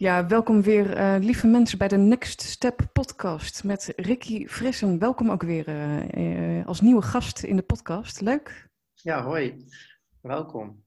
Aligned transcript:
Ja, 0.00 0.26
welkom 0.26 0.62
weer, 0.62 0.98
uh, 0.98 1.16
lieve 1.24 1.46
mensen, 1.46 1.78
bij 1.78 1.88
de 1.88 1.96
Next 1.96 2.42
Step 2.42 2.88
podcast 2.92 3.64
met 3.64 3.92
Ricky 3.96 4.46
Frissen. 4.46 4.98
Welkom 4.98 5.30
ook 5.30 5.42
weer 5.42 5.68
uh, 5.68 6.58
uh, 6.58 6.66
als 6.66 6.80
nieuwe 6.80 7.02
gast 7.02 7.42
in 7.42 7.56
de 7.56 7.62
podcast. 7.62 8.20
Leuk? 8.20 8.68
Ja, 8.94 9.22
hoi. 9.22 9.66
Welkom. 10.20 10.84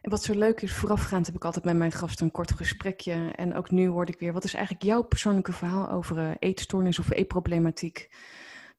En 0.00 0.10
wat 0.10 0.22
zo 0.22 0.34
leuk 0.34 0.60
is, 0.60 0.72
voorafgaand 0.72 1.26
heb 1.26 1.34
ik 1.34 1.44
altijd 1.44 1.64
met 1.64 1.76
mijn 1.76 1.92
gasten 1.92 2.26
een 2.26 2.32
kort 2.32 2.52
gesprekje. 2.52 3.32
En 3.34 3.54
ook 3.54 3.70
nu 3.70 3.88
hoorde 3.88 4.12
ik 4.12 4.18
weer, 4.18 4.32
wat 4.32 4.44
is 4.44 4.54
eigenlijk 4.54 4.84
jouw 4.84 5.02
persoonlijke 5.02 5.52
verhaal 5.52 5.90
over 5.90 6.36
eetstoornis 6.38 6.98
of 6.98 7.10
eetproblematiek? 7.10 8.16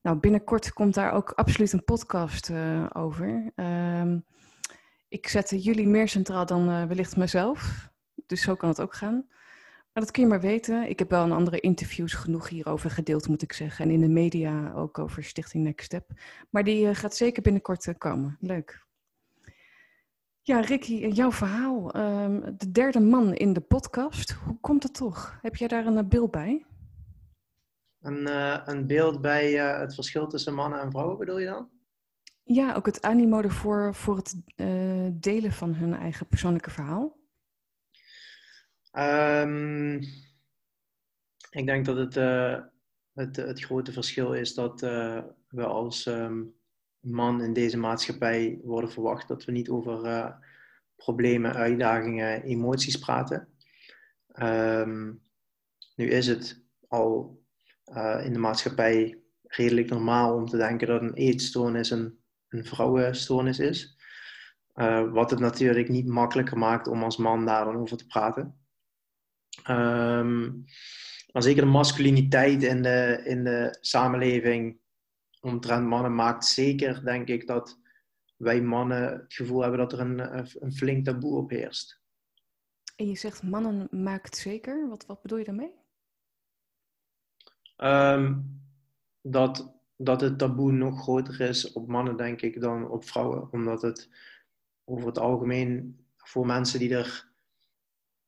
Nou, 0.02 0.18
binnenkort 0.18 0.74
komt 0.74 0.94
daar 0.94 1.12
ook 1.12 1.32
absoluut 1.32 1.74
een 1.74 1.84
podcast 1.84 2.52
over. 2.94 3.52
Ehm, 3.56 4.20
ik 5.08 5.28
zette 5.28 5.60
jullie 5.60 5.88
meer 5.88 6.08
centraal 6.08 6.46
dan 6.46 6.88
wellicht 6.88 7.18
mezelf 7.18 7.94
dus 8.26 8.42
zo 8.42 8.56
kan 8.56 8.70
het 8.70 8.82
ook 8.82 8.94
gaan. 8.94 9.26
Maar 9.96 10.04
dat 10.04 10.14
kun 10.14 10.24
je 10.24 10.30
maar 10.30 10.42
weten. 10.42 10.90
Ik 10.90 11.00
heb 11.00 11.10
wel 11.10 11.24
een 11.24 11.32
andere 11.32 11.60
interviews 11.60 12.14
genoeg 12.14 12.50
hierover 12.50 12.90
gedeeld, 12.90 13.28
moet 13.28 13.42
ik 13.42 13.54
zeggen. 13.54 13.86
En 13.86 13.92
in 13.92 14.00
de 14.00 14.08
media 14.08 14.74
ook 14.74 15.00
over 15.00 15.24
Stichting 15.24 15.64
Next 15.64 15.86
Step. 15.86 16.10
Maar 16.50 16.64
die 16.64 16.86
uh, 16.86 16.96
gaat 16.96 17.16
zeker 17.16 17.42
binnenkort 17.42 17.86
uh, 17.86 17.94
komen. 17.98 18.38
Leuk. 18.40 18.86
Ja, 20.42 20.60
Ricky, 20.60 21.04
eh, 21.04 21.16
jouw 21.16 21.32
verhaal. 21.32 21.96
Um, 21.96 22.58
de 22.58 22.72
derde 22.72 23.00
man 23.00 23.34
in 23.34 23.54
de 23.54 23.62
podcast. 23.62 24.32
Hoe 24.32 24.60
komt 24.60 24.84
het 24.84 24.94
toch? 24.94 25.40
Heb 25.42 25.56
jij 25.56 25.68
daar 25.68 25.86
een 25.86 26.10
beeld 26.10 26.32
bij? 26.32 26.66
Een, 28.02 28.28
uh, 28.28 28.62
een 28.66 28.88
beeld 28.88 29.22
bij 29.22 29.52
het 29.52 29.96
verschil 29.96 30.28
tussen 30.28 30.54
mannen 30.54 30.82
en 30.82 30.92
vrouwen 30.92 31.18
bedoel 31.18 31.40
je 31.40 31.46
dan? 31.46 31.70
Ja, 32.44 32.74
ook 32.74 32.86
het 32.86 33.02
animo 33.02 33.42
ervoor 33.42 33.96
voor 33.96 34.16
het 34.16 34.36
delen 35.24 35.52
van 35.52 35.74
hun 35.74 35.94
eigen 35.94 36.28
persoonlijke 36.28 36.70
verhaal. 36.70 37.24
Um, 38.98 40.00
ik 41.50 41.66
denk 41.66 41.86
dat 41.86 41.98
het, 41.98 42.16
uh, 42.16 42.60
het, 43.14 43.36
het, 43.36 43.64
grote 43.64 43.92
verschil 43.92 44.34
is 44.34 44.54
dat 44.54 44.84
uh, 44.84 45.24
we 45.48 45.66
als 45.66 46.06
um, 46.06 46.54
man 47.00 47.42
in 47.42 47.54
deze 47.54 47.78
maatschappij 47.78 48.60
worden 48.64 48.92
verwacht 48.92 49.28
dat 49.28 49.46
we 49.46 49.52
niet 49.52 49.70
over 49.70 50.06
uh, 50.06 50.32
problemen, 50.96 51.54
uitdagingen, 51.54 52.44
emoties 52.44 53.00
praten. 53.00 53.48
Um, 54.42 55.22
nu 55.96 56.10
is 56.10 56.28
het 56.28 56.64
al 56.88 57.44
in 58.24 58.34
de 58.34 58.40
maatschappij 58.40 59.20
redelijk 59.42 59.90
normaal 59.90 60.36
om 60.36 60.46
te 60.46 60.58
denken 60.58 60.88
dat 60.88 61.02
een 61.02 61.14
eetstoornis 61.14 61.90
een, 61.90 62.20
een 62.50 62.66
vrouwenstoornis 62.66 63.60
is. 63.60 63.98
wat 65.12 65.30
het 65.30 65.40
natuurlijk 65.40 65.90
niet 65.90 66.08
makkelijker 66.08 66.58
maakt 66.58 66.88
om 66.88 67.04
als 67.04 67.18
man 67.18 67.46
daar 67.46 67.66
dan 67.66 67.78
over 67.78 67.98
te 67.98 68.06
praten. 68.06 68.65
Um, 69.70 70.66
maar 71.32 71.44
zeker 71.44 71.62
de 71.62 71.70
masculiniteit 71.70 72.64
in 72.64 72.82
de, 72.82 73.22
in 73.26 73.44
de 73.44 73.78
samenleving 73.82 74.80
omtrent 75.40 75.88
mannen 75.88 76.16
maakt 76.16 76.46
zeker, 76.46 77.06
denk 77.06 77.28
ik, 77.28 77.48
dat 77.48 77.80
wij 78.38 78.62
mannen 78.62 79.04
het 79.04 79.34
gevoel 79.34 79.62
hebben 79.62 79.80
dat 79.80 79.94
er 79.94 80.00
een, 80.00 80.20
een 80.64 80.74
flink 80.74 81.06
taboe 81.06 81.38
op 81.38 81.50
heerst. 81.50 82.04
En 82.96 83.08
je 83.08 83.16
zegt 83.16 83.44
mannen 83.44 83.88
maakt 83.92 84.38
zeker. 84.38 84.90
Wat, 84.90 85.06
wat 85.06 85.22
bedoel 85.22 85.38
je 85.38 85.44
daarmee? 85.44 85.74
Um, 87.78 88.62
dat, 89.22 89.76
dat 89.96 90.22
het 90.22 90.38
taboe 90.38 90.72
nog 90.72 91.02
groter 91.02 91.42
is 91.42 91.72
op 91.72 91.88
mannen, 91.88 92.18
denk 92.18 92.42
ik, 92.42 92.62
dan 92.62 92.90
op 92.90 93.06
vrouwen. 93.06 93.52
Omdat 93.52 93.82
het 93.82 94.10
over 94.84 95.08
het 95.08 95.18
algemeen 95.18 96.00
voor 96.18 96.46
mensen 96.46 96.80
die 96.80 96.96
er 96.96 97.34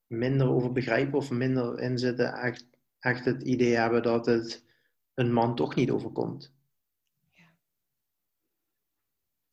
minder 0.08 0.50
over 0.50 0.72
begrijpen 0.72 1.17
of 1.17 1.31
minder 1.31 1.80
in 1.80 1.97
zitten, 1.97 2.33
echt, 2.33 2.66
echt 3.00 3.25
het 3.25 3.44
idee 3.44 3.75
hebben 3.75 4.03
dat 4.03 4.25
het 4.25 4.66
een 5.14 5.33
man 5.33 5.55
toch 5.55 5.75
niet 5.75 5.91
overkomt. 5.91 6.53
Ja. 7.32 7.54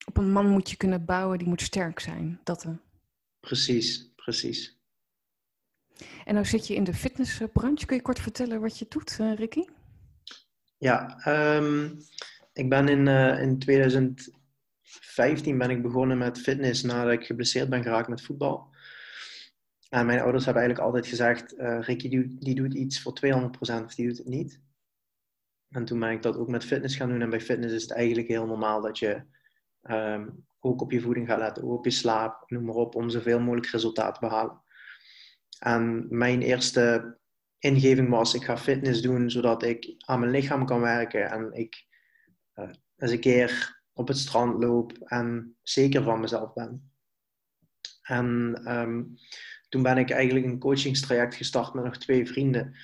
Op 0.06 0.16
een 0.16 0.32
man 0.32 0.48
moet 0.48 0.70
je 0.70 0.76
kunnen 0.76 1.04
bouwen, 1.04 1.38
die 1.38 1.48
moet 1.48 1.62
sterk 1.62 2.00
zijn. 2.00 2.40
Dat 2.44 2.62
er. 2.62 2.78
Precies, 3.40 4.12
precies. 4.14 4.78
En 6.24 6.34
nou 6.34 6.46
zit 6.46 6.66
je 6.66 6.74
in 6.74 6.84
de 6.84 6.94
fitnessbranche. 6.94 7.86
Kun 7.86 7.96
je 7.96 8.02
kort 8.02 8.20
vertellen 8.20 8.60
wat 8.60 8.78
je 8.78 8.86
doet, 8.88 9.18
uh, 9.20 9.34
Ricky? 9.34 9.64
Ja, 10.78 11.26
um, 11.56 11.98
ik 12.52 12.68
ben 12.68 12.88
in, 12.88 13.06
uh, 13.06 13.42
in 13.42 13.58
2015 13.58 15.58
ben 15.58 15.70
ik 15.70 15.82
begonnen 15.82 16.18
met 16.18 16.40
fitness 16.40 16.82
nadat 16.82 17.12
ik 17.12 17.24
geblesseerd 17.24 17.68
ben 17.68 17.82
geraakt 17.82 18.08
met 18.08 18.22
voetbal. 18.22 18.73
En 19.94 20.06
mijn 20.06 20.20
ouders 20.20 20.44
hebben 20.44 20.62
eigenlijk 20.62 20.92
altijd 20.92 21.10
gezegd, 21.10 21.58
uh, 21.58 21.80
Ricky 21.80 22.08
die, 22.38 22.54
doet 22.54 22.74
iets 22.74 23.02
voor 23.02 23.12
200% 23.12 23.84
of 23.84 23.94
die 23.94 24.08
doet 24.08 24.18
het 24.18 24.26
niet. 24.26 24.60
En 25.70 25.84
toen 25.84 25.98
ben 25.98 26.10
ik 26.10 26.22
dat 26.22 26.36
ook 26.36 26.48
met 26.48 26.64
fitness 26.64 26.96
gaan 26.96 27.08
doen. 27.08 27.22
En 27.22 27.30
bij 27.30 27.40
fitness 27.40 27.74
is 27.74 27.82
het 27.82 27.92
eigenlijk 27.92 28.28
heel 28.28 28.46
normaal 28.46 28.80
dat 28.80 28.98
je 28.98 29.22
um, 29.82 30.46
ook 30.60 30.80
op 30.80 30.92
je 30.92 31.00
voeding 31.00 31.28
gaat 31.28 31.38
letten, 31.38 31.64
ook 31.64 31.78
op 31.78 31.84
je 31.84 31.90
slaap, 31.90 32.50
noem 32.50 32.64
maar 32.64 32.74
op, 32.74 32.94
om 32.94 33.10
zoveel 33.10 33.40
mogelijk 33.40 33.66
resultaat 33.66 34.14
te 34.14 34.20
behalen. 34.20 34.62
En 35.58 36.06
mijn 36.08 36.42
eerste 36.42 37.16
ingeving 37.58 38.08
was, 38.08 38.34
ik 38.34 38.44
ga 38.44 38.58
fitness 38.58 39.02
doen 39.02 39.30
zodat 39.30 39.62
ik 39.62 39.94
aan 39.98 40.20
mijn 40.20 40.32
lichaam 40.32 40.66
kan 40.66 40.80
werken 40.80 41.30
en 41.30 41.52
ik 41.52 41.86
uh, 42.54 42.70
eens 42.96 43.10
een 43.10 43.20
keer 43.20 43.82
op 43.92 44.08
het 44.08 44.18
strand 44.18 44.62
loop 44.62 44.92
en 44.98 45.56
zeker 45.62 46.02
van 46.02 46.20
mezelf 46.20 46.52
ben. 46.52 46.92
En 48.02 48.60
um, 48.66 49.16
toen 49.68 49.82
ben 49.82 49.98
ik 49.98 50.10
eigenlijk 50.10 50.46
een 50.46 50.58
coachingstraject 50.58 51.34
gestart 51.34 51.74
met 51.74 51.84
nog 51.84 51.96
twee 51.96 52.26
vrienden 52.26 52.76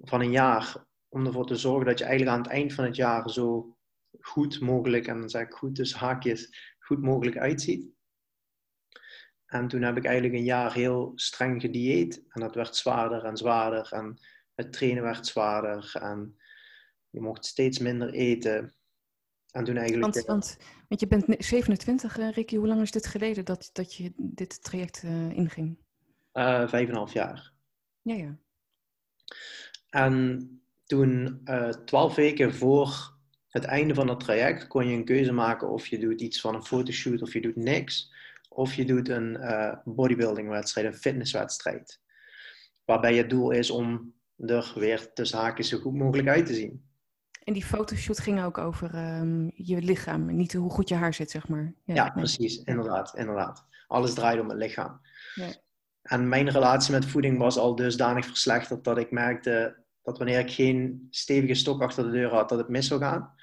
van 0.00 0.20
een 0.20 0.30
jaar. 0.30 0.86
Om 1.08 1.26
ervoor 1.26 1.46
te 1.46 1.56
zorgen 1.56 1.86
dat 1.86 1.98
je 1.98 2.04
eigenlijk 2.04 2.36
aan 2.36 2.42
het 2.42 2.52
eind 2.52 2.72
van 2.72 2.84
het 2.84 2.96
jaar 2.96 3.30
zo 3.30 3.76
goed 4.20 4.60
mogelijk, 4.60 5.06
en 5.06 5.20
dan 5.20 5.30
zeg 5.30 5.42
ik 5.42 5.52
goed 5.52 5.76
dus 5.76 5.94
haakjes, 5.94 6.74
goed 6.78 7.02
mogelijk 7.02 7.36
uitziet. 7.36 7.96
En 9.46 9.68
toen 9.68 9.82
heb 9.82 9.96
ik 9.96 10.04
eigenlijk 10.04 10.34
een 10.34 10.44
jaar 10.44 10.72
heel 10.72 11.12
streng 11.14 11.60
gedieet. 11.60 12.24
En 12.28 12.40
dat 12.40 12.54
werd 12.54 12.76
zwaarder 12.76 13.24
en 13.24 13.36
zwaarder. 13.36 13.92
En 13.92 14.18
het 14.54 14.72
trainen 14.72 15.02
werd 15.02 15.26
zwaarder. 15.26 15.90
En 16.00 16.36
je 17.10 17.20
mocht 17.20 17.44
steeds 17.44 17.78
minder 17.78 18.12
eten. 18.12 18.74
En 19.50 19.64
toen 19.64 19.76
eigenlijk... 19.76 20.14
Want, 20.14 20.26
want, 20.26 20.58
want 20.88 21.00
je 21.00 21.06
bent 21.06 21.44
27, 21.44 22.18
uh, 22.18 22.30
Ricky. 22.30 22.56
Hoe 22.56 22.66
lang 22.66 22.80
is 22.80 22.90
dit 22.90 23.06
geleden 23.06 23.44
dat, 23.44 23.70
dat 23.72 23.94
je 23.94 24.12
dit 24.16 24.62
traject 24.62 25.02
uh, 25.02 25.30
inging? 25.30 25.78
Uh, 26.38 26.68
vijf 26.68 26.88
en 26.88 26.94
half 26.94 27.12
jaar. 27.12 27.52
Ja, 28.02 28.14
ja. 28.14 28.38
En 29.90 30.48
toen, 30.84 31.40
uh, 31.44 31.68
twaalf 31.68 32.14
weken 32.14 32.54
voor 32.54 33.16
het 33.48 33.64
einde 33.64 33.94
van 33.94 34.08
het 34.08 34.20
traject, 34.20 34.66
kon 34.66 34.88
je 34.88 34.96
een 34.96 35.04
keuze 35.04 35.32
maken 35.32 35.68
of 35.68 35.86
je 35.86 35.98
doet 35.98 36.20
iets 36.20 36.40
van 36.40 36.54
een 36.54 36.64
fotoshoot 36.64 37.22
of 37.22 37.32
je 37.32 37.40
doet 37.40 37.56
niks. 37.56 38.12
Of 38.48 38.74
je 38.74 38.84
doet 38.84 39.08
een 39.08 39.36
uh, 39.40 39.74
bodybuilding-wedstrijd, 39.84 40.86
een 40.86 40.94
fitnesswedstrijd. 40.94 42.00
Waarbij 42.84 43.14
het 43.14 43.30
doel 43.30 43.50
is 43.50 43.70
om 43.70 44.14
er 44.36 44.72
weer 44.74 45.12
tussen 45.12 45.38
haakjes 45.38 45.68
zo 45.68 45.78
goed 45.78 45.94
mogelijk 45.94 46.28
uit 46.28 46.46
te 46.46 46.54
zien. 46.54 46.86
En 47.44 47.52
die 47.52 47.64
fotoshoot 47.64 48.18
ging 48.18 48.42
ook 48.42 48.58
over 48.58 49.18
um, 49.18 49.50
je 49.54 49.82
lichaam, 49.82 50.36
niet 50.36 50.52
hoe 50.52 50.70
goed 50.70 50.88
je 50.88 50.94
haar 50.94 51.14
zit, 51.14 51.30
zeg 51.30 51.48
maar. 51.48 51.74
Ja, 51.84 51.94
ja 51.94 52.10
precies, 52.10 52.62
inderdaad, 52.62 53.16
inderdaad. 53.16 53.66
Alles 53.86 54.14
draait 54.14 54.40
om 54.40 54.48
het 54.48 54.58
lichaam. 54.58 55.00
Ja. 55.34 55.48
En 56.08 56.28
mijn 56.28 56.50
relatie 56.50 56.92
met 56.92 57.06
voeding 57.06 57.38
was 57.38 57.58
al 57.58 57.74
dusdanig 57.74 58.26
verslechterd 58.26 58.84
dat 58.84 58.98
ik 58.98 59.10
merkte 59.10 59.76
dat 60.02 60.18
wanneer 60.18 60.38
ik 60.38 60.50
geen 60.50 61.06
stevige 61.10 61.54
stok 61.54 61.82
achter 61.82 62.04
de 62.04 62.10
deur 62.10 62.30
had, 62.30 62.48
dat 62.48 62.58
het 62.58 62.68
mis 62.68 62.86
zou 62.86 63.00
gaan. 63.00 63.34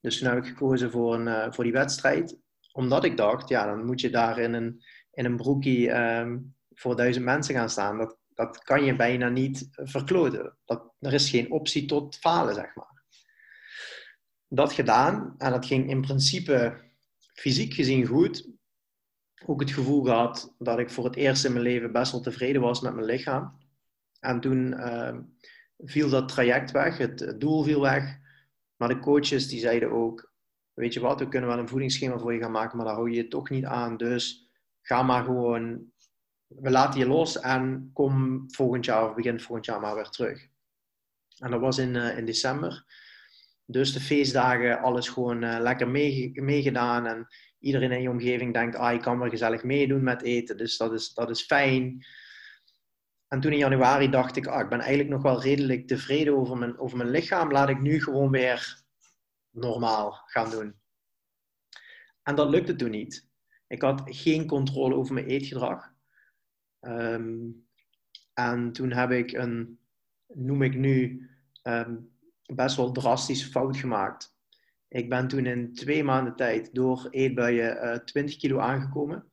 Dus 0.00 0.18
toen 0.18 0.28
heb 0.28 0.38
ik 0.38 0.46
gekozen 0.46 0.90
voor, 0.90 1.14
een, 1.14 1.26
uh, 1.26 1.52
voor 1.52 1.64
die 1.64 1.72
wedstrijd. 1.72 2.36
Omdat 2.72 3.04
ik 3.04 3.16
dacht, 3.16 3.48
ja, 3.48 3.66
dan 3.66 3.84
moet 3.84 4.00
je 4.00 4.10
daar 4.10 4.38
in 4.38 4.52
een, 4.52 4.84
in 5.12 5.24
een 5.24 5.36
broekie 5.36 5.90
um, 5.90 6.54
voor 6.74 6.96
duizend 6.96 7.24
mensen 7.24 7.54
gaan 7.54 7.70
staan. 7.70 7.98
Dat, 7.98 8.16
dat 8.34 8.58
kan 8.58 8.84
je 8.84 8.96
bijna 8.96 9.28
niet 9.28 9.68
verkloten. 9.70 10.56
Dat, 10.64 10.92
er 10.98 11.12
is 11.12 11.30
geen 11.30 11.50
optie 11.50 11.86
tot 11.86 12.16
falen, 12.16 12.54
zeg 12.54 12.74
maar. 12.74 13.02
Dat 14.48 14.72
gedaan 14.72 15.34
en 15.38 15.50
dat 15.50 15.66
ging 15.66 15.90
in 15.90 16.00
principe 16.00 16.80
fysiek 17.32 17.74
gezien 17.74 18.06
goed 18.06 18.48
ook 19.46 19.60
het 19.60 19.70
gevoel 19.70 20.02
gehad 20.02 20.54
dat 20.58 20.78
ik 20.78 20.90
voor 20.90 21.04
het 21.04 21.16
eerst 21.16 21.44
in 21.44 21.52
mijn 21.52 21.64
leven 21.64 21.92
best 21.92 22.12
wel 22.12 22.20
tevreden 22.20 22.60
was 22.60 22.80
met 22.80 22.94
mijn 22.94 23.06
lichaam. 23.06 23.58
En 24.20 24.40
toen 24.40 24.72
uh, 24.72 25.16
viel 25.78 26.10
dat 26.10 26.28
traject 26.28 26.70
weg, 26.70 26.98
het, 26.98 27.34
doel 27.38 27.62
viel 27.62 27.80
weg. 27.80 28.18
Maar 28.76 28.88
de 28.88 28.98
coaches 28.98 29.48
die 29.48 29.60
zeiden 29.60 29.90
ook, 29.90 30.32
weet 30.72 30.94
je 30.94 31.00
wat, 31.00 31.20
we 31.20 31.28
kunnen 31.28 31.48
wel 31.48 31.58
een 31.58 31.68
voedingsschema 31.68 32.18
voor 32.18 32.34
je 32.34 32.40
gaan 32.40 32.50
maken, 32.50 32.76
maar 32.76 32.86
daar 32.86 32.94
hou 32.94 33.10
je 33.10 33.16
je 33.16 33.28
toch 33.28 33.50
niet 33.50 33.64
aan. 33.64 33.96
Dus 33.96 34.50
ga 34.82 35.02
maar 35.02 35.24
gewoon, 35.24 35.92
we 36.46 36.70
laten 36.70 37.00
je 37.00 37.06
los 37.06 37.40
en 37.40 37.90
kom 37.92 38.44
volgend 38.50 38.84
jaar 38.84 39.08
of 39.08 39.14
begin 39.14 39.40
volgend 39.40 39.66
jaar 39.66 39.80
maar 39.80 39.94
weer 39.94 40.08
terug. 40.08 40.48
En 41.38 41.50
dat 41.50 41.60
was 41.60 41.78
in, 41.78 41.94
uh, 41.94 42.18
in 42.18 42.24
december. 42.24 42.84
Dus 43.66 43.92
de 43.92 44.00
feestdagen, 44.00 44.80
alles 44.80 45.08
gewoon 45.08 45.44
uh, 45.44 45.56
lekker 45.60 45.88
meegedaan. 46.34 47.06
En 47.06 47.28
iedereen 47.60 47.92
in 47.92 48.02
je 48.02 48.10
omgeving 48.10 48.52
denkt, 48.52 48.76
ah, 48.76 48.92
je 48.92 49.00
kan 49.00 49.18
wel 49.18 49.28
gezellig 49.28 49.62
meedoen 49.62 50.02
met 50.02 50.22
eten, 50.22 50.56
dus 50.56 50.76
dat 50.76 50.92
is, 50.92 51.14
dat 51.14 51.30
is 51.30 51.42
fijn. 51.42 52.06
En 53.28 53.40
toen 53.40 53.52
in 53.52 53.58
januari 53.58 54.10
dacht 54.10 54.36
ik, 54.36 54.46
ah, 54.46 54.60
ik 54.60 54.68
ben 54.68 54.80
eigenlijk 54.80 55.10
nog 55.10 55.22
wel 55.22 55.42
redelijk 55.42 55.86
tevreden 55.86 56.36
over 56.36 56.56
mijn, 56.56 56.78
over 56.78 56.96
mijn 56.96 57.10
lichaam. 57.10 57.52
Laat 57.52 57.68
ik 57.68 57.80
nu 57.80 58.02
gewoon 58.02 58.30
weer 58.30 58.82
normaal 59.50 60.22
gaan 60.26 60.50
doen. 60.50 60.74
En 62.22 62.34
dat 62.34 62.50
lukte 62.50 62.76
toen 62.76 62.90
niet. 62.90 63.28
Ik 63.66 63.82
had 63.82 64.02
geen 64.04 64.46
controle 64.46 64.94
over 64.94 65.14
mijn 65.14 65.26
eetgedrag. 65.26 65.92
Ehm, 66.80 67.38
en 68.34 68.72
toen 68.72 68.92
heb 68.92 69.10
ik 69.10 69.32
een, 69.32 69.80
noem 70.26 70.62
ik 70.62 70.74
nu, 70.74 71.28
ehm, 71.62 71.96
best 72.54 72.76
wel 72.76 72.92
drastische 72.92 73.50
fout 73.50 73.76
gemaakt. 73.76 74.38
Ik 74.92 75.08
ben 75.08 75.28
toen 75.28 75.46
in 75.46 75.74
twee 75.74 76.04
maanden 76.04 76.36
tijd 76.36 76.74
door 76.74 77.08
eetbuien 77.10 77.84
uh, 77.84 77.94
20 77.94 78.36
kilo 78.36 78.58
aangekomen. 78.58 79.32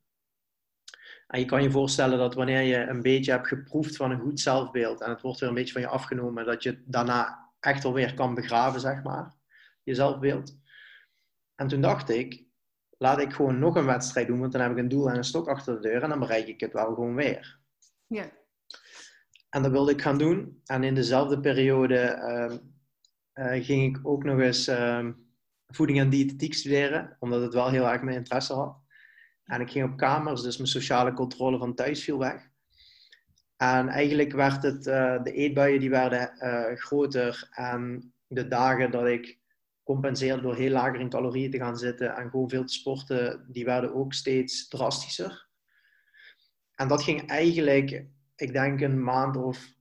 En 1.28 1.40
je 1.40 1.46
kan 1.46 1.64
je 1.64 1.72
voorstellen 1.72 2.18
dat 2.18 2.34
wanneer 2.34 2.62
je 2.62 2.78
een 2.78 3.02
beetje 3.02 3.32
hebt 3.32 3.48
geproefd 3.48 3.96
van 3.96 4.12
een 4.12 4.20
goed 4.20 4.40
zelfbeeld 4.40 5.02
en 5.02 5.10
het 5.10 5.22
wordt 5.22 5.40
weer 5.40 5.50
een 5.50 5.56
beetje 5.56 5.74
van 5.74 5.82
je 5.82 5.88
afgenomen, 5.88 6.46
dat 6.46 6.64
je 6.64 6.70
het 6.70 6.80
daarna 6.86 7.52
echt 7.60 7.86
alweer 7.86 8.14
kan 8.14 8.34
begraven, 8.34 8.80
zeg 8.80 9.04
maar, 9.04 9.36
je 9.84 9.96
zelfbeeld. 9.96 10.58
En 11.56 11.68
toen 11.68 11.82
dacht 11.82 12.10
ik, 12.10 12.46
laat 12.98 13.20
ik 13.20 13.34
gewoon 13.34 13.60
nog 13.60 13.76
een 13.76 13.86
wedstrijd 13.86 14.28
doen, 14.28 14.40
want 14.40 14.52
dan 14.52 14.62
heb 14.62 14.72
ik 14.72 14.78
een 14.78 14.88
doel 14.88 15.10
en 15.10 15.18
een 15.18 15.24
stok 15.24 15.48
achter 15.48 15.74
de 15.76 15.88
deur 15.90 16.04
en 16.04 16.10
dan 16.10 16.20
bereik 16.20 16.48
ik 16.48 16.60
het 16.60 16.74
wel 16.74 16.94
gewoon 16.94 17.16
weer. 17.16 17.60
Ja. 18.08 18.32
En 19.50 19.62
dat 19.62 19.72
wilde 19.72 19.92
ik 19.92 20.02
gaan 20.02 20.18
doen. 20.18 20.62
En 20.66 20.84
in 20.84 20.96
dezelfde 20.96 21.40
periode 21.40 21.96
uh, 21.96 22.58
uh, 23.46 23.66
ging 23.66 23.96
ik 23.96 24.08
ook 24.08 24.24
nog 24.24 24.40
eens 24.40 24.68
uh, 24.68 25.08
voeding 25.68 26.00
en 26.00 26.10
diëtetiek 26.10 26.54
studeren, 26.54 27.18
omdat 27.20 27.42
het 27.42 27.54
wel 27.54 27.70
heel 27.70 27.88
erg 27.88 28.02
mijn 28.02 28.18
interesse 28.18 28.54
had. 28.54 28.78
En 29.44 29.62
ik 29.62 29.70
ging 29.70 29.92
op 29.92 29.98
kamers, 29.98 30.42
dus 30.42 30.58
mijn 30.58 30.70
sociale 30.70 31.14
controle 31.14 31.58
van 31.58 31.76
thuis 31.76 32.04
viel 32.04 32.18
weg. 32.18 32.50
En 33.58 33.88
eigenlijk 33.88 34.32
werd 34.32 34.64
het, 34.64 34.88
uh, 34.88 35.24
de 35.24 35.32
eetbuien 35.32 35.80
die 35.80 35.90
werden 35.90 36.32
groter 36.78 37.48
en 37.52 38.14
de 38.28 38.48
dagen 38.48 38.92
dat 38.92 39.06
ik 39.06 39.40
compenseerde 39.84 40.42
door 40.42 40.56
heel 40.56 40.72
lager 40.72 41.00
in 41.00 41.10
calorieën 41.10 41.52
te 41.52 41.58
gaan 41.58 41.78
zitten 41.78 42.16
en 42.16 42.30
gewoon 42.30 42.50
veel 42.50 42.66
te 42.66 42.74
sporten, 42.74 43.46
die 43.48 43.66
werden 43.66 43.94
ook 43.94 44.14
steeds 44.14 44.68
drastischer. 44.68 45.48
En 46.76 46.88
dat 46.88 47.04
ging 47.04 47.30
eigenlijk, 47.30 48.06
ik 48.36 48.54
denk 48.54 48.82
een 48.82 49.04
maand 49.04 49.38
of 49.38 49.74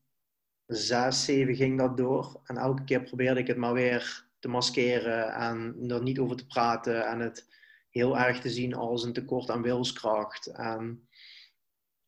zes, 0.66 1.24
zeven 1.24 1.54
ging 1.54 1.78
dat 1.78 1.96
door. 1.96 2.40
En 2.44 2.56
elke 2.56 2.84
keer 2.84 3.02
probeerde 3.02 3.40
ik 3.40 3.46
het 3.46 3.56
maar 3.56 3.72
weer 3.72 4.25
maskeren 4.48 5.34
en 5.34 5.76
er 5.88 6.02
niet 6.02 6.18
over 6.18 6.36
te 6.36 6.46
praten 6.46 7.06
en 7.06 7.20
het 7.20 7.48
heel 7.90 8.18
erg 8.18 8.40
te 8.40 8.50
zien 8.50 8.74
als 8.74 9.04
een 9.04 9.12
tekort 9.12 9.50
aan 9.50 9.62
wilskracht. 9.62 10.46
En 10.46 11.08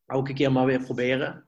elke 0.05 0.33
keer 0.33 0.51
maar 0.51 0.65
weer 0.65 0.83
proberen. 0.83 1.45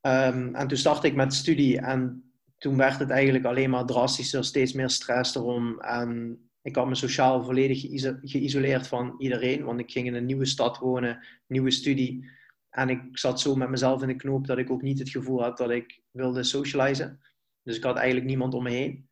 Um, 0.00 0.54
en 0.54 0.68
toen 0.68 0.78
startte 0.78 1.06
ik 1.06 1.14
met 1.14 1.34
studie 1.34 1.80
en 1.80 2.30
toen 2.58 2.76
werd 2.76 2.98
het 2.98 3.10
eigenlijk 3.10 3.44
alleen 3.44 3.70
maar 3.70 3.86
drastischer, 3.86 4.44
steeds 4.44 4.72
meer 4.72 4.90
stress 4.90 5.34
erom. 5.34 5.80
En 5.80 6.38
ik 6.62 6.76
had 6.76 6.86
me 6.86 6.94
sociaal 6.94 7.44
volledig 7.44 7.80
geïsoleerd 8.22 8.86
van 8.86 9.14
iedereen, 9.18 9.64
want 9.64 9.80
ik 9.80 9.90
ging 9.90 10.06
in 10.06 10.14
een 10.14 10.26
nieuwe 10.26 10.46
stad 10.46 10.78
wonen, 10.78 11.26
nieuwe 11.46 11.70
studie. 11.70 12.30
En 12.70 12.88
ik 12.88 13.00
zat 13.12 13.40
zo 13.40 13.54
met 13.54 13.68
mezelf 13.68 14.02
in 14.02 14.08
de 14.08 14.16
knoop 14.16 14.46
dat 14.46 14.58
ik 14.58 14.70
ook 14.70 14.82
niet 14.82 14.98
het 14.98 15.10
gevoel 15.10 15.42
had 15.42 15.58
dat 15.58 15.70
ik 15.70 16.00
wilde 16.10 16.42
socializen. 16.42 17.20
Dus 17.62 17.76
ik 17.76 17.82
had 17.82 17.96
eigenlijk 17.96 18.26
niemand 18.26 18.54
om 18.54 18.62
me 18.62 18.70
heen. 18.70 19.08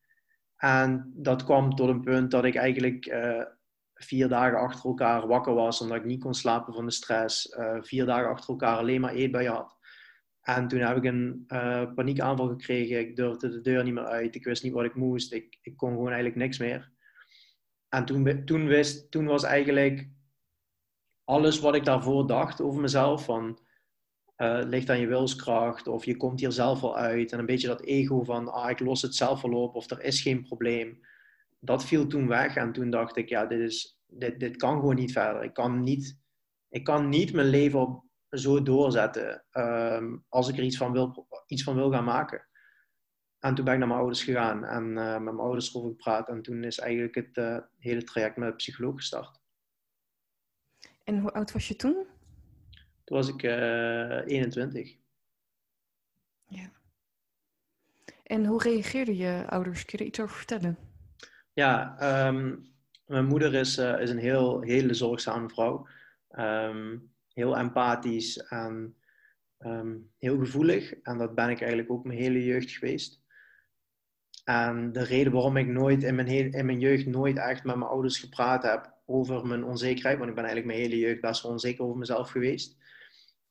En 0.64 1.12
dat 1.14 1.44
kwam 1.44 1.74
tot 1.74 1.88
een 1.88 2.00
punt 2.00 2.30
dat 2.30 2.44
ik 2.44 2.54
eigenlijk 2.54 3.06
uh, 3.06 3.44
vier 3.94 4.28
dagen 4.28 4.58
achter 4.58 4.84
elkaar 4.84 5.26
wakker 5.26 5.54
was, 5.54 5.80
omdat 5.80 5.96
ik 5.96 6.04
niet 6.04 6.20
kon 6.20 6.34
slapen 6.34 6.74
van 6.74 6.84
de 6.84 6.90
stress. 6.92 7.56
Uh, 7.58 7.76
vier 7.80 8.06
dagen 8.06 8.28
achter 8.28 8.48
elkaar 8.48 8.76
alleen 8.76 9.00
maar 9.00 9.12
eetbuien 9.12 9.52
had. 9.52 9.76
En 10.40 10.68
toen 10.68 10.80
heb 10.80 10.96
ik 10.96 11.04
een 11.04 11.44
uh, 11.48 11.94
paniekaanval 11.94 12.48
gekregen. 12.48 12.98
Ik 12.98 13.16
durfde 13.16 13.48
de 13.48 13.60
deur 13.60 13.84
niet 13.84 13.94
meer 13.94 14.04
uit. 14.04 14.34
Ik 14.34 14.44
wist 14.44 14.62
niet 14.62 14.72
wat 14.72 14.84
ik 14.84 14.94
moest. 14.94 15.32
Ik, 15.32 15.58
ik 15.62 15.76
kon 15.76 15.90
gewoon 15.90 16.06
eigenlijk 16.06 16.36
niks 16.36 16.58
meer. 16.58 16.92
En 17.88 18.04
toen, 18.04 18.44
toen, 18.44 18.66
wist, 18.66 19.10
toen 19.10 19.26
was 19.26 19.42
eigenlijk 19.42 20.08
alles 21.24 21.60
wat 21.60 21.74
ik 21.74 21.84
daarvoor 21.84 22.26
dacht 22.26 22.60
over 22.60 22.80
mezelf, 22.80 23.24
van 23.24 23.58
uh, 24.36 24.60
ligt 24.64 24.90
aan 24.90 25.00
je 25.00 25.06
wilskracht 25.06 25.86
of 25.88 26.04
je 26.04 26.16
komt 26.16 26.40
hier 26.40 26.52
zelf 26.52 26.82
al 26.82 26.96
uit 26.96 27.32
en 27.32 27.38
een 27.38 27.46
beetje 27.46 27.66
dat 27.66 27.82
ego 27.82 28.22
van 28.22 28.52
ah, 28.52 28.70
ik 28.70 28.80
los 28.80 29.02
het 29.02 29.14
zelf 29.14 29.42
wel 29.42 29.62
op 29.62 29.74
of 29.74 29.90
er 29.90 30.02
is 30.02 30.22
geen 30.22 30.42
probleem. 30.42 31.00
Dat 31.58 31.84
viel 31.84 32.06
toen 32.06 32.28
weg 32.28 32.56
en 32.56 32.72
toen 32.72 32.90
dacht 32.90 33.16
ik, 33.16 33.28
ja, 33.28 33.46
dit, 33.46 33.60
is, 33.60 33.98
dit, 34.06 34.40
dit 34.40 34.56
kan 34.56 34.78
gewoon 34.78 34.94
niet 34.94 35.12
verder. 35.12 35.42
Ik 35.42 35.54
kan 35.54 35.82
niet, 35.82 36.18
ik 36.68 36.84
kan 36.84 37.08
niet 37.08 37.32
mijn 37.32 37.48
leven 37.48 37.80
op, 37.80 38.04
zo 38.30 38.62
doorzetten 38.62 39.44
um, 39.52 40.24
als 40.28 40.48
ik 40.48 40.56
er 40.56 40.64
iets 40.64 40.76
van, 40.76 40.92
wil, 40.92 41.28
iets 41.46 41.62
van 41.62 41.74
wil 41.74 41.90
gaan 41.90 42.04
maken. 42.04 42.48
En 43.38 43.54
toen 43.54 43.64
ben 43.64 43.74
ik 43.74 43.78
naar 43.78 43.88
mijn 43.88 44.00
ouders 44.00 44.22
gegaan 44.22 44.64
en 44.64 44.84
uh, 44.84 45.12
met 45.12 45.22
mijn 45.22 45.38
ouders 45.38 45.70
erover 45.70 45.90
gepraat. 45.90 46.28
En 46.28 46.42
toen 46.42 46.64
is 46.64 46.78
eigenlijk 46.78 47.14
het 47.14 47.36
uh, 47.36 47.58
hele 47.78 48.04
traject 48.04 48.36
met 48.36 48.48
de 48.48 48.54
psycholoog 48.54 48.96
gestart. 48.96 49.40
En 51.04 51.18
hoe 51.18 51.32
oud 51.32 51.52
was 51.52 51.68
je 51.68 51.76
toen? 51.76 52.06
Toen 53.04 53.16
was 53.16 53.28
ik 53.28 53.42
uh, 53.42 54.18
eh, 54.18 54.26
21. 54.26 54.96
Ja. 56.44 56.70
En 58.22 58.46
hoe 58.46 58.62
reageerden 58.62 59.16
je 59.16 59.44
ouders? 59.48 59.84
Kun 59.84 59.98
je 59.98 60.04
er 60.04 60.10
iets 60.10 60.20
over 60.20 60.36
vertellen? 60.36 60.78
Ja, 61.52 61.96
um, 62.28 62.72
mijn 63.06 63.26
moeder 63.26 63.54
is, 63.54 63.78
is 63.78 64.10
een 64.10 64.18
heel, 64.18 64.60
hele 64.60 64.94
zorgzame 64.94 65.48
vrouw. 65.48 65.86
Um, 66.38 67.12
heel 67.32 67.56
empathisch 67.56 68.36
en 68.36 68.96
um, 69.58 70.10
heel 70.18 70.38
gevoelig. 70.38 70.94
En 70.94 71.18
dat 71.18 71.34
ben 71.34 71.50
ik 71.50 71.60
eigenlijk 71.60 71.90
ook 71.90 72.04
mijn 72.04 72.18
hele 72.18 72.44
jeugd 72.44 72.70
geweest. 72.70 73.22
En 74.44 74.92
de 74.92 75.04
reden 75.04 75.32
waarom 75.32 75.56
ik 75.56 75.66
nooit 75.66 76.02
in 76.02 76.14
mijn, 76.14 76.26
heel, 76.26 76.52
in 76.52 76.66
mijn 76.66 76.80
jeugd 76.80 77.06
nooit 77.06 77.38
echt 77.38 77.64
met 77.64 77.76
mijn 77.76 77.90
ouders 77.90 78.18
gepraat 78.18 78.62
heb 78.62 78.93
over 79.04 79.46
mijn 79.46 79.64
onzekerheid, 79.64 80.18
want 80.18 80.28
ik 80.28 80.34
ben 80.34 80.44
eigenlijk 80.44 80.76
mijn 80.76 80.90
hele 80.90 81.06
jeugd 81.06 81.20
best 81.20 81.42
wel 81.42 81.52
onzeker 81.52 81.84
over 81.84 81.98
mezelf 81.98 82.30
geweest, 82.30 82.76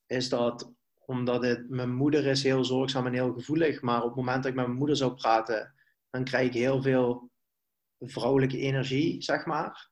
is 0.06 0.28
dat 0.28 0.72
omdat 1.06 1.42
het, 1.42 1.70
mijn 1.70 1.94
moeder 1.94 2.26
is 2.26 2.42
heel 2.42 2.64
zorgzaam 2.64 3.06
en 3.06 3.12
heel 3.12 3.32
gevoelig, 3.32 3.82
maar 3.82 4.00
op 4.00 4.06
het 4.06 4.16
moment 4.16 4.42
dat 4.42 4.46
ik 4.46 4.54
met 4.54 4.66
mijn 4.66 4.78
moeder 4.78 4.96
zou 4.96 5.14
praten, 5.14 5.74
dan 6.10 6.24
krijg 6.24 6.46
ik 6.46 6.54
heel 6.54 6.82
veel 6.82 7.30
vrouwelijke 8.00 8.58
energie, 8.58 9.22
zeg 9.22 9.46
maar. 9.46 9.90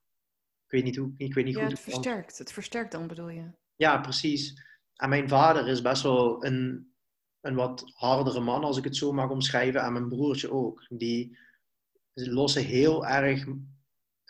Ik 0.65 0.71
weet 0.71 0.85
niet 0.85 0.97
hoe, 0.97 1.15
ik 1.17 1.35
weet 1.35 1.45
niet 1.45 1.55
ja, 1.55 1.63
goed. 1.63 1.71
Het 1.71 1.81
versterkt, 1.81 2.39
het 2.39 2.53
versterkt 2.53 2.93
dan 2.93 3.07
bedoel 3.07 3.29
je? 3.29 3.51
Ja, 3.77 4.01
precies. 4.01 4.63
En 4.95 5.09
mijn 5.09 5.29
vader 5.29 5.69
is 5.69 5.83
best 5.83 6.03
wel 6.03 6.45
een, 6.45 6.93
een 7.41 7.55
wat 7.55 7.93
hardere 7.95 8.41
man, 8.41 8.65
als 8.65 8.77
ik 8.79 8.85
het 8.85 8.97
zo 8.97 9.13
mag 9.13 9.31
omschrijven. 9.31 9.83
En 9.83 9.93
mijn 9.93 10.09
broertje 10.09 10.51
ook. 10.51 10.87
Die 10.89 11.39
lossen 12.15 12.65
heel 12.65 13.07
erg 13.07 13.47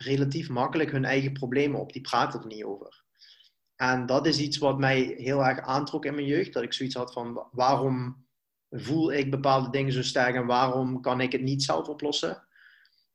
relatief 0.04 0.48
makkelijk 0.48 0.90
hun 0.90 1.04
eigen 1.04 1.32
problemen 1.32 1.80
op. 1.80 1.92
Die 1.92 2.02
praten 2.02 2.40
er 2.40 2.46
niet 2.46 2.64
over. 2.64 3.04
En 3.76 4.06
dat 4.06 4.26
is 4.26 4.38
iets 4.38 4.58
wat 4.58 4.78
mij 4.78 5.14
heel 5.16 5.44
erg 5.44 5.60
aantrok 5.60 6.04
in 6.04 6.14
mijn 6.14 6.26
jeugd. 6.26 6.52
Dat 6.52 6.62
ik 6.62 6.72
zoiets 6.72 6.94
had 6.94 7.12
van 7.12 7.48
waarom 7.52 8.26
voel 8.70 9.12
ik 9.12 9.30
bepaalde 9.30 9.70
dingen 9.70 9.92
zo 9.92 10.02
sterk 10.02 10.34
en 10.34 10.46
waarom 10.46 11.00
kan 11.00 11.20
ik 11.20 11.32
het 11.32 11.42
niet 11.42 11.62
zelf 11.62 11.88
oplossen? 11.88 12.46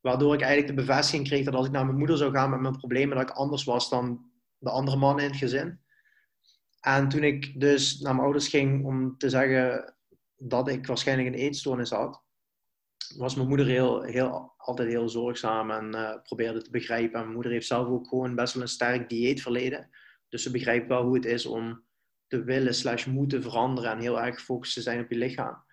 Waardoor 0.01 0.33
ik 0.33 0.41
eigenlijk 0.41 0.75
de 0.75 0.85
bevestiging 0.85 1.27
kreeg 1.27 1.45
dat 1.45 1.53
als 1.53 1.65
ik 1.65 1.71
naar 1.71 1.85
mijn 1.85 1.97
moeder 1.97 2.17
zou 2.17 2.31
gaan 2.31 2.49
met 2.49 2.59
mijn 2.59 2.77
problemen, 2.77 3.17
dat 3.17 3.29
ik 3.29 3.35
anders 3.35 3.63
was 3.63 3.89
dan 3.89 4.31
de 4.57 4.69
andere 4.69 4.97
mannen 4.97 5.23
in 5.23 5.29
het 5.29 5.39
gezin. 5.39 5.79
En 6.79 7.09
toen 7.09 7.23
ik 7.23 7.59
dus 7.59 7.99
naar 7.99 8.13
mijn 8.13 8.23
ouders 8.23 8.47
ging 8.47 8.85
om 8.85 9.17
te 9.17 9.29
zeggen 9.29 9.95
dat 10.37 10.67
ik 10.67 10.87
waarschijnlijk 10.87 11.27
een 11.27 11.41
eetstoornis 11.41 11.89
had, 11.89 12.23
was 13.15 13.35
mijn 13.35 13.47
moeder 13.47 13.65
heel, 13.65 14.01
heel, 14.01 14.53
altijd 14.57 14.87
heel 14.87 15.09
zorgzaam 15.09 15.71
en 15.71 15.95
uh, 15.95 16.21
probeerde 16.23 16.61
te 16.61 16.69
begrijpen. 16.69 17.13
En 17.13 17.21
mijn 17.21 17.33
moeder 17.33 17.51
heeft 17.51 17.67
zelf 17.67 17.87
ook 17.87 18.07
gewoon 18.07 18.35
best 18.35 18.53
wel 18.53 18.63
een 18.63 18.69
sterk 18.69 19.09
dieetverleden. 19.09 19.89
Dus 20.29 20.43
ze 20.43 20.51
begrijpt 20.51 20.87
wel 20.87 21.03
hoe 21.03 21.15
het 21.15 21.25
is 21.25 21.45
om 21.45 21.85
te 22.27 22.43
willen 22.43 22.73
slash 22.73 23.05
moeten 23.05 23.41
veranderen 23.41 23.91
en 23.91 23.99
heel 23.99 24.21
erg 24.21 24.35
gefocust 24.35 24.73
te 24.73 24.81
zijn 24.81 25.03
op 25.03 25.11
je 25.11 25.17
lichaam. 25.17 25.63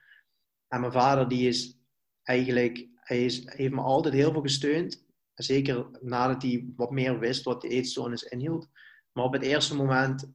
En 0.68 0.80
mijn 0.80 0.92
vader 0.92 1.28
die 1.28 1.48
is 1.48 1.78
eigenlijk, 2.22 2.88
hij 2.94 3.24
is, 3.24 3.42
heeft 3.44 3.72
me 3.72 3.80
altijd 3.80 4.14
heel 4.14 4.32
veel 4.32 4.40
gesteund. 4.40 5.06
Zeker 5.34 5.88
nadat 6.00 6.42
hij 6.42 6.66
wat 6.76 6.90
meer 6.90 7.18
wist 7.18 7.44
wat 7.44 7.60
de 7.60 7.68
eetstoornis 7.68 8.22
inhield. 8.22 8.68
Maar 9.12 9.24
op 9.24 9.32
het 9.32 9.42
eerste 9.42 9.76
moment 9.76 10.32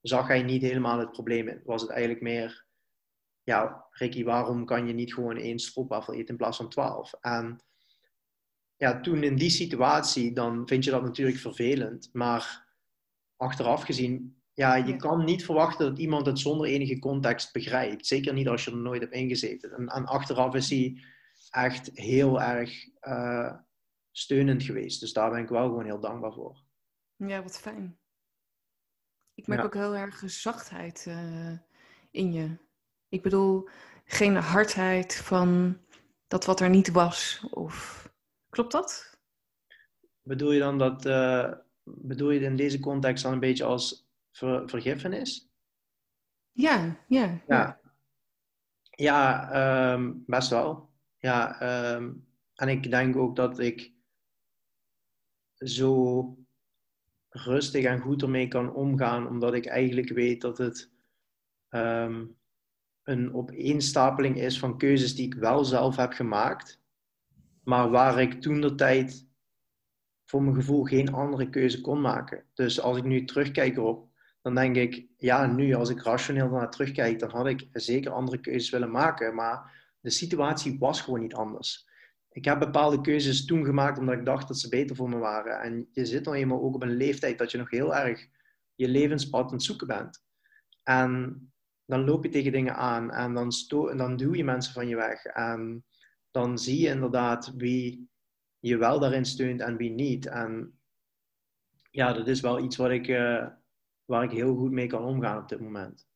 zag 0.00 0.26
hij 0.26 0.42
niet 0.42 0.62
helemaal 0.62 0.98
het 0.98 1.12
probleem 1.12 1.48
in. 1.48 1.60
Was 1.64 1.82
het 1.82 1.90
eigenlijk 1.90 2.20
meer, 2.20 2.66
ja, 3.50 3.86
Ricky, 3.90 4.24
waarom 4.24 4.64
kan 4.64 4.86
je 4.86 4.92
niet 4.92 5.14
gewoon 5.14 5.36
één 5.36 5.58
stroopwafel 5.58 6.14
eten 6.14 6.28
in 6.28 6.36
plaats 6.36 6.56
van 6.56 6.68
twaalf? 6.68 7.12
En 7.20 7.64
ja, 8.76 9.00
toen 9.00 9.22
in 9.22 9.36
die 9.36 9.50
situatie, 9.50 10.32
dan 10.32 10.68
vind 10.68 10.84
je 10.84 10.90
dat 10.90 11.02
natuurlijk 11.02 11.38
vervelend. 11.38 12.08
Maar 12.12 12.68
achteraf 13.36 13.82
gezien, 13.82 14.42
ja, 14.52 14.74
je 14.74 14.96
kan 14.96 15.24
niet 15.24 15.44
verwachten 15.44 15.88
dat 15.88 15.98
iemand 15.98 16.26
het 16.26 16.38
zonder 16.38 16.66
enige 16.66 16.98
context 16.98 17.52
begrijpt. 17.52 18.06
Zeker 18.06 18.32
niet 18.32 18.48
als 18.48 18.64
je 18.64 18.70
er 18.70 18.76
nooit 18.76 19.00
hebt 19.00 19.14
ingezeten. 19.14 19.72
En, 19.72 19.88
en 19.88 20.04
achteraf 20.04 20.54
is 20.54 20.70
hij 20.70 21.02
echt 21.50 21.90
heel 21.94 22.40
erg 22.40 22.88
uh, 23.02 23.54
steunend 24.10 24.62
geweest. 24.62 25.00
Dus 25.00 25.12
daar 25.12 25.30
ben 25.30 25.42
ik 25.42 25.48
wel 25.48 25.66
gewoon 25.68 25.84
heel 25.84 26.00
dankbaar 26.00 26.32
voor. 26.32 26.62
Ja, 27.16 27.42
wat 27.42 27.60
fijn. 27.60 27.98
Ik 29.34 29.46
merk 29.46 29.64
ook 29.64 29.74
heel 29.74 29.96
erg 29.96 30.22
zachtheid 30.26 31.04
uh, 31.08 31.58
in 32.10 32.32
je. 32.32 32.68
Ik 33.10 33.22
bedoel, 33.22 33.68
geen 34.04 34.36
hardheid 34.36 35.16
van 35.16 35.78
dat 36.28 36.44
wat 36.44 36.60
er 36.60 36.70
niet 36.70 36.90
was. 36.90 37.46
Of 37.50 38.08
klopt 38.48 38.72
dat? 38.72 39.18
Bedoel 40.22 40.52
je 40.52 40.58
dan 40.58 40.78
dat, 40.78 41.06
uh, 41.06 41.52
bedoel 41.84 42.30
je 42.30 42.40
in 42.40 42.56
deze 42.56 42.80
context 42.80 43.22
dan 43.22 43.32
een 43.32 43.40
beetje 43.40 43.64
als 43.64 44.08
ver, 44.32 44.68
vergiffenis? 44.68 45.50
Ja, 46.52 47.04
ja. 47.08 47.40
Ja, 47.46 47.80
ja 48.90 49.50
ehm, 49.52 50.12
best 50.26 50.50
wel. 50.50 50.90
Ja, 51.18 51.60
ehm, 51.60 52.12
en 52.54 52.68
ik 52.68 52.90
denk 52.90 53.16
ook 53.16 53.36
dat 53.36 53.58
ik 53.58 53.92
zo 55.54 56.36
rustig 57.28 57.84
en 57.84 58.00
goed 58.00 58.22
ermee 58.22 58.48
kan 58.48 58.74
omgaan, 58.74 59.28
omdat 59.28 59.54
ik 59.54 59.66
eigenlijk 59.66 60.08
weet 60.08 60.40
dat 60.40 60.58
het 60.58 60.90
um, 61.70 62.38
een 63.10 63.34
opeenstapeling 63.34 64.40
is 64.40 64.58
van 64.58 64.78
keuzes 64.78 65.14
die 65.14 65.26
ik 65.26 65.34
wel 65.34 65.64
zelf 65.64 65.96
heb 65.96 66.12
gemaakt, 66.12 66.80
maar 67.64 67.90
waar 67.90 68.20
ik 68.20 68.40
toen 68.40 68.60
de 68.60 68.74
tijd 68.74 69.28
voor 70.24 70.42
mijn 70.42 70.54
gevoel 70.54 70.84
geen 70.84 71.12
andere 71.12 71.50
keuze 71.50 71.80
kon 71.80 72.00
maken. 72.00 72.44
Dus 72.54 72.80
als 72.80 72.96
ik 72.96 73.04
nu 73.04 73.24
terugkijk 73.24 73.76
erop, 73.76 74.08
dan 74.42 74.54
denk 74.54 74.76
ik, 74.76 75.06
ja, 75.16 75.46
nu 75.46 75.74
als 75.74 75.88
ik 75.88 76.02
rationeel 76.02 76.48
naar 76.48 76.70
terugkijk, 76.70 77.18
dan 77.18 77.30
had 77.30 77.46
ik 77.46 77.68
zeker 77.72 78.12
andere 78.12 78.40
keuzes 78.40 78.70
willen 78.70 78.90
maken, 78.90 79.34
maar 79.34 79.78
de 80.00 80.10
situatie 80.10 80.78
was 80.78 81.00
gewoon 81.00 81.20
niet 81.20 81.34
anders. 81.34 81.88
Ik 82.32 82.44
heb 82.44 82.58
bepaalde 82.58 83.00
keuzes 83.00 83.44
toen 83.44 83.64
gemaakt 83.64 83.98
omdat 83.98 84.14
ik 84.14 84.24
dacht 84.24 84.48
dat 84.48 84.58
ze 84.58 84.68
beter 84.68 84.96
voor 84.96 85.08
me 85.08 85.18
waren. 85.18 85.60
En 85.60 85.88
je 85.92 86.04
zit 86.04 86.24
dan 86.24 86.34
eenmaal 86.34 86.62
ook 86.62 86.74
op 86.74 86.82
een 86.82 86.96
leeftijd 86.96 87.38
dat 87.38 87.50
je 87.50 87.58
nog 87.58 87.70
heel 87.70 87.94
erg 87.96 88.28
je 88.74 88.88
levenspad 88.88 89.46
aan 89.46 89.52
het 89.52 89.62
zoeken 89.62 89.86
bent. 89.86 90.24
En 90.82 91.49
dan 91.90 92.04
loop 92.04 92.24
je 92.24 92.30
tegen 92.30 92.52
dingen 92.52 92.76
aan 92.76 93.10
en 93.10 93.34
dan, 93.34 93.52
sto 93.52 93.94
dan 93.96 94.16
duw 94.16 94.34
je 94.34 94.44
mensen 94.44 94.72
van 94.72 94.88
je 94.88 94.96
weg. 94.96 95.24
En 95.24 95.84
dan 96.30 96.58
zie 96.58 96.80
je 96.80 96.88
inderdaad 96.88 97.52
wie 97.56 98.10
je 98.58 98.76
wel 98.76 99.00
daarin 99.00 99.24
steunt 99.24 99.60
en 99.60 99.76
wie 99.76 99.90
niet. 99.90 100.26
En 100.26 100.80
ja, 101.90 102.12
dat 102.12 102.26
is 102.26 102.40
wel 102.40 102.58
iets 102.58 102.76
wat 102.76 102.90
ik, 102.90 103.08
uh, 103.08 103.46
waar 104.04 104.22
ik 104.22 104.30
heel 104.30 104.56
goed 104.56 104.70
mee 104.70 104.86
kan 104.86 105.04
omgaan 105.04 105.42
op 105.42 105.48
dit 105.48 105.60
moment. 105.60 106.08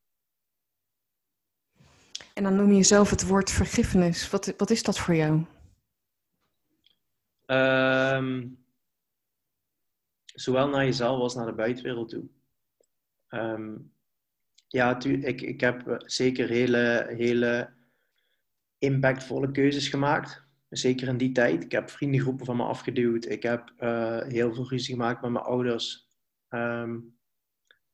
En 2.35 2.43
dan 2.43 2.57
noem 2.57 2.73
je 2.73 2.83
zelf 2.83 3.11
het 3.11 3.27
woord 3.27 3.51
vergiffenis. 3.51 4.31
Wat, 4.31 4.55
wat 4.57 4.71
is 4.71 4.83
dat 4.83 4.99
voor 4.99 5.15
jou? 5.15 5.45
Um, 7.47 8.65
zowel 10.25 10.69
naar 10.69 10.85
jezelf 10.85 11.19
als 11.19 11.35
naar 11.35 11.47
de 11.47 11.55
buitenwereld 11.55 12.09
toe. 12.09 12.29
Um, 13.29 13.94
ja, 14.75 15.01
ik, 15.05 15.41
ik 15.41 15.61
heb 15.61 15.89
eh, 15.89 15.97
zeker 15.99 16.49
hele, 16.49 17.07
hele 17.17 17.73
impactvolle 18.79 19.51
keuzes 19.51 19.89
gemaakt. 19.89 20.43
Zeker 20.69 21.09
in 21.09 21.17
die 21.17 21.33
tijd. 21.33 21.65
Ik 21.65 21.73
heb 21.73 21.91
vriendengroepen 21.91 22.47
van 22.47 22.57
me 22.57 22.63
afgeduwd. 22.63 23.25
Ik 23.25 23.43
heb 23.43 23.73
uh, 23.79 24.23
heel 24.23 24.55
veel 24.55 24.69
ruzie 24.69 24.95
gemaakt 24.95 25.23
met 25.23 25.31
mijn 25.31 25.45
ouders. 25.45 26.09
Um, 26.49 27.17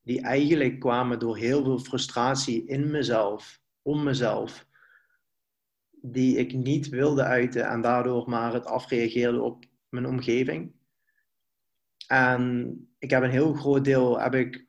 die 0.03 0.21
eigenlijk 0.21 0.81
kwamen 0.81 1.19
door 1.19 1.37
heel 1.37 1.65
veel 1.65 1.79
frustratie 1.79 2.67
in 2.67 2.91
mezelf, 2.91 3.61
om 3.83 4.03
mezelf, 4.03 4.67
die 5.91 6.37
ik 6.37 6.53
niet 6.53 6.89
wilde 6.89 7.23
uiten 7.23 7.69
en 7.69 7.81
daardoor 7.81 8.29
maar 8.29 8.53
het 8.53 8.67
afreageerde 8.67 9.41
op 9.41 9.65
mijn 9.89 10.07
omgeving. 10.07 10.73
En 12.07 12.75
ik 12.99 13.11
heb 13.11 13.23
een 13.23 13.31
heel 13.31 13.55
groot 13.55 13.85
deel 13.85 14.21
heb 14.21 14.35
ik 14.35 14.69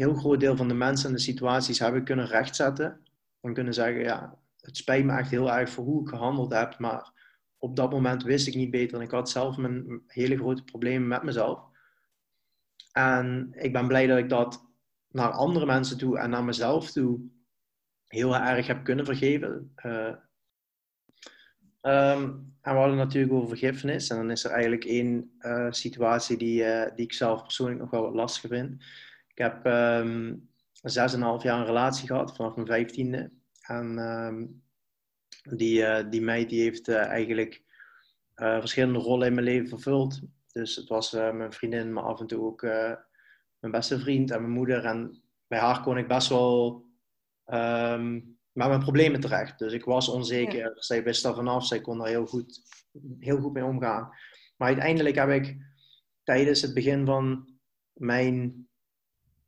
heel 0.00 0.14
groot 0.14 0.40
deel 0.40 0.56
van 0.56 0.68
de 0.68 0.74
mensen 0.74 1.08
en 1.08 1.14
de 1.14 1.20
situaties 1.20 1.78
hebben 1.78 2.04
kunnen 2.04 2.26
rechtzetten. 2.26 3.00
En 3.40 3.54
kunnen 3.54 3.74
zeggen, 3.74 4.02
ja, 4.02 4.38
het 4.60 4.76
spijt 4.76 5.04
me 5.04 5.12
echt 5.12 5.30
heel 5.30 5.52
erg 5.52 5.70
voor 5.70 5.84
hoe 5.84 6.02
ik 6.02 6.08
gehandeld 6.08 6.52
heb, 6.52 6.78
maar 6.78 7.12
op 7.58 7.76
dat 7.76 7.90
moment 7.90 8.22
wist 8.22 8.46
ik 8.46 8.54
niet 8.54 8.70
beter 8.70 8.96
en 8.96 9.04
ik 9.04 9.10
had 9.10 9.30
zelf 9.30 9.56
mijn 9.56 10.02
hele 10.06 10.36
grote 10.36 10.64
problemen 10.64 11.08
met 11.08 11.22
mezelf. 11.22 11.60
En 12.92 13.50
ik 13.52 13.72
ben 13.72 13.86
blij 13.86 14.06
dat 14.06 14.18
ik 14.18 14.28
dat 14.28 14.66
naar 15.08 15.30
andere 15.30 15.66
mensen 15.66 15.98
toe 15.98 16.18
en 16.18 16.30
naar 16.30 16.44
mezelf 16.44 16.90
toe 16.90 17.20
heel 18.06 18.36
erg 18.36 18.66
heb 18.66 18.84
kunnen 18.84 19.04
vergeven. 19.04 19.74
Uh, 19.84 20.14
um, 21.82 22.54
en 22.60 22.72
we 22.72 22.78
hadden 22.78 22.96
natuurlijk 22.96 23.32
over 23.32 23.48
vergiffenis. 23.48 24.10
En 24.10 24.16
dan 24.16 24.30
is 24.30 24.44
er 24.44 24.50
eigenlijk 24.50 24.84
één 24.84 25.36
uh, 25.40 25.66
situatie 25.70 26.36
die, 26.36 26.62
uh, 26.62 26.86
die 26.94 27.04
ik 27.04 27.12
zelf 27.12 27.42
persoonlijk 27.42 27.80
nog 27.80 27.90
wel 27.90 28.02
wat 28.02 28.14
lastig 28.14 28.50
vind. 28.50 28.82
Ik 29.40 29.46
heb 29.46 29.66
um, 29.66 30.48
zes 30.72 31.12
en 31.12 31.20
een 31.20 31.26
half 31.26 31.42
jaar 31.42 31.58
een 31.58 31.66
relatie 31.66 32.06
gehad 32.06 32.36
vanaf 32.36 32.54
mijn 32.54 32.66
vijftiende. 32.66 33.30
En 33.60 33.98
um, 33.98 34.62
die, 35.42 35.80
uh, 35.80 36.10
die 36.10 36.22
meid 36.22 36.48
die 36.48 36.62
heeft 36.62 36.88
uh, 36.88 37.06
eigenlijk 37.06 37.62
uh, 38.36 38.58
verschillende 38.58 38.98
rollen 38.98 39.26
in 39.26 39.34
mijn 39.34 39.46
leven 39.46 39.68
vervuld. 39.68 40.20
Dus 40.52 40.76
het 40.76 40.88
was 40.88 41.12
mijn 41.12 41.52
vriendin, 41.52 41.92
maar 41.92 42.02
af 42.02 42.20
en 42.20 42.26
toe 42.26 42.44
ook 42.44 42.62
mijn 43.58 43.72
beste 43.72 44.00
vriend 44.00 44.30
en 44.30 44.40
mijn 44.40 44.52
moeder. 44.52 44.84
En 44.84 45.22
bij 45.46 45.58
haar 45.58 45.82
kon 45.82 45.98
ik 45.98 46.08
best 46.08 46.28
wel 46.28 46.84
um, 47.46 48.38
met 48.52 48.68
mijn 48.68 48.80
problemen 48.80 49.20
terecht. 49.20 49.58
Dus 49.58 49.72
ik 49.72 49.84
was 49.84 50.08
onzeker. 50.08 50.58
Ja. 50.58 50.72
Zij 50.74 51.02
wist 51.02 51.22
daar 51.22 51.34
vanaf. 51.34 51.66
Zij 51.66 51.80
kon 51.80 51.98
daar 51.98 52.08
heel 52.08 52.26
goed, 52.26 52.62
heel 53.18 53.40
goed 53.40 53.52
mee 53.52 53.64
omgaan. 53.64 54.10
Maar 54.56 54.68
uiteindelijk 54.68 55.16
heb 55.16 55.28
ik 55.28 55.56
tijdens 56.22 56.62
het 56.62 56.74
begin 56.74 57.06
van 57.06 57.48
mijn 57.92 58.68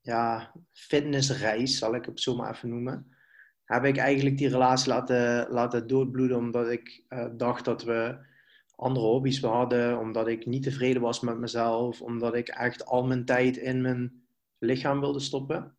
ja, 0.03 0.53
fitnessreis, 0.73 1.79
zal 1.79 1.95
ik 1.95 2.05
het 2.05 2.21
zo 2.21 2.37
maar 2.37 2.53
even 2.53 2.69
noemen, 2.69 3.17
heb 3.65 3.85
ik 3.85 3.97
eigenlijk 3.97 4.39
die 4.39 4.49
relatie 4.49 4.89
laten, 4.89 5.51
laten 5.51 5.87
doodbloeden 5.87 6.37
omdat 6.37 6.69
ik 6.69 7.05
uh, 7.09 7.27
dacht 7.37 7.65
dat 7.65 7.83
we 7.83 8.31
andere 8.75 9.07
hobby's 9.07 9.41
hadden, 9.41 9.99
omdat 9.99 10.29
ik 10.29 10.47
niet 10.47 10.63
tevreden 10.63 11.03
was 11.03 11.21
met 11.21 11.39
mezelf, 11.39 12.03
omdat 12.03 12.35
ik 12.35 12.49
echt 12.49 12.87
al 12.87 13.07
mijn 13.07 13.25
tijd 13.25 13.57
in 13.57 13.81
mijn 13.81 14.25
lichaam 14.59 15.01
wilde 15.01 15.21
stoppen. 15.21 15.77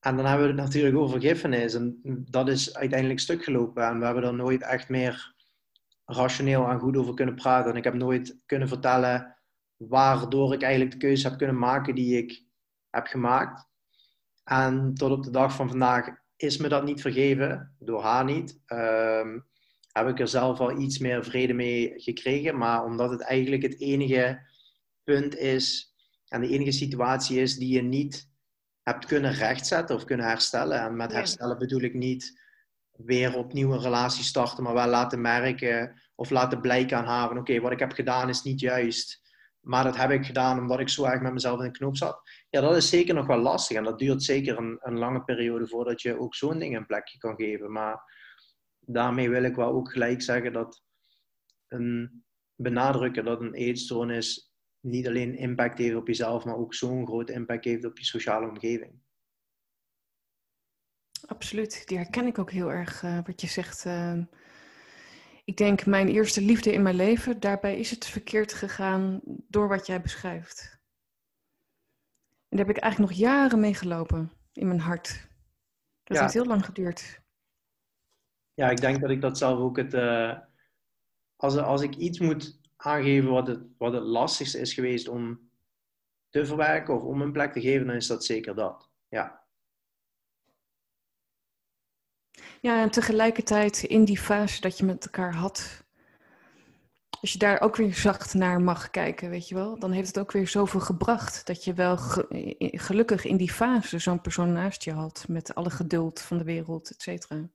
En 0.00 0.16
dan 0.16 0.26
hebben 0.26 0.46
we 0.46 0.52
het 0.52 0.62
natuurlijk 0.62 0.96
over 0.96 1.20
vergiffenis 1.20 1.74
en 1.74 2.00
dat 2.30 2.48
is 2.48 2.74
uiteindelijk 2.74 3.20
stuk 3.20 3.44
gelopen 3.44 3.86
en 3.86 3.98
we 3.98 4.04
hebben 4.04 4.24
er 4.24 4.34
nooit 4.34 4.62
echt 4.62 4.88
meer 4.88 5.34
rationeel 6.04 6.68
en 6.68 6.78
goed 6.78 6.96
over 6.96 7.14
kunnen 7.14 7.34
praten. 7.34 7.70
En 7.70 7.76
ik 7.76 7.84
heb 7.84 7.94
nooit 7.94 8.38
kunnen 8.46 8.68
vertellen 8.68 9.36
waardoor 9.76 10.52
ik 10.52 10.62
eigenlijk 10.62 10.92
de 10.92 11.06
keuze 11.06 11.28
heb 11.28 11.38
kunnen 11.38 11.58
maken 11.58 11.94
die 11.94 12.16
ik 12.16 12.45
heb 12.96 13.06
gemaakt. 13.06 13.66
En 14.44 14.94
tot 14.94 15.10
op 15.10 15.24
de 15.24 15.30
dag 15.30 15.54
van 15.54 15.68
vandaag 15.68 16.08
is 16.36 16.56
me 16.56 16.68
dat 16.68 16.84
niet 16.84 17.00
vergeven, 17.00 17.74
door 17.78 18.02
haar 18.02 18.24
niet. 18.24 18.60
Um, 18.66 19.46
heb 19.92 20.08
ik 20.08 20.20
er 20.20 20.28
zelf 20.28 20.60
al 20.60 20.78
iets 20.78 20.98
meer 20.98 21.24
vrede 21.24 21.52
mee 21.52 21.92
gekregen. 21.96 22.58
Maar 22.58 22.84
omdat 22.84 23.10
het 23.10 23.20
eigenlijk 23.20 23.62
het 23.62 23.80
enige 23.80 24.40
punt 25.04 25.36
is 25.36 25.94
en 26.28 26.40
de 26.40 26.48
enige 26.48 26.72
situatie 26.72 27.40
is 27.40 27.56
die 27.56 27.74
je 27.74 27.82
niet 27.82 28.30
hebt 28.82 29.06
kunnen 29.06 29.32
rechtzetten 29.32 29.96
of 29.96 30.04
kunnen 30.04 30.26
herstellen. 30.26 30.80
En 30.80 30.96
met 30.96 31.12
herstellen 31.12 31.58
bedoel 31.58 31.80
ik 31.80 31.94
niet 31.94 32.40
weer 32.92 33.36
opnieuw 33.36 33.72
een 33.72 33.80
relatie 33.80 34.24
starten, 34.24 34.62
maar 34.62 34.74
wel 34.74 34.88
laten 34.88 35.20
merken 35.20 36.02
of 36.14 36.30
laten 36.30 36.60
blijken 36.60 36.96
aan 36.96 37.04
haar 37.04 37.28
van 37.28 37.38
oké, 37.38 37.60
wat 37.60 37.72
ik 37.72 37.78
heb 37.78 37.92
gedaan 37.92 38.28
is 38.28 38.42
niet 38.42 38.60
juist. 38.60 39.20
Maar 39.66 39.84
dat 39.84 39.96
heb 39.96 40.10
ik 40.10 40.26
gedaan 40.26 40.58
omdat 40.58 40.80
ik 40.80 40.88
zo 40.88 41.04
erg 41.04 41.20
met 41.20 41.32
mezelf 41.32 41.58
in 41.58 41.64
de 41.64 41.78
knoop 41.78 41.96
zat. 41.96 42.20
Ja, 42.50 42.60
dat 42.60 42.76
is 42.76 42.88
zeker 42.88 43.14
nog 43.14 43.26
wel 43.26 43.38
lastig. 43.38 43.76
En 43.76 43.84
dat 43.84 43.98
duurt 43.98 44.22
zeker 44.22 44.58
een, 44.58 44.78
een 44.80 44.98
lange 44.98 45.24
periode 45.24 45.66
voordat 45.66 46.02
je 46.02 46.18
ook 46.18 46.34
zo'n 46.34 46.58
ding 46.58 46.76
een 46.76 46.86
plekje 46.86 47.18
kan 47.18 47.34
geven. 47.34 47.72
Maar 47.72 48.02
daarmee 48.80 49.30
wil 49.30 49.42
ik 49.42 49.56
wel 49.56 49.72
ook 49.72 49.92
gelijk 49.92 50.22
zeggen 50.22 50.52
dat 50.52 50.82
een 51.68 52.24
benadrukken 52.54 53.24
dat 53.24 53.40
een 53.40 53.54
eetstoornis 53.54 54.52
niet 54.80 55.06
alleen 55.06 55.36
impact 55.36 55.78
heeft 55.78 55.96
op 55.96 56.06
jezelf, 56.06 56.44
maar 56.44 56.56
ook 56.56 56.74
zo'n 56.74 57.06
grote 57.06 57.32
impact 57.32 57.64
heeft 57.64 57.84
op 57.84 57.98
je 57.98 58.04
sociale 58.04 58.48
omgeving. 58.48 58.92
Absoluut, 61.26 61.86
die 61.86 61.98
herken 61.98 62.26
ik 62.26 62.38
ook 62.38 62.50
heel 62.50 62.72
erg 62.72 63.02
uh, 63.02 63.18
wat 63.24 63.40
je 63.40 63.46
zegt. 63.46 63.84
Uh, 63.84 64.18
ik 65.46 65.56
denk 65.56 65.86
mijn 65.86 66.08
eerste 66.08 66.40
liefde 66.40 66.72
in 66.72 66.82
mijn 66.82 66.94
leven, 66.94 67.40
daarbij 67.40 67.78
is 67.78 67.90
het 67.90 68.06
verkeerd 68.06 68.52
gegaan 68.52 69.20
door 69.24 69.68
wat 69.68 69.86
jij 69.86 70.00
beschrijft. 70.00 70.80
En 72.48 72.56
daar 72.56 72.66
heb 72.66 72.76
ik 72.76 72.82
eigenlijk 72.82 73.12
nog 73.12 73.20
jaren 73.20 73.60
mee 73.60 73.74
gelopen 73.74 74.32
in 74.52 74.66
mijn 74.66 74.80
hart. 74.80 75.28
Dat 76.02 76.16
ja. 76.16 76.22
heeft 76.22 76.34
heel 76.34 76.46
lang 76.46 76.64
geduurd. 76.64 77.20
Ja, 78.54 78.70
ik 78.70 78.80
denk 78.80 79.00
dat 79.00 79.10
ik 79.10 79.20
dat 79.20 79.38
zelf 79.38 79.58
ook 79.58 79.76
het. 79.76 79.94
Uh, 79.94 80.38
als, 81.36 81.56
als 81.56 81.82
ik 81.82 81.94
iets 81.94 82.18
moet 82.18 82.60
aangeven 82.76 83.30
wat 83.30 83.46
het, 83.46 83.66
wat 83.78 83.92
het 83.92 84.02
lastigste 84.02 84.58
is 84.58 84.74
geweest 84.74 85.08
om 85.08 85.50
te 86.28 86.46
verwerken 86.46 86.94
of 86.94 87.02
om 87.02 87.22
een 87.22 87.32
plek 87.32 87.52
te 87.52 87.60
geven, 87.60 87.86
dan 87.86 87.96
is 87.96 88.06
dat 88.06 88.24
zeker 88.24 88.54
dat. 88.54 88.90
Ja. 89.08 89.45
Ja, 92.66 92.82
en 92.82 92.90
tegelijkertijd 92.90 93.82
in 93.82 94.04
die 94.04 94.18
fase 94.18 94.60
dat 94.60 94.78
je 94.78 94.84
met 94.84 95.04
elkaar 95.04 95.34
had, 95.34 95.84
als 97.20 97.32
je 97.32 97.38
daar 97.38 97.60
ook 97.60 97.76
weer 97.76 97.94
zacht 97.94 98.34
naar 98.34 98.60
mag 98.60 98.90
kijken, 98.90 99.30
weet 99.30 99.48
je 99.48 99.54
wel, 99.54 99.78
dan 99.78 99.90
heeft 99.90 100.06
het 100.06 100.18
ook 100.18 100.32
weer 100.32 100.48
zoveel 100.48 100.80
gebracht 100.80 101.46
dat 101.46 101.64
je 101.64 101.74
wel 101.74 101.96
gelukkig 102.58 103.24
in 103.24 103.36
die 103.36 103.50
fase 103.50 103.98
zo'n 103.98 104.20
persoon 104.20 104.52
naast 104.52 104.84
je 104.84 104.92
had 104.92 105.24
met 105.28 105.54
alle 105.54 105.70
geduld 105.70 106.20
van 106.20 106.38
de 106.38 106.44
wereld, 106.44 106.90
et 106.90 107.02
cetera. 107.02 107.48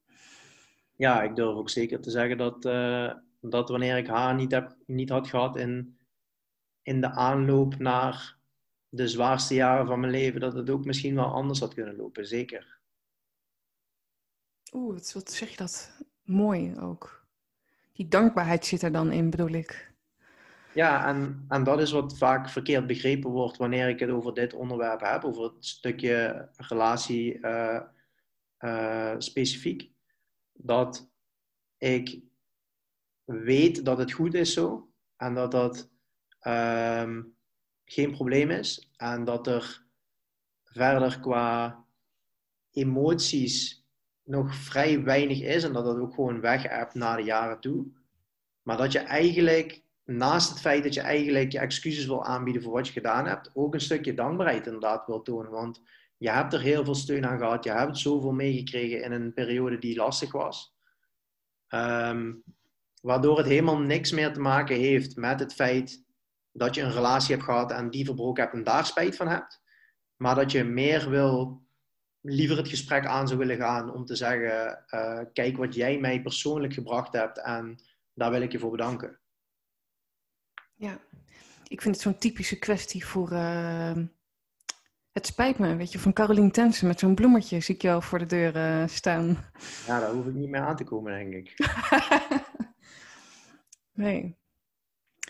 Ja, 0.95 1.23
ik 1.23 1.35
durf 1.35 1.55
ook 1.55 1.69
zeker 1.69 2.01
te 2.01 2.11
zeggen 2.11 2.37
dat, 2.37 2.65
uh, 2.65 3.13
dat 3.41 3.69
wanneer 3.69 3.97
ik 3.97 4.07
haar 4.07 4.35
niet, 4.35 4.51
heb, 4.51 4.75
niet 4.85 5.09
had 5.09 5.27
gehad 5.27 5.57
in, 5.57 5.97
in 6.81 7.01
de 7.01 7.09
aanloop 7.09 7.77
naar 7.77 8.35
de 8.89 9.07
zwaarste 9.07 9.53
jaren 9.53 9.85
van 9.85 9.99
mijn 9.99 10.11
leven, 10.11 10.39
dat 10.39 10.53
het 10.53 10.69
ook 10.69 10.85
misschien 10.85 11.15
wel 11.15 11.33
anders 11.33 11.59
had 11.59 11.73
kunnen 11.73 11.95
lopen, 11.95 12.27
zeker. 12.27 12.79
Oeh, 14.71 14.99
wat, 15.13 15.31
zeg 15.31 15.49
je 15.49 15.57
dat? 15.57 15.91
Mooi 16.23 16.77
ook. 16.79 17.25
Die 17.93 18.07
dankbaarheid 18.07 18.65
zit 18.65 18.81
er 18.81 18.91
dan 18.91 19.11
in, 19.11 19.29
bedoel 19.29 19.49
ik. 19.49 19.93
Ja, 20.73 21.07
en, 21.07 21.45
en 21.47 21.63
dat 21.63 21.81
is 21.81 21.91
wat 21.91 22.17
vaak 22.17 22.49
verkeerd 22.49 22.87
begrepen 22.87 23.29
wordt 23.29 23.57
wanneer 23.57 23.89
ik 23.89 23.99
het 23.99 24.09
over 24.09 24.33
dit 24.33 24.53
onderwerp 24.53 25.01
heb, 25.01 25.23
over 25.23 25.43
het 25.43 25.65
stukje 25.65 26.49
relatie 26.57 27.37
uh, 27.39 27.81
uh, 28.59 29.15
specifiek. 29.17 29.91
Dat 30.53 31.09
ik 31.77 32.21
weet 33.23 33.85
dat 33.85 33.97
het 33.97 34.11
goed 34.11 34.33
is 34.33 34.53
zo 34.53 34.91
en 35.17 35.33
dat 35.33 35.51
dat 35.51 35.89
uh, 36.41 37.17
geen 37.85 38.11
probleem 38.11 38.49
is 38.49 38.91
en 38.97 39.23
dat 39.23 39.47
er 39.47 39.85
verder 40.63 41.19
qua 41.19 41.83
emoties 42.71 43.80
nog 44.31 44.55
vrij 44.55 45.03
weinig 45.03 45.41
is 45.41 45.63
en 45.63 45.73
dat 45.73 45.85
dat 45.85 45.97
ook 45.97 46.13
gewoon 46.13 46.41
weg 46.41 46.63
hebt 46.63 46.93
na 46.93 47.15
de 47.15 47.23
jaren 47.23 47.59
toe. 47.59 47.85
Maar 48.61 48.77
dat 48.77 48.91
je 48.91 48.99
eigenlijk, 48.99 49.83
naast 50.03 50.49
het 50.49 50.59
feit 50.59 50.83
dat 50.83 50.93
je 50.93 51.01
eigenlijk 51.01 51.51
je 51.51 51.59
excuses 51.59 52.05
wil 52.05 52.25
aanbieden 52.25 52.61
voor 52.61 52.71
wat 52.71 52.87
je 52.87 52.93
gedaan 52.93 53.27
hebt, 53.27 53.51
ook 53.53 53.73
een 53.73 53.81
stukje 53.81 54.13
dankbaarheid 54.13 54.65
inderdaad 54.65 55.05
wil 55.05 55.21
tonen. 55.21 55.51
Want 55.51 55.81
je 56.17 56.29
hebt 56.29 56.53
er 56.53 56.61
heel 56.61 56.83
veel 56.83 56.95
steun 56.95 57.25
aan 57.25 57.37
gehad, 57.37 57.63
je 57.63 57.71
hebt 57.71 57.97
zoveel 57.97 58.31
meegekregen 58.31 59.03
in 59.03 59.11
een 59.11 59.33
periode 59.33 59.79
die 59.79 59.95
lastig 59.95 60.31
was. 60.31 60.75
Ehm, 61.67 62.33
waardoor 63.01 63.37
het 63.37 63.47
helemaal 63.47 63.79
niks 63.79 64.11
meer 64.11 64.33
te 64.33 64.39
maken 64.39 64.75
heeft 64.75 65.15
met 65.15 65.39
het 65.39 65.53
feit 65.53 66.03
dat 66.51 66.75
je 66.75 66.81
een 66.81 66.91
relatie 66.91 67.33
hebt 67.35 67.45
gehad 67.45 67.71
en 67.71 67.89
die 67.89 68.05
verbroken 68.05 68.43
hebt 68.43 68.55
en 68.55 68.63
daar 68.63 68.85
spijt 68.85 69.15
van 69.15 69.27
hebt. 69.27 69.61
Maar 70.15 70.35
dat 70.35 70.51
je 70.51 70.63
meer 70.63 71.09
wil 71.09 71.61
liever 72.21 72.57
het 72.57 72.67
gesprek 72.67 73.05
aan 73.05 73.27
zou 73.27 73.39
willen 73.39 73.57
gaan 73.57 73.93
om 73.93 74.05
te 74.05 74.15
zeggen: 74.15 74.83
uh, 74.93 75.19
kijk 75.33 75.57
wat 75.57 75.75
jij 75.75 75.99
mij 75.99 76.21
persoonlijk 76.21 76.73
gebracht 76.73 77.13
hebt 77.13 77.41
en 77.41 77.79
daar 78.13 78.31
wil 78.31 78.41
ik 78.41 78.51
je 78.51 78.59
voor 78.59 78.71
bedanken. 78.71 79.19
Ja, 80.75 80.99
ik 81.67 81.81
vind 81.81 81.95
het 81.95 82.03
zo'n 82.03 82.17
typische 82.17 82.59
kwestie 82.59 83.05
voor. 83.05 83.31
Uh, 83.31 83.97
het 85.11 85.25
spijt 85.25 85.59
me, 85.59 85.75
weet 85.75 85.91
je, 85.91 85.99
van 85.99 86.13
Caroline 86.13 86.51
Tensen 86.51 86.87
met 86.87 86.99
zo'n 86.99 87.15
bloemetje 87.15 87.59
zie 87.59 87.75
ik 87.75 87.81
jou 87.81 88.03
voor 88.03 88.19
de 88.19 88.25
deur 88.25 88.55
uh, 88.55 88.87
staan. 88.87 89.51
Ja, 89.87 89.99
daar 89.99 90.11
hoef 90.11 90.25
ik 90.25 90.33
niet 90.33 90.49
meer 90.49 90.61
aan 90.61 90.75
te 90.75 90.83
komen, 90.83 91.13
denk 91.13 91.33
ik. 91.33 91.55
nee. 94.03 94.39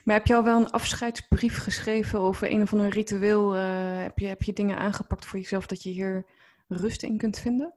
Maar 0.04 0.16
heb 0.16 0.28
je 0.28 0.36
al 0.36 0.44
wel 0.44 0.60
een 0.60 0.70
afscheidsbrief 0.70 1.58
geschreven 1.58 2.20
over 2.20 2.52
een 2.52 2.62
of 2.62 2.74
ander 2.74 2.90
ritueel? 2.90 3.52
heb, 3.52 4.20
je, 4.20 4.28
heb 4.28 4.42
je 4.42 4.54
dingen 4.54 4.78
aangepakt 4.78 5.26
voor 5.26 5.40
jezelf 5.40 5.66
dat 5.66 5.84
je 5.84 5.90
hier 5.90 6.26
rust 6.72 7.04
in 7.04 7.18
kunt 7.18 7.40
vinden? 7.40 7.74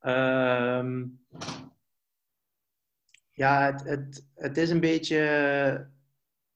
Um, 0.00 1.26
ja, 3.30 3.72
het, 3.72 3.84
het, 3.84 4.26
het, 4.34 4.56
is 4.56 4.70
een 4.70 4.80
beetje, 4.80 5.16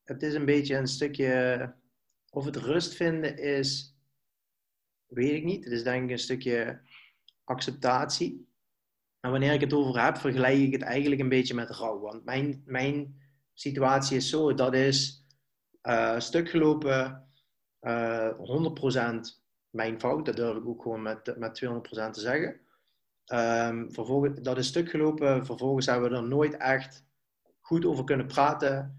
het 0.04 0.22
is 0.22 0.34
een 0.34 0.44
beetje 0.44 0.76
een 0.76 0.86
stukje. 0.86 1.74
Of 2.30 2.44
het 2.44 2.56
rust 2.56 2.94
vinden 2.94 3.38
is, 3.38 3.96
weet 5.06 5.32
ik 5.32 5.44
niet. 5.44 5.64
Het 5.64 5.72
is 5.72 5.82
denk 5.82 6.04
ik 6.04 6.10
een 6.10 6.18
stukje 6.18 6.80
acceptatie. 7.44 8.48
En 9.20 9.30
wanneer 9.30 9.52
ik 9.52 9.60
het 9.60 9.72
over 9.72 10.04
heb, 10.04 10.16
vergelijk 10.16 10.59
ik 10.59 10.72
het 10.72 10.83
eigenlijk 10.83 11.20
een 11.20 11.28
beetje 11.28 11.54
met 11.54 11.70
rouw. 11.70 12.00
Want 12.00 12.24
mijn, 12.24 12.62
mijn 12.66 13.20
situatie 13.54 14.16
is 14.16 14.28
zo: 14.28 14.54
dat 14.54 14.74
is 14.74 15.26
uh, 15.83 16.18
stuk 16.18 16.50
gelopen, 16.50 17.28
uh, 17.80 18.26
eh, 18.26 18.38
100% 19.37 19.43
mijn 19.74 20.00
fout, 20.00 20.26
dat 20.26 20.37
durf 20.37 20.56
ik 20.56 20.66
ook 20.66 20.82
gewoon 20.82 21.02
met, 21.02 21.38
met 21.38 21.64
200% 21.64 21.70
te 22.10 22.20
zeggen. 22.20 22.60
Um, 23.32 23.92
vervolgens, 23.92 24.40
dat 24.40 24.58
is 24.58 24.66
stuk 24.66 24.90
gelopen, 24.90 25.46
vervolgens 25.46 25.87
hebben 25.87 26.10
we 26.10 26.16
er 26.16 26.22
nooit 26.22 26.56
echt 26.56 27.04
goed 27.60 27.84
over 27.84 28.04
kunnen 28.04 28.26
praten. 28.26 28.98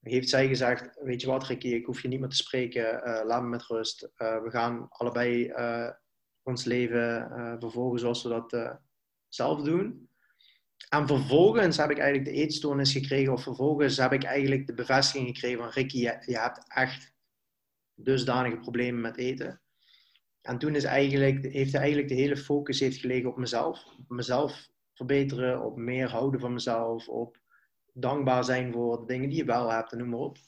Heeft 0.00 0.28
zij 0.28 0.48
gezegd, 0.48 0.98
weet 1.02 1.20
je 1.20 1.26
wat 1.26 1.46
Ricky, 1.46 1.68
ik 1.68 1.86
hoef 1.86 2.02
je 2.02 2.08
niet 2.08 2.20
meer 2.20 2.28
te 2.28 2.36
spreken, 2.36 3.08
uh, 3.08 3.20
laat 3.24 3.42
me 3.42 3.48
met 3.48 3.62
rust. 3.62 4.02
Uh, 4.02 4.42
we 4.42 4.50
gaan 4.50 4.86
allebei 4.88 5.48
uh, 5.48 5.90
ons 6.42 6.64
leven 6.64 7.28
vervolgen 7.60 7.98
zoals 7.98 8.22
we 8.22 8.28
dat 8.28 8.78
zelf 9.28 9.62
doen. 9.62 10.10
En 10.88 11.06
vervolgens 11.06 11.76
heb 11.76 11.90
ik 11.90 11.98
eigenlijk 11.98 12.30
de 12.30 12.42
eetstoornis 12.42 12.92
gekregen, 12.92 13.32
of 13.32 13.42
vervolgens 13.42 13.96
heb 13.96 14.12
ik 14.12 14.24
eigenlijk 14.24 14.66
de 14.66 14.74
bevestiging 14.74 15.28
gekregen 15.28 15.58
van 15.58 15.68
Ricky, 15.68 15.98
je, 15.98 16.22
je 16.26 16.38
hebt 16.38 16.64
echt 16.68 17.14
dusdanige 17.94 18.56
problemen 18.56 19.00
met 19.00 19.16
eten. 19.16 19.61
En 20.42 20.58
toen 20.58 20.74
is 20.74 20.84
eigenlijk, 20.84 21.52
heeft 21.52 21.74
eigenlijk 21.74 22.08
de 22.08 22.14
hele 22.14 22.36
focus 22.36 22.80
heeft 22.80 22.96
gelegen 22.96 23.30
op 23.30 23.36
mezelf. 23.36 23.84
Mezelf 24.08 24.70
verbeteren, 24.94 25.64
op 25.64 25.76
meer 25.76 26.08
houden 26.08 26.40
van 26.40 26.52
mezelf, 26.52 27.08
op 27.08 27.38
dankbaar 27.92 28.44
zijn 28.44 28.72
voor 28.72 29.00
de 29.00 29.06
dingen 29.06 29.28
die 29.28 29.38
je 29.38 29.44
wel 29.44 29.70
hebt, 29.70 29.92
en 29.92 29.98
noem 29.98 30.08
maar 30.08 30.18
op. 30.18 30.38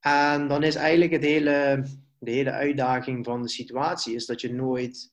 En 0.00 0.48
dan 0.48 0.62
is 0.62 0.74
eigenlijk 0.74 1.12
het 1.12 1.22
hele, 1.22 1.84
de 2.18 2.30
hele 2.30 2.50
uitdaging 2.50 3.24
van 3.24 3.42
de 3.42 3.48
situatie 3.48 4.14
is 4.14 4.26
dat 4.26 4.40
je 4.40 4.52
nooit, 4.52 5.12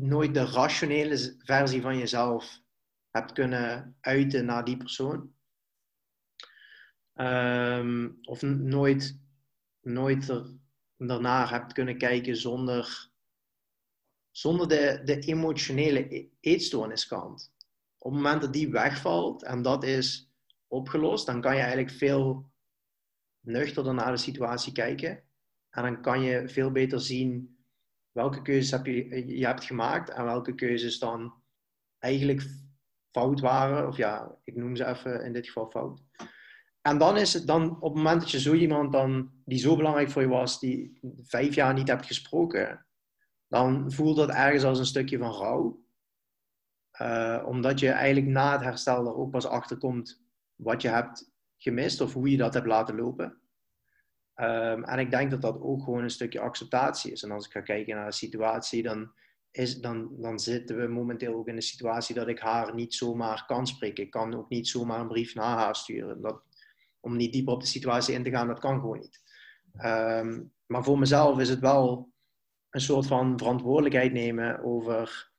nooit 0.00 0.34
de 0.34 0.44
rationele 0.44 1.36
versie 1.38 1.80
van 1.80 1.98
jezelf 1.98 2.60
hebt 3.10 3.32
kunnen 3.32 3.96
uiten 4.00 4.44
naar 4.44 4.64
die 4.64 4.76
persoon. 4.76 5.32
Um, 7.14 8.18
of 8.22 8.42
nooit, 8.42 9.18
nooit 9.80 10.28
er 10.28 10.46
daarnaar 10.96 11.50
hebt 11.50 11.72
kunnen 11.72 11.98
kijken 11.98 12.36
zonder, 12.36 13.10
zonder 14.30 14.68
de, 14.68 15.00
de 15.04 15.18
emotionele 15.18 16.14
e-, 16.14 16.28
eetstoorniskant. 16.40 17.52
Op 17.98 18.12
het 18.12 18.22
moment 18.22 18.40
dat 18.40 18.52
die 18.52 18.70
wegvalt 18.70 19.42
en 19.42 19.62
dat 19.62 19.84
is 19.84 20.32
opgelost, 20.66 21.26
dan 21.26 21.40
kan 21.40 21.54
je 21.54 21.60
eigenlijk 21.60 21.90
veel 21.90 22.52
nuchterder 23.40 23.94
naar 23.94 24.10
de 24.10 24.16
situatie 24.16 24.72
kijken. 24.72 25.22
En 25.70 25.82
dan 25.82 26.02
kan 26.02 26.22
je 26.22 26.48
veel 26.48 26.70
beter 26.70 27.00
zien 27.00 27.58
welke 28.12 28.42
keuzes 28.42 28.70
heb 28.70 28.86
je, 28.86 29.36
je 29.38 29.46
hebt 29.46 29.64
gemaakt 29.64 30.10
en 30.10 30.24
welke 30.24 30.54
keuzes 30.54 30.98
dan 30.98 31.34
eigenlijk 31.98 32.42
fout 33.10 33.40
waren. 33.40 33.88
Of 33.88 33.96
ja, 33.96 34.38
ik 34.44 34.56
noem 34.56 34.76
ze 34.76 34.86
even 34.86 35.24
in 35.24 35.32
dit 35.32 35.46
geval 35.46 35.70
fout. 35.70 36.02
En 36.86 36.98
dan 36.98 37.16
is 37.16 37.32
het 37.32 37.46
dan, 37.46 37.70
op 37.80 37.94
het 37.94 38.02
moment 38.02 38.20
dat 38.20 38.30
je 38.30 38.40
zo 38.40 38.52
iemand 38.52 38.92
dan, 38.92 39.30
die 39.44 39.58
zo 39.58 39.76
belangrijk 39.76 40.10
voor 40.10 40.22
je 40.22 40.28
was, 40.28 40.60
die 40.60 40.98
vijf 41.22 41.54
jaar 41.54 41.74
niet 41.74 41.88
hebt 41.88 42.06
gesproken, 42.06 42.86
dan 43.48 43.92
voelt 43.92 44.16
dat 44.16 44.28
ergens 44.28 44.64
als 44.64 44.78
een 44.78 44.86
stukje 44.86 45.18
van 45.18 45.32
rouw. 45.32 45.82
Uh, 47.00 47.42
omdat 47.46 47.80
je 47.80 47.90
eigenlijk 47.90 48.26
na 48.26 48.52
het 48.52 48.60
herstel 48.60 49.06
er 49.06 49.16
ook 49.16 49.30
pas 49.30 49.46
achter 49.46 49.78
komt 49.78 50.22
wat 50.54 50.82
je 50.82 50.88
hebt 50.88 51.30
gemist 51.56 52.00
of 52.00 52.12
hoe 52.12 52.30
je 52.30 52.36
dat 52.36 52.54
hebt 52.54 52.66
laten 52.66 52.96
lopen. 52.96 53.38
Um, 54.36 54.84
en 54.84 54.98
ik 54.98 55.10
denk 55.10 55.30
dat 55.30 55.42
dat 55.42 55.60
ook 55.60 55.82
gewoon 55.82 56.02
een 56.02 56.10
stukje 56.10 56.40
acceptatie 56.40 57.12
is. 57.12 57.22
En 57.22 57.30
als 57.30 57.46
ik 57.46 57.52
ga 57.52 57.60
kijken 57.60 57.94
naar 57.96 58.06
de 58.06 58.12
situatie, 58.12 58.82
dan, 58.82 59.12
is, 59.50 59.80
dan, 59.80 60.20
dan 60.20 60.38
zitten 60.38 60.76
we 60.76 60.86
momenteel 60.86 61.34
ook 61.34 61.48
in 61.48 61.54
de 61.54 61.60
situatie 61.60 62.14
dat 62.14 62.28
ik 62.28 62.38
haar 62.38 62.74
niet 62.74 62.94
zomaar 62.94 63.44
kan 63.46 63.66
spreken. 63.66 64.04
Ik 64.04 64.10
kan 64.10 64.34
ook 64.34 64.48
niet 64.48 64.68
zomaar 64.68 65.00
een 65.00 65.08
brief 65.08 65.34
naar 65.34 65.58
haar 65.58 65.76
sturen. 65.76 66.20
Dat, 66.20 66.42
om 67.04 67.16
niet 67.16 67.32
dieper 67.32 67.54
op 67.54 67.60
de 67.60 67.66
situatie 67.66 68.14
in 68.14 68.22
te 68.22 68.30
gaan, 68.30 68.46
dat 68.46 68.58
kan 68.58 68.80
gewoon 68.80 68.98
niet. 68.98 69.22
Ehm, 69.76 70.42
maar 70.66 70.84
voor 70.84 70.98
mezelf 70.98 71.38
is 71.38 71.48
het 71.48 71.60
wel 71.60 72.12
een 72.70 72.80
soort 72.80 73.06
van 73.06 73.38
verantwoordelijkheid 73.38 74.12
nemen 74.12 74.62
over 74.62 75.32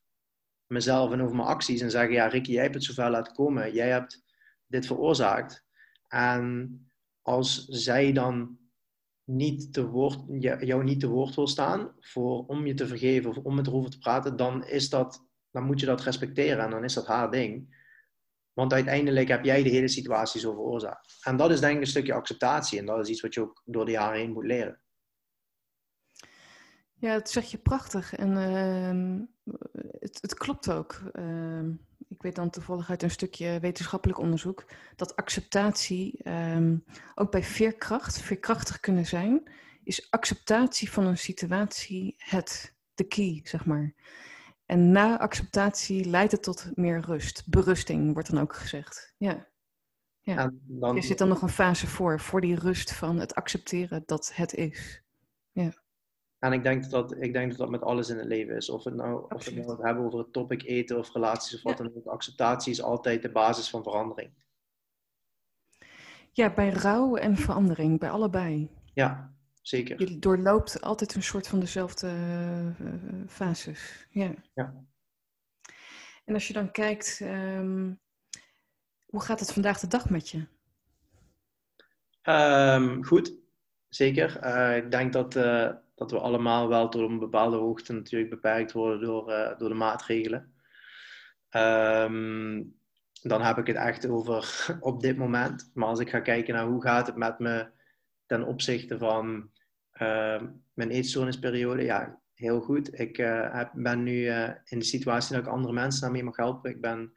mezelf 0.68 1.12
en 1.12 1.22
over 1.22 1.36
mijn 1.36 1.48
acties. 1.48 1.82
En 1.82 1.92
zeggen, 1.92 2.14
ja 2.14 2.28
Ricky, 2.28 2.52
jij 2.52 2.62
hebt 2.62 2.74
het 2.74 2.84
zover 2.84 3.10
laten 3.10 3.34
komen. 3.34 3.74
Jij 3.74 3.90
hebt 3.90 4.24
dit 4.68 4.86
veroorzaakt. 4.86 5.66
En 6.08 6.80
als 7.22 7.66
zij 7.66 8.12
dan 8.12 8.58
niet 9.24 9.74
te 9.74 9.88
woord, 9.88 10.24
jou 10.60 10.84
niet 10.84 11.00
te 11.00 11.08
woord 11.08 11.36
wil 11.36 11.48
staan 11.48 11.92
voor, 12.00 12.46
om 12.46 12.66
je 12.66 12.74
te 12.74 12.88
vergeven 12.88 13.30
of 13.30 13.38
om 13.38 13.58
het 13.58 13.68
erover 13.68 13.92
te 13.92 13.98
praten, 13.98 14.36
dan, 14.36 14.66
is 14.66 14.90
dat, 14.90 15.26
dan 15.52 15.64
moet 15.64 15.80
je 15.80 15.86
dat 15.86 16.02
respecteren 16.02 16.64
en 16.64 16.70
dan 16.70 16.84
is 16.84 16.94
dat 16.94 17.08
haar 17.08 17.32
ding. 17.32 17.84
Want 18.56 18.74
uiteindelijk 18.74 19.28
heb 19.28 19.44
jij 19.44 19.64
de 19.64 19.70
hele 19.70 19.88
situatie 19.88 20.40
zo 20.40 20.54
veroorzaakt. 20.54 21.18
En 21.22 21.38
dat 21.38 21.52
is 21.52 21.60
denk 21.60 21.76
ik 21.76 21.82
een 21.82 21.88
stukje 21.88 22.14
acceptatie. 22.14 22.80
En 22.80 22.86
dat 22.86 23.00
is 23.00 23.10
iets 23.10 23.22
wat 23.22 23.34
je 23.34 23.42
ook 23.42 23.62
door 23.66 23.86
de 23.86 23.92
jaren 23.92 24.20
heen 24.20 24.32
moet 24.32 24.46
leren. 24.46 24.82
Ja, 26.94 27.14
dat 27.14 27.30
zeg 27.30 27.52
je 27.52 27.58
prachtig. 27.58 28.16
En 28.16 28.32
uh, 28.32 29.56
het, 30.00 30.18
het, 30.22 30.34
klopt 30.34 30.72
ook. 30.72 31.02
Uh, 31.14 31.70
ik 32.08 32.22
weet 32.22 32.36
dan 32.36 32.50
toevallig 32.50 32.90
uit 32.90 33.04
een 33.04 33.12
stukje 33.12 33.60
wetenschappelijk 33.60 34.20
onderzoek, 34.20 34.66
dat 34.96 35.16
acceptatie 35.16 36.24
ehm, 36.24 36.78
ook 37.16 37.32
bij 37.32 37.44
veerkracht, 37.44 38.22
veerkrachtig 38.22 38.80
kunnen 38.80 39.06
zijn, 39.06 39.52
is 39.84 40.12
acceptatie 40.12 40.92
van 40.92 41.06
een 41.06 41.18
situatie 41.18 42.16
het, 42.18 42.76
de 42.94 43.04
key, 43.04 43.40
zeg 43.44 43.66
maar. 43.66 43.94
En 44.66 44.92
na 44.92 45.20
acceptatie 45.20 46.06
leidt 46.06 46.32
het 46.32 46.44
tot 46.44 46.72
meer 46.76 47.02
rust. 47.02 47.44
Berusting 47.46 48.14
wordt 48.14 48.32
dan 48.32 48.42
ook 48.42 48.56
gezegd. 48.56 49.14
Ja. 49.18 49.48
ja. 50.22 50.52
Dan... 50.64 50.96
Er 50.96 51.04
zit 51.04 51.18
dan 51.18 51.28
nog 51.28 51.42
een 51.42 51.50
fase 51.50 51.88
voor, 51.88 52.20
voor 52.20 52.42
die 52.42 52.60
rust 52.60 52.94
van 52.94 53.20
het 53.20 53.36
accepteren 53.36 54.04
dat 54.06 54.32
het 54.34 54.54
is. 54.54 55.04
Ja. 55.52 55.72
En 56.40 56.54
ik 56.54 56.64
denk 56.64 56.90
dat, 56.90 57.16
ik 57.22 57.34
denk 57.34 57.50
dat 57.50 57.58
dat 57.58 57.70
met 57.70 57.82
alles 57.82 58.10
in 58.10 58.18
het 58.18 58.26
leven 58.26 58.56
is. 58.56 58.70
Of, 58.70 58.84
het 58.84 58.96
nou, 58.96 59.26
of 59.34 59.46
we 59.46 59.54
het 59.54 59.68
nou 59.68 59.86
hebben 59.86 60.06
over 60.06 60.20
het 60.20 60.34
topic 60.34 60.64
eten 60.64 60.98
of 60.98 61.14
relaties 61.14 61.56
of 61.56 61.64
wat 61.64 61.78
dan 61.78 61.92
ook. 61.96 62.06
Acceptatie 62.06 62.72
is 62.72 62.82
altijd 62.82 63.22
de 63.22 63.32
basis 63.32 63.70
van 63.70 63.84
verandering. 63.84 64.32
Ja, 66.32 66.54
bij 66.54 66.70
rouw 66.70 67.16
en 67.16 67.38
verandering, 67.38 68.00
bij 68.00 68.10
allebei. 68.10 68.70
Ja, 68.94 69.35
zeker. 69.68 70.00
Je 70.00 70.20
doorloopt 70.20 70.82
altijd 70.82 71.16
een 71.16 71.24
soort 71.24 71.48
van 71.48 71.60
dezelfde 71.60 72.08
uh, 72.82 72.94
fases. 73.28 74.08
Ja. 74.10 74.34
ja. 74.54 74.74
En 76.26 76.34
als 76.34 76.48
je 76.48 76.54
dan 76.54 76.72
kijkt, 76.72 77.20
um, 77.24 78.00
hoe 79.06 79.22
gaat 79.22 79.40
het 79.40 79.54
vandaag 79.54 79.80
de 79.80 79.88
dag 79.88 80.10
met 80.10 80.30
je? 80.30 80.48
Um, 82.24 83.06
goed, 83.06 83.34
zeker. 83.90 84.46
Uh, 84.46 84.78
ik 84.78 84.92
denk 84.92 85.14
dat, 85.14 85.36
uh, 85.36 85.72
dat 85.96 86.12
we 86.12 86.20
allemaal 86.20 86.68
wel 86.68 86.90
tot 86.90 87.10
een 87.10 87.20
bepaalde 87.20 87.58
hoogte 87.58 87.94
natuurlijk 87.94 88.30
beperkt 88.30 88.72
worden 88.72 89.02
door, 89.02 89.32
uh, 89.32 89.58
door 89.58 89.70
de 89.70 89.76
maatregelen. 89.76 90.54
Um, 91.50 92.78
dan 93.22 93.42
heb 93.42 93.58
ik 93.58 93.68
het 93.68 93.76
echt 93.76 94.08
over 94.08 94.66
op 94.80 95.02
dit 95.02 95.18
moment. 95.18 95.72
Maar 95.74 95.88
als 95.88 96.00
ik 96.00 96.10
ga 96.10 96.20
kijken 96.20 96.54
naar 96.54 96.66
hoe 96.66 96.82
gaat 96.82 97.08
het 97.08 97.16
met 97.16 97.40
me 97.40 97.72
ten 98.26 98.44
opzichte 98.44 98.98
van 98.98 99.50
uh, 100.02 100.42
mijn 100.74 100.90
eetstoornisperiode, 100.90 101.84
ja, 101.84 102.22
heel 102.34 102.62
goed. 102.62 103.00
Ik 103.00 103.18
uh, 103.18 103.54
heb, 103.54 103.72
ben 103.74 104.04
nu 104.04 104.14
uh, 104.14 104.50
in 104.64 104.80
de 104.80 104.86
situatie 104.86 105.36
dat 105.36 105.46
ik 105.46 105.52
andere 105.52 105.74
mensen 105.74 106.02
daarmee 106.02 106.24
mag 106.24 106.36
helpen. 106.36 106.72
Ik 106.72 106.82
ben 106.82 107.14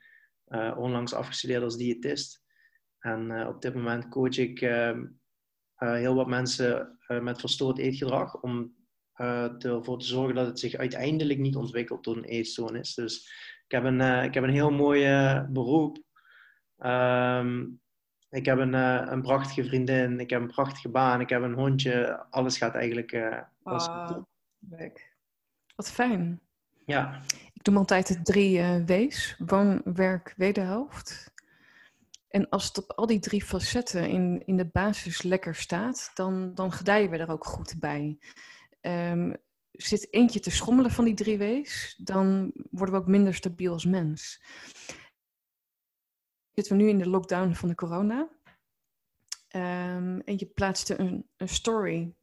onlangs 0.76 1.14
afgestudeerd 1.14 1.62
als 1.62 1.76
diëtist. 1.76 2.42
En 2.98 3.46
op 3.46 3.62
dit 3.62 3.74
moment 3.74 4.08
coach 4.08 4.38
ik 4.38 4.60
ehm, 4.60 5.06
heel 5.74 6.14
wat 6.14 6.26
mensen 6.26 6.98
met 7.20 7.40
verstoord 7.40 7.78
eetgedrag 7.78 8.40
om 8.40 8.74
ervoor 9.58 9.98
te 9.98 10.06
zorgen 10.06 10.34
dat 10.34 10.46
het 10.46 10.58
zich 10.58 10.74
uiteindelijk 10.74 11.38
niet 11.38 11.56
ontwikkelt 11.56 12.02
tot 12.02 12.16
een 12.16 12.24
eetstoornis. 12.24 12.94
Dus 12.94 13.16
ik 13.64 13.70
heb 13.70 13.84
een, 13.84 14.00
ik 14.24 14.34
heb 14.34 14.44
een 14.44 14.50
heel 14.50 14.70
mooi 14.70 15.00
beroep. 15.50 15.98
Um, 16.78 17.80
ik 18.30 18.44
heb 18.44 18.58
een, 18.58 18.74
uh, 18.74 19.02
een 19.04 19.22
prachtige 19.22 19.64
vriendin, 19.64 20.20
ik 20.20 20.30
heb 20.30 20.40
een 20.40 20.46
prachtige 20.46 20.88
baan, 20.88 21.20
ik 21.20 21.28
heb 21.28 21.42
een 21.42 21.54
hondje. 21.54 22.26
Alles 22.30 22.58
gaat 22.58 22.74
eigenlijk. 22.74 23.12
Uh, 23.12 23.38
oh, 23.62 24.18
Wat 25.76 25.90
fijn. 25.90 26.40
Ja. 26.86 27.20
Ik 27.52 27.64
doe 27.64 27.76
altijd 27.76 28.06
de 28.06 28.22
drie 28.22 28.58
uh, 28.58 28.84
W's: 28.86 29.34
woon, 29.38 29.80
werk, 29.84 30.34
wederhelft. 30.36 31.32
En 32.28 32.48
als 32.48 32.64
het 32.64 32.78
op 32.78 32.92
al 32.92 33.06
die 33.06 33.18
drie 33.18 33.44
facetten 33.44 34.08
in, 34.08 34.42
in 34.46 34.56
de 34.56 34.66
basis 34.66 35.22
lekker 35.22 35.54
staat, 35.54 36.10
dan, 36.14 36.54
dan 36.54 36.72
gedijen 36.72 37.10
we 37.10 37.16
er 37.16 37.30
ook 37.30 37.44
goed 37.44 37.74
bij. 37.78 38.18
Um, 38.80 39.36
zit 39.72 40.12
eentje 40.14 40.40
te 40.40 40.50
schommelen 40.50 40.90
van 40.90 41.04
die 41.04 41.14
drie 41.14 41.38
W's, 41.38 41.96
dan 42.04 42.52
worden 42.70 42.94
we 42.94 43.00
ook 43.00 43.06
minder 43.06 43.34
stabiel 43.34 43.72
als 43.72 43.84
mens 43.84 44.40
zitten 46.58 46.76
we 46.76 46.82
nu 46.82 46.88
in 46.88 46.98
de 46.98 47.08
lockdown 47.08 47.52
van 47.52 47.68
de 47.68 47.74
corona. 47.74 48.28
Um, 49.56 50.20
en 50.20 50.34
je 50.36 50.46
plaatste 50.46 51.00
een, 51.00 51.48
story. 51.48 52.14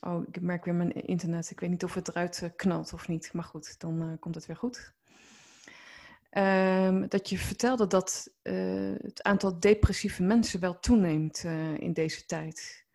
Oh, 0.00 0.28
ik 0.28 0.40
merk 0.40 0.64
weer 0.64 0.74
mijn 0.74 0.92
internet. 0.92 1.50
Ik 1.50 1.60
weet 1.60 1.70
niet 1.70 1.84
of 1.84 1.94
het 1.94 2.08
eruit 2.08 2.42
eh, 2.42 2.50
knalt 2.56 2.92
of 2.92 3.08
niet. 3.08 3.32
Maar 3.32 3.44
goed, 3.44 3.80
dan 3.80 4.02
uh, 4.02 4.12
komt 4.20 4.34
het 4.34 4.46
weer 4.46 4.56
goed. 4.56 4.94
Um, 6.30 7.08
dat 7.08 7.28
je 7.28 7.38
vertelde 7.38 7.86
dat 7.86 8.34
uh, 8.42 8.94
het 9.02 9.22
aantal 9.22 9.60
depressieve 9.60 10.22
mensen 10.22 10.60
wel 10.60 10.78
toeneemt 10.78 11.44
in 11.78 11.92
deze 11.92 12.26
tijd. 12.26 12.86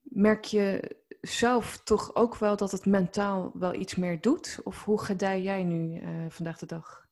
Merk 0.00 0.44
je 0.44 0.96
zelf 1.20 1.80
toch 1.82 2.14
ook 2.14 2.36
wel 2.36 2.56
dat 2.56 2.72
het 2.72 2.86
mentaal 2.86 3.50
wel 3.54 3.74
iets 3.74 3.94
meer 3.94 4.20
doet? 4.20 4.60
Of 4.62 4.84
hoe 4.84 5.00
gedij 5.00 5.42
jij 5.42 5.62
nu 5.62 6.02
vandaag 6.28 6.58
de 6.58 6.66
dag? 6.66 7.03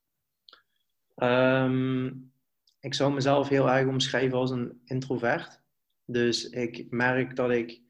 Um, 1.22 2.32
ik 2.80 2.94
zou 2.94 3.12
mezelf 3.12 3.48
heel 3.48 3.70
erg 3.70 3.88
omschrijven 3.88 4.38
als 4.38 4.50
een 4.50 4.80
introvert. 4.84 5.62
Dus 6.04 6.48
ik 6.48 6.90
merk 6.90 7.36
dat 7.36 7.50
ik 7.50 7.82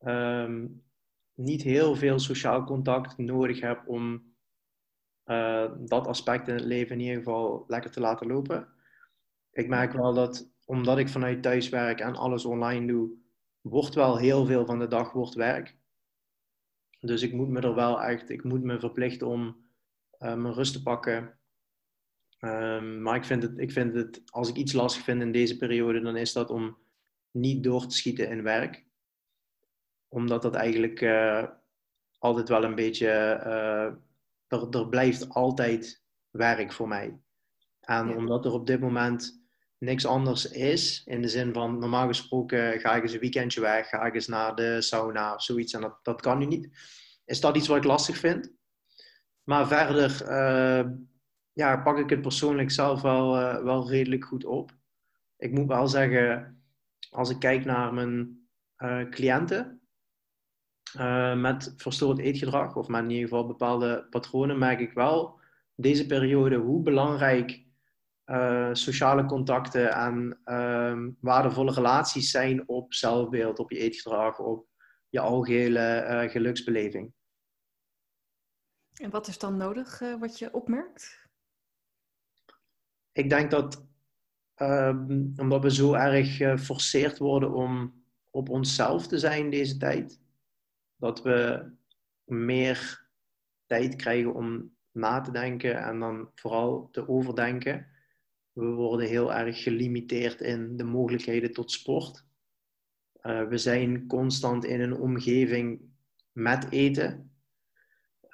um, 0.00 0.82
niet 1.34 1.62
heel 1.62 1.96
veel 1.96 2.18
sociaal 2.18 2.64
contact 2.64 3.18
nodig 3.18 3.60
heb 3.60 3.88
om 3.88 4.34
uh, 5.26 5.72
dat 5.78 6.06
aspect 6.06 6.48
in 6.48 6.54
het 6.54 6.64
leven 6.64 6.94
in 6.94 7.00
ieder 7.00 7.16
geval 7.16 7.64
lekker 7.66 7.90
te 7.90 8.00
laten 8.00 8.26
lopen. 8.26 8.68
Ik 9.52 9.68
merk 9.68 9.92
wel 9.92 10.14
dat 10.14 10.52
omdat 10.64 10.98
ik 10.98 11.08
vanuit 11.08 11.42
thuis 11.42 11.68
werk 11.68 12.00
en 12.00 12.14
alles 12.14 12.44
online 12.44 12.86
doe, 12.86 13.10
wordt 13.60 13.94
wel 13.94 14.16
heel 14.16 14.46
veel 14.46 14.66
van 14.66 14.78
de 14.78 14.88
dag 14.88 15.12
wordt 15.12 15.34
werk. 15.34 15.76
Dus 17.00 17.22
ik 17.22 17.32
moet 17.32 17.48
me 17.48 17.60
er 17.60 17.74
wel 17.74 18.02
echt, 18.02 18.30
ik 18.30 18.44
moet 18.44 18.62
me 18.62 18.80
verplichten 18.80 19.26
om 19.26 19.46
uh, 20.18 20.34
mijn 20.34 20.54
rust 20.54 20.72
te 20.72 20.82
pakken, 20.82 21.38
Um, 22.44 23.02
maar 23.02 23.16
ik 23.16 23.24
vind, 23.24 23.42
het, 23.42 23.58
ik 23.58 23.72
vind 23.72 23.94
het, 23.94 24.22
als 24.30 24.48
ik 24.48 24.56
iets 24.56 24.72
lastig 24.72 25.02
vind 25.02 25.22
in 25.22 25.32
deze 25.32 25.56
periode, 25.56 26.00
dan 26.00 26.16
is 26.16 26.32
dat 26.32 26.50
om 26.50 26.78
niet 27.30 27.62
door 27.64 27.86
te 27.86 27.96
schieten 27.96 28.28
in 28.28 28.42
werk. 28.42 28.84
Omdat 30.08 30.42
dat 30.42 30.54
eigenlijk 30.54 31.00
uh, 31.00 31.44
altijd 32.18 32.48
wel 32.48 32.64
een 32.64 32.74
beetje, 32.74 33.06
uh, 33.46 34.58
er, 34.60 34.68
er 34.70 34.88
blijft 34.88 35.28
altijd 35.28 36.04
werk 36.30 36.72
voor 36.72 36.88
mij. 36.88 37.18
En 37.80 38.08
ja. 38.08 38.14
omdat 38.14 38.44
er 38.44 38.52
op 38.52 38.66
dit 38.66 38.80
moment 38.80 39.42
niks 39.78 40.06
anders 40.06 40.50
is, 40.50 41.02
in 41.04 41.22
de 41.22 41.28
zin 41.28 41.52
van 41.52 41.78
normaal 41.78 42.06
gesproken 42.06 42.80
ga 42.80 42.94
ik 42.94 43.02
eens 43.02 43.12
een 43.12 43.20
weekendje 43.20 43.60
weg, 43.60 43.88
ga 43.88 44.04
ik 44.04 44.14
eens 44.14 44.28
naar 44.28 44.54
de 44.54 44.80
sauna 44.80 45.34
of 45.34 45.42
zoiets 45.42 45.72
en 45.72 45.80
dat, 45.80 45.98
dat 46.02 46.20
kan 46.20 46.38
nu 46.38 46.46
niet. 46.46 46.68
Is 47.24 47.40
dat 47.40 47.56
iets 47.56 47.68
wat 47.68 47.76
ik 47.76 47.84
lastig 47.84 48.16
vind? 48.16 48.52
Maar 49.42 49.66
verder 49.66 50.28
uh, 50.28 50.90
ja, 51.54 51.76
pak 51.76 51.98
ik 51.98 52.10
het 52.10 52.22
persoonlijk 52.22 52.70
zelf 52.70 53.02
wel, 53.02 53.40
uh, 53.40 53.62
wel 53.62 53.88
redelijk 53.88 54.24
goed 54.24 54.44
op. 54.44 54.72
Ik 55.36 55.52
moet 55.52 55.66
wel 55.66 55.88
zeggen, 55.88 56.58
als 57.10 57.30
ik 57.30 57.38
kijk 57.38 57.64
naar 57.64 57.94
mijn 57.94 58.46
uh, 58.78 59.08
cliënten 59.08 59.80
uh, 60.96 61.40
met 61.40 61.74
verstoord 61.76 62.18
eetgedrag, 62.18 62.76
of 62.76 62.88
met 62.88 63.02
in 63.02 63.10
ieder 63.10 63.28
geval 63.28 63.46
bepaalde 63.46 64.06
patronen, 64.10 64.58
merk 64.58 64.80
ik 64.80 64.92
wel 64.92 65.40
deze 65.74 66.06
periode 66.06 66.56
hoe 66.56 66.82
belangrijk 66.82 67.62
sociale 68.72 69.24
contacten 69.24 69.92
en 69.92 70.40
ehm, 70.44 71.10
waardevolle 71.20 71.72
relaties 71.72 72.30
zijn 72.30 72.68
op 72.68 72.94
zelfbeeld, 72.94 73.58
op 73.58 73.70
je 73.70 73.78
eetgedrag, 73.78 74.38
op 74.38 74.66
je 75.08 75.20
algehele 75.20 76.26
geluksbeleving. 76.30 77.12
En 78.94 79.10
wat 79.10 79.26
is 79.26 79.38
dan 79.38 79.56
nodig 79.56 79.98
wat 80.18 80.38
je 80.38 80.52
opmerkt? 80.52 81.23
Ik 83.14 83.28
denk 83.28 83.50
dat 83.50 83.86
um, 84.56 85.32
omdat 85.36 85.62
we 85.62 85.74
zo 85.74 85.92
erg 85.92 86.36
geforceerd 86.36 87.18
worden 87.18 87.52
om 87.52 88.02
op 88.30 88.48
onszelf 88.48 89.06
te 89.06 89.18
zijn 89.18 89.50
deze 89.50 89.76
tijd, 89.76 90.20
dat 90.96 91.22
we 91.22 91.70
meer 92.24 93.08
tijd 93.66 93.96
krijgen 93.96 94.34
om 94.34 94.72
na 94.92 95.20
te 95.20 95.30
denken 95.30 95.82
en 95.82 95.98
dan 95.98 96.30
vooral 96.34 96.88
te 96.90 97.08
overdenken. 97.08 97.86
We 98.52 98.66
worden 98.66 99.08
heel 99.08 99.34
erg 99.34 99.62
gelimiteerd 99.62 100.40
in 100.40 100.76
de 100.76 100.84
mogelijkheden 100.84 101.52
tot 101.52 101.70
sport. 101.70 102.24
Uh, 103.22 103.48
we 103.48 103.58
zijn 103.58 104.06
constant 104.06 104.64
in 104.64 104.80
een 104.80 104.96
omgeving 104.96 105.80
met 106.32 106.70
eten. 106.70 107.33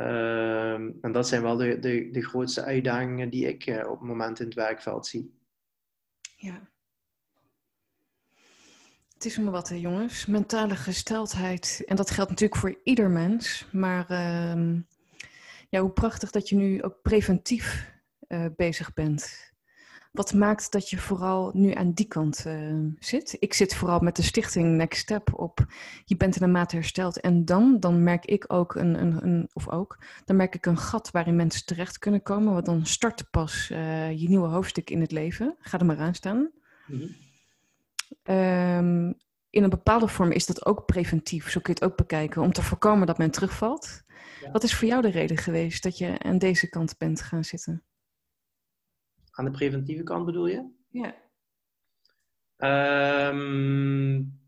Ehm, 0.01 0.91
en 1.01 1.13
dat 1.13 1.29
zijn 1.29 1.43
wel 1.43 1.57
de, 1.57 1.79
de, 1.79 2.09
de 2.11 2.23
grootste 2.23 2.63
uitdagingen 2.63 3.31
die 3.31 3.49
ik 3.49 3.67
uh, 3.67 3.91
op 3.91 3.99
het 3.99 4.09
moment 4.09 4.41
in 4.41 4.47
het 4.47 4.55
werkveld 4.55 5.07
zie. 5.07 5.35
Ja. 6.37 6.69
Het 9.15 9.25
is 9.25 9.39
maar 9.39 9.53
wat, 9.53 9.69
hè, 9.69 9.75
jongens. 9.75 10.27
Mentale 10.27 10.77
gesteldheid. 10.77 11.83
En 11.87 11.97
dat 11.97 12.11
geldt 12.11 12.31
natuurlijk 12.31 12.61
voor 12.61 12.79
ieder 12.85 13.11
mens. 13.11 13.67
Maar 13.73 14.11
uh, 14.11 14.81
ja, 15.69 15.81
hoe 15.81 15.91
prachtig 15.91 16.31
dat 16.31 16.49
je 16.49 16.57
nu 16.57 16.83
ook 16.83 17.03
preventief 17.03 17.93
uh, 18.29 18.47
bezig 18.57 18.93
bent. 18.93 19.50
Wat 20.11 20.35
maakt 20.35 20.73
dat 20.73 20.91
je 20.91 20.99
vooral 20.99 21.51
nu 21.55 21.73
aan 21.73 21.93
die 21.93 22.07
kant 22.07 22.45
uh, 22.47 22.87
zit? 22.99 23.37
Ik 23.39 23.55
zit 23.55 23.75
vooral 23.75 24.01
met 24.01 24.17
de 24.17 24.23
stichting 24.23 24.77
Next 24.77 25.01
Step 25.01 25.35
op. 25.35 25.67
Je 26.05 26.17
bent 26.17 26.37
in 26.37 26.43
een 26.43 26.51
mate 26.51 26.77
hersteld. 26.77 27.21
En 27.21 27.45
dan, 27.45 27.77
dan 27.81 28.03
merk 28.03 28.25
ik 28.25 28.45
ook 28.53 28.75
een, 28.75 29.01
een, 29.01 29.25
een, 29.25 29.49
of 29.53 29.69
ook, 29.69 29.99
dan 30.25 30.37
merk 30.37 30.55
ik 30.55 30.67
een 30.67 30.79
gat 30.79 31.11
waarin 31.11 31.37
mensen 31.37 31.65
terecht 31.65 31.99
kunnen 31.99 32.23
komen. 32.23 32.53
Want 32.53 32.67
dan 32.67 32.87
start 32.87 33.31
pas 33.31 33.69
uh, 33.73 34.11
je 34.11 34.29
nieuwe 34.29 34.49
hoofdstuk 34.49 34.91
in 34.91 35.01
het 35.01 35.13
leven. 35.13 35.57
Ga 35.59 35.79
er 35.79 35.87
maar 35.87 35.99
aan 35.99 36.15
staan. 36.15 36.51
Mm 36.87 37.29
um, 38.25 39.15
in 39.51 39.63
een 39.63 39.71
bepaalde 39.71 40.09
vorm 40.09 40.31
is 40.31 40.47
dat 40.47 40.67
ook 40.67 40.87
preventief. 40.87 41.51
Zo 41.51 41.61
kun 41.61 41.75
je 41.75 41.81
het 41.81 41.91
ook 41.91 41.97
bekijken. 41.97 42.43
Om 42.43 42.53
te 42.53 42.63
voorkomen 42.63 43.07
dat 43.07 43.19
men 43.19 43.31
terugvalt. 43.31 44.03
Ja. 44.41 44.51
Wat 44.51 44.63
is 44.63 44.75
voor 44.75 44.89
jou 44.89 45.03
de 45.03 45.11
reden 45.11 45.37
geweest 45.37 45.83
dat 45.83 45.99
je 45.99 46.19
aan 46.19 46.39
deze 46.39 46.69
kant 46.69 46.99
bent 46.99 47.21
gaan 47.21 47.45
zitten? 47.45 47.83
Aan 49.31 49.45
de 49.45 49.51
preventieve 49.51 50.03
kant 50.03 50.25
bedoel 50.25 50.47
je? 50.47 50.69
Ja. 50.89 51.15
Um, 53.29 54.41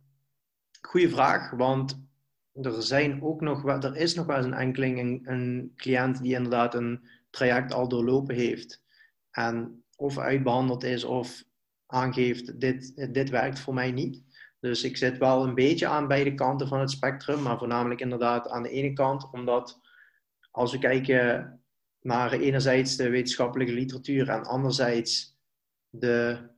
goeie 0.81 1.09
vraag, 1.09 1.51
want 1.51 2.07
er, 2.53 2.83
zijn 2.83 3.23
ook 3.23 3.41
nog, 3.41 3.67
er 3.67 3.97
is 3.97 4.15
nog 4.15 4.27
wel 4.27 4.37
eens 4.37 4.47
een 4.47 4.55
enkeling, 4.55 4.99
een, 4.99 5.21
een 5.25 5.73
cliënt 5.77 6.23
die 6.23 6.35
inderdaad 6.35 6.75
een 6.75 7.09
traject 7.31 7.73
al 7.73 7.89
doorlopen 7.89 8.35
heeft. 8.35 8.83
En 9.31 9.85
of 9.97 10.19
uitbehandeld 10.19 10.85
is 10.85 11.05
of 11.05 11.45
aangeeft, 11.87 12.61
dit, 12.61 13.09
dit 13.15 13.31
werkt 13.31 13.61
voor 13.61 13.75
mij 13.75 13.91
niet. 13.91 14.23
Dus 14.61 14.85
ik 14.85 14.97
zit 14.97 15.19
wel 15.19 15.47
een 15.47 15.55
beetje 15.55 15.87
aan 15.87 16.09
beide 16.09 16.35
kanten 16.35 16.69
van 16.69 16.81
het 16.81 16.91
spectrum, 16.91 17.43
maar 17.43 17.59
voornamelijk 17.59 18.01
inderdaad 18.01 18.49
aan 18.49 18.63
de 18.63 18.71
ene 18.71 18.93
kant, 18.93 19.31
omdat 19.33 19.81
als 20.51 20.73
we 20.73 20.79
kijken 20.79 21.62
naar 22.03 22.33
enerzijds 22.33 22.97
de 22.97 23.09
wetenschappelijke 23.09 23.73
literatuur 23.73 24.29
en 24.29 24.45
anderzijds 24.45 25.39
de, 25.89 26.49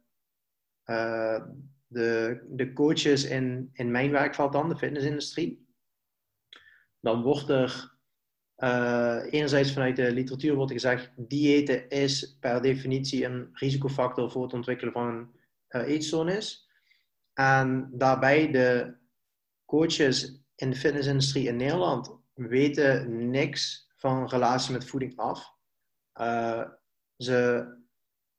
uh, 0.87 1.45
de, 1.87 2.41
de 2.49 2.73
coaches 2.73 3.25
in, 3.25 3.71
in 3.73 3.91
mijn 3.91 4.11
werkveld 4.11 4.53
dan, 4.53 4.69
de 4.69 4.77
fitnessindustrie, 4.77 5.67
dan 7.01 7.23
wordt 7.23 7.49
er 7.49 7.93
uh, 8.57 9.21
enerzijds 9.31 9.73
vanuit 9.73 9.97
de 9.97 10.13
literatuur 10.13 10.55
wordt 10.55 10.73
gezegd, 10.73 11.13
diëten 11.17 11.89
is 11.89 12.37
per 12.41 12.63
definitie 12.63 13.25
een 13.25 13.49
risicofactor 13.53 14.31
voor 14.31 14.43
het 14.43 14.53
ontwikkelen 14.53 14.93
van 14.93 15.07
een 15.07 15.29
uh, 15.69 15.89
eetstoornis. 15.89 16.69
En 17.33 17.91
daarbij 17.93 18.51
de 18.51 18.95
coaches 19.65 20.41
in 20.57 20.71
de 20.71 20.77
fitnessindustrie 20.77 21.49
in 21.49 21.57
Nederland 21.57 22.17
weten 22.35 23.31
niks 23.31 23.89
van 24.05 24.29
relatie 24.29 24.73
met 24.73 24.85
voeding 24.85 25.17
af. 25.17 25.53
Uh, 26.21 26.65
ze, 27.17 27.67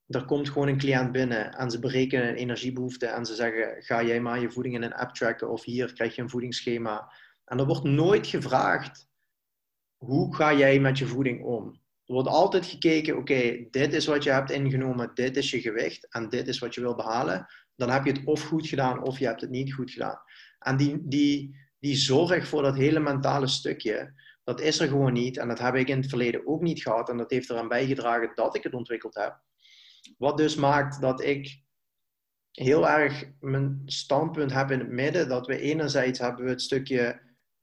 er 0.08 0.25
komt 0.25 0.49
gewoon 0.49 0.67
een 0.67 0.78
cliënt 0.78 1.12
binnen 1.12 1.54
en 1.54 1.71
ze 1.71 1.80
berekenen 1.80 2.28
een 2.28 2.36
energiebehoefte 2.36 3.06
en 3.06 3.25
ze 3.25 3.36
zeggen: 3.36 3.84
ga 3.84 4.04
jij 4.04 4.21
maar 4.21 4.39
je 4.39 4.51
voeding 4.51 4.75
in 4.75 4.84
een 4.84 4.93
app 4.93 5.13
tracken 5.13 5.49
of 5.49 5.63
hier 5.63 5.93
krijg 5.93 6.15
je 6.15 6.21
een 6.21 6.30
voedingsschema. 6.30 7.12
En 7.45 7.60
er 7.60 7.65
wordt 7.65 7.84
nooit 7.84 8.28
gevraagd: 8.28 9.08
hoe 9.97 10.36
ga 10.36 10.54
jij 10.54 10.80
met 10.80 10.97
je 10.97 11.06
voeding 11.06 11.43
om? 11.43 11.67
Er 12.06 12.13
wordt 12.13 12.30
altijd 12.30 12.65
gekeken: 12.65 13.17
oké, 13.17 13.67
dit 13.69 13.93
is 13.93 14.06
wat 14.06 14.23
je 14.23 14.32
hebt 14.32 14.51
ingenomen, 14.51 15.12
dit 15.13 15.38
is 15.38 15.51
je 15.51 15.62
gewicht 15.62 16.13
en 16.13 16.30
dit 16.30 16.47
is 16.47 16.60
wat 16.60 16.75
je 16.75 16.82
wil 16.82 16.95
behalen. 16.95 17.45
Dan 17.75 17.89
heb 17.89 18.06
je 18.06 18.12
het 18.12 18.25
of 18.25 18.41
goed 18.41 18.67
gedaan 18.67 19.04
of 19.04 19.19
je 19.19 19.25
hebt 19.25 19.41
het 19.41 19.49
niet 19.49 19.73
goed 19.73 19.91
gedaan. 19.91 20.19
En 20.60 20.78
die, 20.78 21.01
die, 21.04 21.56
die 21.80 21.95
zorg 21.95 22.47
voor 22.47 22.62
dat 22.62 22.75
hele 22.75 22.99
mentale 22.99 23.47
stukje, 23.47 24.13
dat 24.45 24.62
is 24.62 24.79
er 24.79 24.88
gewoon 24.88 25.13
niet. 25.13 25.38
En 25.38 25.47
dat 25.47 25.60
heb 25.60 25.75
ik 25.75 25.88
in 25.88 25.97
het 25.97 26.10
verleden 26.10 26.47
ook 26.47 26.62
niet 26.62 26.81
gehad. 26.81 27.10
En 27.10 27.17
dat 27.17 27.31
heeft 27.31 27.49
eraan 27.49 27.67
bijgedragen 27.67 28.31
dat 28.36 28.55
ik 28.55 28.63
het 28.63 28.73
ontwikkeld 28.73 29.15
heb. 29.15 29.41
Wat 30.17 30.38
dus 30.38 30.55
maakt 30.55 31.01
dat 31.01 31.23
ik 31.23 31.63
heel 32.51 32.89
erg 32.89 33.31
mijn 33.39 33.81
standpunt 33.86 34.53
heb 34.53 34.71
in 34.71 34.79
het 34.79 34.89
midden. 34.89 35.29
Dat 35.29 35.47
we 35.47 35.60
enerzijds 35.60 36.19
hebben 36.19 36.45
we 36.45 36.49
het 36.49 36.62
stukje 36.62 37.21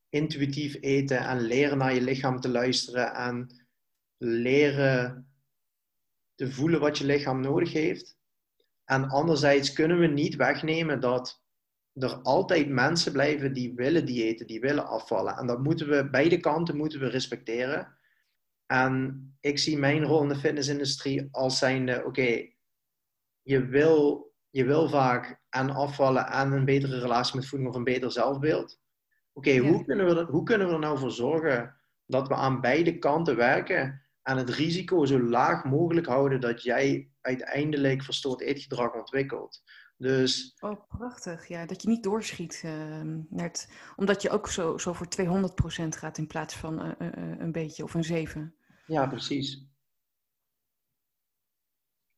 intuïtief 0.08 0.76
eten 0.80 1.18
en 1.18 1.40
leren 1.40 1.78
naar 1.78 1.94
je 1.94 2.02
lichaam 2.02 2.40
te 2.40 2.48
luisteren 2.48 3.14
en 3.14 3.66
leren 4.18 5.32
te 6.34 6.52
voelen 6.52 6.80
wat 6.80 6.98
je 6.98 7.04
lichaam 7.04 7.40
nodig 7.40 7.72
heeft. 7.72 8.16
En 8.84 9.08
anderzijds 9.08 9.72
kunnen 9.72 9.98
we 9.98 10.06
niet 10.06 10.36
wegnemen 10.36 11.00
dat 11.00 11.41
er 11.94 12.14
altijd 12.14 12.68
mensen 12.68 13.12
blijven 13.12 13.52
die 13.52 13.74
willen 13.74 14.06
diëten, 14.06 14.46
die 14.46 14.60
willen 14.60 14.86
afvallen. 14.86 15.36
En 15.36 15.46
dat 15.46 15.62
moeten 15.62 15.88
we, 15.88 16.10
beide 16.10 16.40
kanten 16.40 16.76
moeten 16.76 17.00
we 17.00 17.08
respecteren. 17.08 17.96
En 18.66 19.22
ik 19.40 19.58
zie 19.58 19.78
mijn 19.78 20.04
rol 20.04 20.22
in 20.22 20.28
de 20.28 20.36
fitnessindustrie 20.36 21.28
als 21.30 21.58
zijnde, 21.58 22.04
oké, 22.04 22.48
je, 23.42 23.66
wil, 23.66 24.32
je 24.50 24.64
wil 24.64 24.88
vaak 24.88 25.40
en 25.48 25.70
afvallen 25.70 26.26
en 26.26 26.52
een 26.52 26.64
betere 26.64 27.00
relatie 27.00 27.36
met 27.36 27.46
voeding 27.46 27.70
of 27.70 27.76
een 27.76 27.84
beter 27.84 28.12
zelfbeeld. 28.12 28.80
Oké, 29.32 29.56
hoe, 29.56 29.84
kunnen 29.84 30.06
we 30.06 30.24
hoe 30.24 30.42
kunnen 30.42 30.66
we 30.66 30.72
er 30.72 30.78
nou 30.78 30.98
voor 30.98 31.10
zorgen 31.10 31.76
dat 32.06 32.28
we 32.28 32.34
aan 32.34 32.60
beide 32.60 32.98
kanten 32.98 33.36
werken 33.36 34.02
en 34.22 34.36
het 34.36 34.50
risico 34.50 35.04
zo 35.04 35.20
laag 35.20 35.64
mogelijk 35.64 36.06
houden 36.06 36.40
dat 36.40 36.62
jij 36.62 37.10
uiteindelijk 37.20 38.02
verstoord 38.02 38.40
eetgedrag 38.40 38.94
ontwikkelt? 38.94 39.62
Dus... 40.02 40.56
Oh, 40.60 40.88
prachtig. 40.88 41.48
Ja, 41.48 41.66
dat 41.66 41.82
je 41.82 41.88
niet 41.88 42.02
doorschiet. 42.02 42.62
Uh, 42.64 43.46
omdat 43.96 44.22
je 44.22 44.30
ook 44.30 44.48
zo, 44.48 44.78
zo 44.78 44.92
voor 44.92 45.06
200% 45.86 45.88
gaat 45.88 46.18
in 46.18 46.26
plaats 46.26 46.54
van 46.56 46.86
uh, 46.86 46.92
uh, 46.98 47.38
een 47.38 47.52
beetje 47.52 47.82
of 47.82 47.94
een 47.94 48.04
7. 48.04 48.54
Ja, 48.86 49.06
precies. 49.06 49.64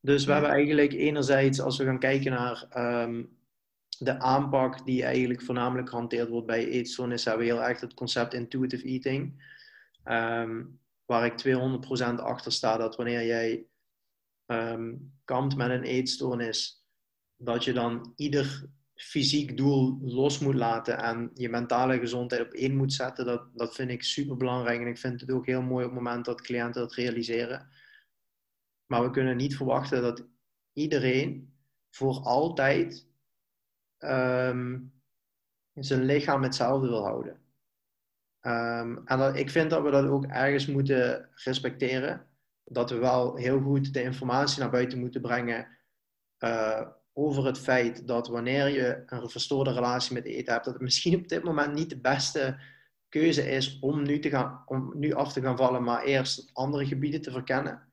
Dus 0.00 0.24
we 0.24 0.32
hebben 0.32 0.50
eigenlijk 0.50 0.92
enerzijds, 0.92 1.60
als 1.60 1.78
we 1.78 1.84
gaan 1.84 1.98
kijken 1.98 2.32
naar 2.32 2.66
um, 3.02 3.38
de 3.98 4.18
aanpak 4.18 4.86
die 4.86 5.04
eigenlijk 5.04 5.42
voornamelijk 5.42 5.88
gehanteerd 5.88 6.28
wordt 6.28 6.46
bij 6.46 6.68
eetstoornis, 6.68 7.24
hebben 7.24 7.46
we 7.46 7.52
heel 7.52 7.62
erg 7.62 7.80
het 7.80 7.94
concept 7.94 8.34
intuitive 8.34 8.84
eating. 8.84 9.52
Um, 10.04 10.80
waar 11.04 11.24
ik 11.24 11.44
200% 12.12 12.14
achter 12.14 12.52
sta 12.52 12.76
dat 12.76 12.96
wanneer 12.96 13.26
jij 13.26 13.66
um, 14.46 15.12
kampt 15.24 15.56
met 15.56 15.70
een 15.70 15.82
eetstoornis, 15.82 16.83
dat 17.36 17.64
je 17.64 17.72
dan 17.72 18.12
ieder 18.16 18.68
fysiek 18.94 19.56
doel 19.56 19.98
los 20.02 20.38
moet 20.38 20.54
laten 20.54 20.98
en 20.98 21.30
je 21.34 21.48
mentale 21.48 21.98
gezondheid 21.98 22.42
op 22.42 22.52
één 22.52 22.76
moet 22.76 22.92
zetten, 22.92 23.24
dat, 23.24 23.48
dat 23.54 23.74
vind 23.74 23.90
ik 23.90 24.02
super 24.02 24.36
belangrijk. 24.36 24.80
En 24.80 24.86
ik 24.86 24.98
vind 24.98 25.20
het 25.20 25.30
ook 25.30 25.46
heel 25.46 25.62
mooi 25.62 25.84
op 25.84 25.90
het 25.90 26.00
moment 26.00 26.24
dat 26.24 26.40
cliënten 26.40 26.80
dat 26.80 26.94
realiseren. 26.94 27.68
Maar 28.86 29.02
we 29.02 29.10
kunnen 29.10 29.36
niet 29.36 29.56
verwachten 29.56 30.02
dat 30.02 30.26
iedereen 30.72 31.54
voor 31.90 32.20
altijd 32.20 33.06
um, 33.98 34.92
zijn 35.74 36.04
lichaam 36.04 36.42
hetzelfde 36.42 36.88
wil 36.88 37.04
houden. 37.04 37.42
Um, 38.40 39.06
en 39.06 39.34
ik 39.34 39.50
vind 39.50 39.70
dat 39.70 39.82
we 39.82 39.90
dat 39.90 40.06
ook 40.06 40.24
ergens 40.24 40.66
moeten 40.66 41.28
respecteren. 41.34 42.26
Dat 42.64 42.90
we 42.90 42.96
wel 42.96 43.36
heel 43.36 43.60
goed 43.60 43.92
de 43.92 44.02
informatie 44.02 44.60
naar 44.60 44.70
buiten 44.70 44.98
moeten 44.98 45.20
brengen. 45.20 45.68
Uh, 46.38 46.86
over 47.16 47.46
het 47.46 47.58
feit 47.58 48.06
dat 48.06 48.28
wanneer 48.28 48.68
je 48.68 49.02
een 49.06 49.30
verstoorde 49.30 49.72
relatie 49.72 50.14
met 50.14 50.24
eten 50.24 50.52
hebt, 50.52 50.64
dat 50.64 50.74
het 50.74 50.82
misschien 50.82 51.16
op 51.16 51.28
dit 51.28 51.44
moment 51.44 51.74
niet 51.74 51.90
de 51.90 52.00
beste 52.00 52.60
keuze 53.08 53.50
is 53.50 53.78
om 53.80 54.02
nu, 54.02 54.18
te 54.18 54.30
gaan, 54.30 54.62
om 54.66 54.92
nu 54.94 55.12
af 55.12 55.32
te 55.32 55.40
gaan 55.40 55.56
vallen, 55.56 55.82
maar 55.82 56.02
eerst 56.02 56.50
andere 56.52 56.86
gebieden 56.86 57.22
te 57.22 57.30
verkennen. 57.30 57.92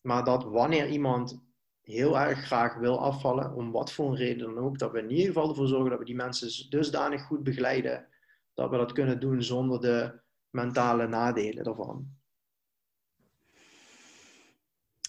Maar 0.00 0.24
dat 0.24 0.44
wanneer 0.44 0.88
iemand 0.88 1.42
heel 1.80 2.18
erg 2.18 2.38
graag 2.38 2.74
wil 2.74 3.00
afvallen, 3.00 3.54
om 3.54 3.72
wat 3.72 3.92
voor 3.92 4.10
een 4.10 4.16
reden 4.16 4.54
dan 4.54 4.64
ook, 4.64 4.78
dat 4.78 4.92
we 4.92 4.98
in 4.98 5.10
ieder 5.10 5.26
geval 5.26 5.48
ervoor 5.48 5.66
zorgen 5.66 5.90
dat 5.90 5.98
we 5.98 6.04
die 6.04 6.14
mensen 6.14 6.70
dusdanig 6.70 7.22
goed 7.22 7.42
begeleiden, 7.42 8.06
dat 8.54 8.70
we 8.70 8.76
dat 8.76 8.92
kunnen 8.92 9.20
doen 9.20 9.42
zonder 9.42 9.80
de 9.80 10.20
mentale 10.50 11.08
nadelen 11.08 11.64
daarvan. 11.64 12.08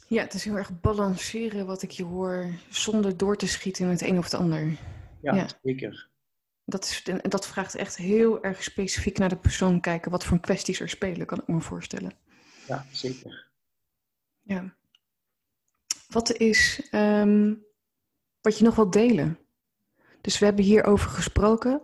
Ja, 0.07 0.21
het 0.21 0.33
is 0.33 0.43
heel 0.43 0.57
erg 0.57 0.79
balanceren 0.81 1.65
wat 1.65 1.81
ik 1.81 1.91
je 1.91 2.03
hoor, 2.03 2.49
zonder 2.69 3.17
door 3.17 3.37
te 3.37 3.47
schieten 3.47 3.85
in 3.85 3.91
het 3.91 4.01
een 4.01 4.17
of 4.17 4.23
het 4.23 4.33
ander. 4.33 4.77
Ja, 5.21 5.47
zeker. 5.63 6.09
Dat, 6.65 6.83
is, 6.83 7.03
dat 7.21 7.47
vraagt 7.47 7.75
echt 7.75 7.97
heel 7.97 8.43
erg 8.43 8.63
specifiek 8.63 9.17
naar 9.17 9.29
de 9.29 9.37
persoon 9.37 9.81
kijken. 9.81 10.11
Wat 10.11 10.25
voor 10.25 10.39
kwesties 10.39 10.79
er 10.79 10.89
spelen, 10.89 11.25
kan 11.25 11.39
ik 11.39 11.47
me 11.47 11.61
voorstellen. 11.61 12.11
Ja, 12.67 12.85
zeker. 12.91 13.47
Ja. 14.41 14.75
Wat 16.07 16.31
is 16.31 16.89
um, 16.91 17.65
wat 18.41 18.57
je 18.57 18.63
nog 18.63 18.75
wilt 18.75 18.93
delen? 18.93 19.39
Dus 20.21 20.39
we 20.39 20.45
hebben 20.45 20.65
hierover 20.65 21.09
gesproken. 21.09 21.81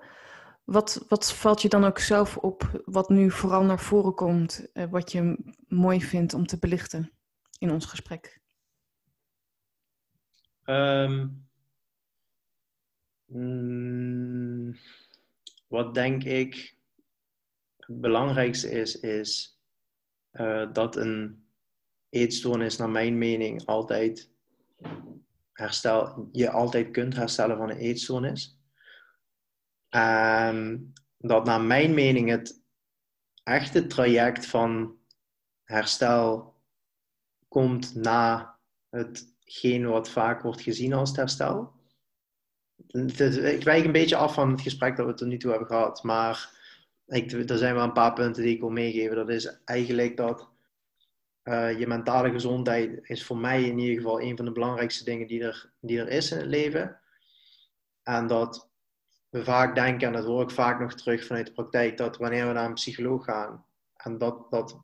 Wat, 0.64 1.06
wat 1.08 1.34
valt 1.34 1.62
je 1.62 1.70
dan 1.70 1.86
ook 1.86 2.00
zelf 2.00 2.38
op, 2.38 2.82
wat 2.86 3.10
nu 3.10 3.32
vooral 3.32 3.64
naar 3.64 3.80
voren 3.80 4.14
komt, 4.14 4.68
uh, 4.74 4.86
wat 4.90 5.12
je 5.12 5.54
mooi 5.68 6.02
vindt 6.02 6.34
om 6.34 6.48
te 6.48 6.58
belichten? 6.58 7.12
In 7.62 7.72
ons 7.72 7.86
gesprek? 7.86 8.42
Um, 10.66 11.48
mm, 13.26 14.78
wat 15.68 15.94
denk 15.94 16.24
ik 16.24 16.76
het 17.78 18.02
belangrijkste 18.02 18.70
is, 18.70 19.00
is 19.00 19.60
uh, 20.32 20.74
dat 20.74 20.96
een 20.96 21.46
eetstoornis, 22.10 22.78
naar 22.78 22.90
mijn 22.90 23.18
mening, 23.18 23.66
altijd 23.66 24.32
herstel, 25.54 26.30
je 26.32 26.50
altijd 26.50 26.92
kunt 26.92 27.16
herstellen 27.16 27.58
van 27.58 27.70
een 27.70 27.78
eetstoornis. 27.78 28.60
En 29.90 30.94
dat 31.18 31.46
naar 31.46 31.62
mijn 31.62 31.94
mening 31.94 32.30
het 32.30 32.64
echte 33.44 33.88
traject 33.88 34.46
van 34.46 34.98
herstel 35.64 36.51
komt 37.52 37.96
na 37.96 38.56
hetgeen 38.90 39.88
wat 39.88 40.10
vaak 40.10 40.42
wordt 40.42 40.62
gezien 40.62 40.94
als 40.94 41.10
het 41.10 41.18
herstel. 41.18 41.74
ik 42.88 43.64
wijk 43.64 43.86
een 43.86 43.92
beetje 43.92 44.16
af 44.16 44.34
van 44.34 44.52
het 44.52 44.62
gesprek 44.62 44.96
dat 44.96 45.06
we 45.06 45.14
tot 45.14 45.28
nu 45.28 45.38
toe 45.38 45.50
hebben 45.50 45.68
gehad, 45.68 46.04
maar 46.04 46.50
ik, 47.08 47.32
er 47.32 47.58
zijn 47.58 47.76
wel 47.76 47.84
een 47.84 47.94
paar 47.94 48.14
punten 48.14 48.44
die 48.44 48.54
ik 48.54 48.60
wil 48.60 48.70
meegeven. 48.70 49.16
Dat 49.16 49.30
is 49.30 49.62
eigenlijk 49.66 50.18
dat 50.18 50.50
uh, 51.44 51.80
je 51.80 51.88
mentale 51.88 52.32
gezondheid 52.32 53.00
is 53.04 53.24
voor 53.24 53.38
mij 53.38 53.64
in 53.64 53.80
ieder 53.80 53.96
geval 53.96 54.22
een 54.22 54.36
van 54.36 54.46
de 54.46 54.52
belangrijkste 54.52 55.04
dingen 55.04 55.28
die 55.28 55.44
er, 55.44 55.74
die 55.80 56.00
er 56.00 56.10
is 56.10 56.32
in 56.32 56.38
het 56.38 56.48
leven. 56.48 57.00
En 58.04 58.28
dat 58.28 58.70
we 59.30 59.44
vaak 59.44 59.76
denken, 59.76 60.08
en 60.08 60.14
dat 60.14 60.26
hoor 60.26 60.42
ik 60.42 60.52
vaak 60.52 60.80
nog 60.80 60.94
terug 60.94 61.26
vanuit 61.26 61.46
de 61.46 61.54
praktijk, 61.54 61.98
dat 61.98 62.18
wanneer 62.18 62.48
we 62.48 62.54
naar 62.54 62.66
een 62.66 62.74
psycholoog 62.74 63.26
gaan, 63.26 63.66
en 63.94 64.18
dat, 64.18 64.52
dat, 64.52 64.84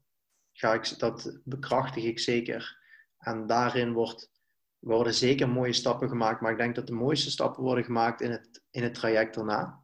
ga 0.58 0.74
ik, 0.74 1.00
dat 1.00 1.40
bekrachtig 1.44 2.04
ik 2.04 2.20
zeker. 2.20 2.78
En 3.18 3.48
daarin 3.48 3.94
wordt, 3.94 4.32
worden 4.80 5.14
zeker 5.14 5.50
mooie 5.50 5.74
stappen 5.74 6.10
gemaakt, 6.10 6.42
maar 6.42 6.52
ik 6.52 6.58
denk 6.58 6.76
dat 6.76 6.88
de 6.88 6.94
mooiste 6.94 7.32
stappen 7.32 7.64
worden 7.64 7.84
gemaakt 7.84 8.22
in 8.22 8.32
het, 8.32 8.62
in 8.72 8.84
het 8.84 8.94
traject 8.94 9.36
daarna. 9.36 9.84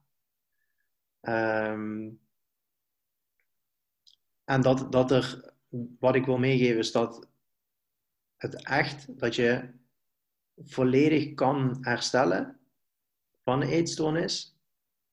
Um, 1.22 2.22
en 4.44 4.62
dat, 4.62 4.92
dat 4.92 5.12
er, 5.12 5.54
wat 6.00 6.16
ik 6.16 6.26
wil 6.26 6.38
meegeven 6.38 6.78
is 6.78 6.92
dat 6.92 7.30
het 8.38 8.64
echt, 8.64 9.20
dat 9.20 9.36
je 9.36 9.74
volledig 10.58 11.34
kan 11.34 11.78
herstellen 11.82 12.60
van 13.44 13.62
een 13.62 13.70
eetstoornis. 13.70 14.58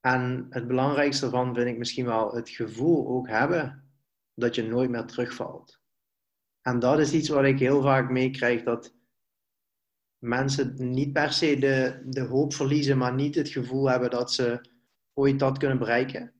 En 0.00 0.46
het 0.50 0.66
belangrijkste 0.66 1.24
ervan 1.24 1.54
vind 1.54 1.68
ik 1.68 1.78
misschien 1.78 2.06
wel 2.06 2.34
het 2.34 2.48
gevoel 2.48 3.08
ook 3.08 3.28
hebben 3.28 3.89
dat 4.40 4.54
je 4.54 4.62
nooit 4.62 4.90
meer 4.90 5.04
terugvalt. 5.04 5.80
En 6.62 6.78
dat 6.78 6.98
is 6.98 7.12
iets 7.12 7.28
wat 7.28 7.44
ik 7.44 7.58
heel 7.58 7.82
vaak 7.82 8.10
meekrijg, 8.10 8.62
dat 8.62 8.94
mensen 10.18 10.90
niet 10.90 11.12
per 11.12 11.32
se 11.32 11.58
de, 11.58 12.02
de 12.04 12.20
hoop 12.20 12.54
verliezen, 12.54 12.98
maar 12.98 13.14
niet 13.14 13.34
het 13.34 13.48
gevoel 13.48 13.90
hebben 13.90 14.10
dat 14.10 14.32
ze 14.32 14.60
ooit 15.14 15.38
dat 15.38 15.58
kunnen 15.58 15.78
bereiken. 15.78 16.32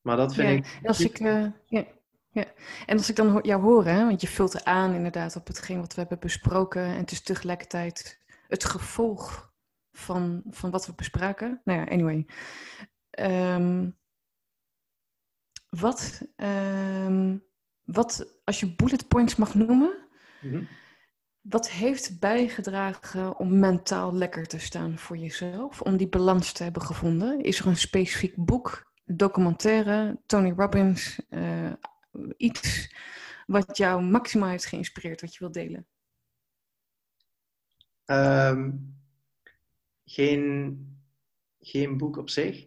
Maar 0.00 0.16
dat 0.16 0.34
vind 0.34 0.66
ik... 0.66 0.86
Als 0.86 1.00
ik 1.00 1.20
uh, 1.20 1.46
ja. 1.66 1.86
Ja, 2.30 2.44
en 2.86 2.96
als 2.96 3.08
ik 3.08 3.16
dan 3.16 3.38
jou 3.42 3.62
hoor, 3.62 3.84
hè, 3.84 4.04
want 4.04 4.20
je 4.20 4.28
vult 4.28 4.64
aan 4.64 4.94
inderdaad 4.94 5.36
op 5.36 5.46
hetgeen 5.46 5.80
wat 5.80 5.94
we 5.94 6.00
hebben 6.00 6.18
besproken, 6.18 6.82
en 6.82 6.96
het 6.96 7.10
is 7.10 7.22
tegelijkertijd 7.22 8.24
het 8.48 8.64
gevolg 8.64 9.52
van, 9.92 10.42
van 10.50 10.70
wat 10.70 10.86
we 10.86 10.94
bespraken. 10.94 11.60
Nou 11.64 11.78
ja, 11.78 11.84
anyway. 11.84 12.26
Um, 13.54 13.98
wat, 15.68 16.22
um, 16.36 17.44
wat, 17.92 18.40
als 18.44 18.60
je 18.60 18.74
bullet 18.74 19.08
points 19.08 19.36
mag 19.36 19.54
noemen, 19.54 19.96
mm 20.40 20.68
wat 21.48 21.70
heeft 21.70 22.20
bijgedragen 22.20 23.38
om 23.38 23.58
mentaal 23.58 24.14
lekker 24.14 24.46
te 24.46 24.58
staan 24.58 24.98
voor 24.98 25.16
jezelf, 25.16 25.80
om 25.82 25.96
die 25.96 26.08
balans 26.08 26.52
te 26.52 26.62
hebben 26.62 26.82
gevonden? 26.82 27.40
Is 27.40 27.58
er 27.58 27.66
een 27.66 27.76
specifiek 27.76 28.36
boek, 28.36 28.92
documentaire, 29.04 30.20
Tony 30.26 30.52
Robbins, 30.56 31.20
uh, 31.30 31.72
iets 32.36 32.94
wat 33.46 33.76
jou 33.76 34.02
maximaal 34.02 34.48
heeft 34.48 34.66
geïnspireerd, 34.66 35.20
wat 35.20 35.32
je 35.32 35.38
wilt 35.38 35.54
delen? 35.54 35.86
Um, 38.06 38.96
geen, 40.04 40.78
geen 41.60 41.96
boek 41.96 42.16
op 42.16 42.30
zich. 42.30 42.66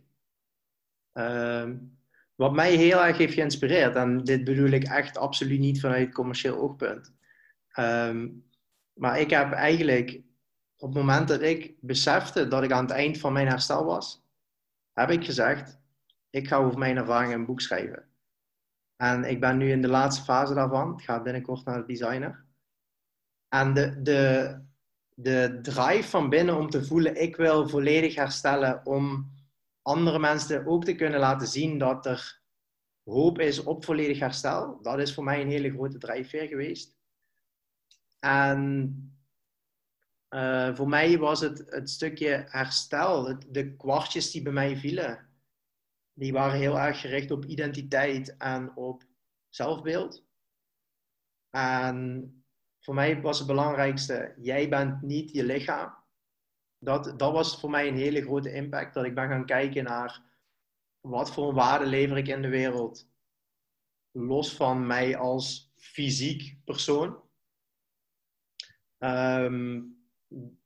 Um, 1.14 2.00
wat 2.42 2.54
mij 2.54 2.76
heel 2.76 3.06
erg 3.06 3.18
heeft 3.18 3.34
geïnspireerd, 3.34 3.96
en 3.96 4.24
dit 4.24 4.44
bedoel 4.44 4.70
ik 4.70 4.84
echt 4.84 5.18
absoluut 5.18 5.60
niet 5.60 5.80
vanuit 5.80 6.14
commercieel 6.14 6.58
oogpunt. 6.58 7.14
Um, 7.80 8.46
maar 8.94 9.20
ik 9.20 9.30
heb 9.30 9.52
eigenlijk 9.52 10.22
op 10.78 10.94
het 10.94 10.98
moment 10.98 11.28
dat 11.28 11.42
ik 11.42 11.74
besefte 11.80 12.48
dat 12.48 12.64
ik 12.64 12.72
aan 12.72 12.86
het 12.86 12.94
eind 12.94 13.18
van 13.18 13.34
mijn 13.34 13.48
herstel 13.48 13.86
was, 13.86 14.24
heb 14.94 15.10
ik 15.10 15.26
gezegd: 15.26 15.80
ik 16.30 16.48
ga 16.48 16.58
over 16.58 16.78
mijn 16.80 16.98
ervaringen 16.98 17.40
een 17.40 17.46
boek 17.46 17.62
schrijven. 17.62 18.06
En 18.96 19.24
ik 19.24 19.40
ben 19.40 19.58
nu 19.58 19.72
in 19.72 19.82
de 19.82 19.88
laatste 19.88 20.24
fase 20.24 20.54
daarvan. 20.54 20.94
Ik 20.94 21.04
ga 21.04 21.22
binnenkort 21.22 21.66
naar 21.66 21.78
de 21.78 21.86
designer. 21.86 22.46
En 23.48 23.74
de, 23.74 24.02
de, 24.02 24.58
de 25.14 25.60
drive 25.62 26.10
van 26.10 26.30
binnen 26.30 26.58
om 26.58 26.70
te 26.70 26.86
voelen, 26.86 27.22
ik 27.22 27.36
wil 27.36 27.70
volledig 27.70 28.16
herstellen, 28.16 28.86
om 28.86 29.32
andere 29.82 30.20
mensen 30.20 30.66
ook 30.66 30.86
te 30.86 30.96
kunnen 30.96 31.20
laten 31.20 31.48
zien 31.48 31.78
dat 31.78 32.06
er 32.06 32.42
hoop 33.04 33.40
is 33.40 33.64
op 33.64 33.86
volledig 33.86 34.20
herstel. 34.20 34.82
Dat 34.82 35.00
is 35.00 35.14
voor 35.14 35.24
mij 35.24 35.42
een 35.42 35.50
hele 35.50 35.72
grote 35.72 35.98
drijfveer 35.98 36.48
geweest. 36.48 36.98
En 38.20 38.96
uh, 40.30 40.76
voor 40.76 40.88
mij 40.88 41.18
was 41.18 41.40
het 41.40 41.64
het 41.66 41.90
stukje 41.90 42.46
herstel, 42.48 43.40
de 43.50 43.76
kwartjes 43.76 44.32
die 44.32 44.42
bij 44.42 44.54
mij 44.54 44.78
vielen 44.78 45.32
die 46.14 46.34
waren 46.34 46.60
heel 46.60 46.80
erg 46.80 47.02
gericht 47.02 47.32
op 47.32 47.46
identiteit 47.46 48.38
en 48.38 48.76
op 48.76 49.04
zelfbeeld. 49.50 50.26
En 51.50 52.36
voor 52.80 52.94
mij 52.94 53.22
was 53.22 53.38
het 53.38 53.48
belangrijkste, 53.48 54.36
jij 54.38 54.70
bent 54.70 55.02
niet 55.02 55.32
je 55.32 55.44
lichaam. 55.44 56.01
Dat, 56.84 57.20
dat 57.20 57.32
was 57.32 57.60
voor 57.60 57.70
mij 57.70 57.88
een 57.88 57.98
hele 57.98 58.22
grote 58.22 58.54
impact, 58.54 58.94
dat 58.94 59.06
ik 59.06 59.16
ben 59.16 59.28
gaan 59.28 59.46
kijken 59.46 59.84
naar 59.84 60.22
wat 61.02 61.32
voor 61.32 61.54
waarde 61.54 61.86
lever 61.86 62.18
ik 62.18 62.28
in 62.28 62.42
de 62.42 62.50
wereld. 62.50 63.10
Los 64.12 64.56
van 64.56 64.88
mij 64.88 65.18
als 65.18 65.72
fysiek 65.76 66.58
persoon. 66.66 67.22
Ehm, 68.98 69.82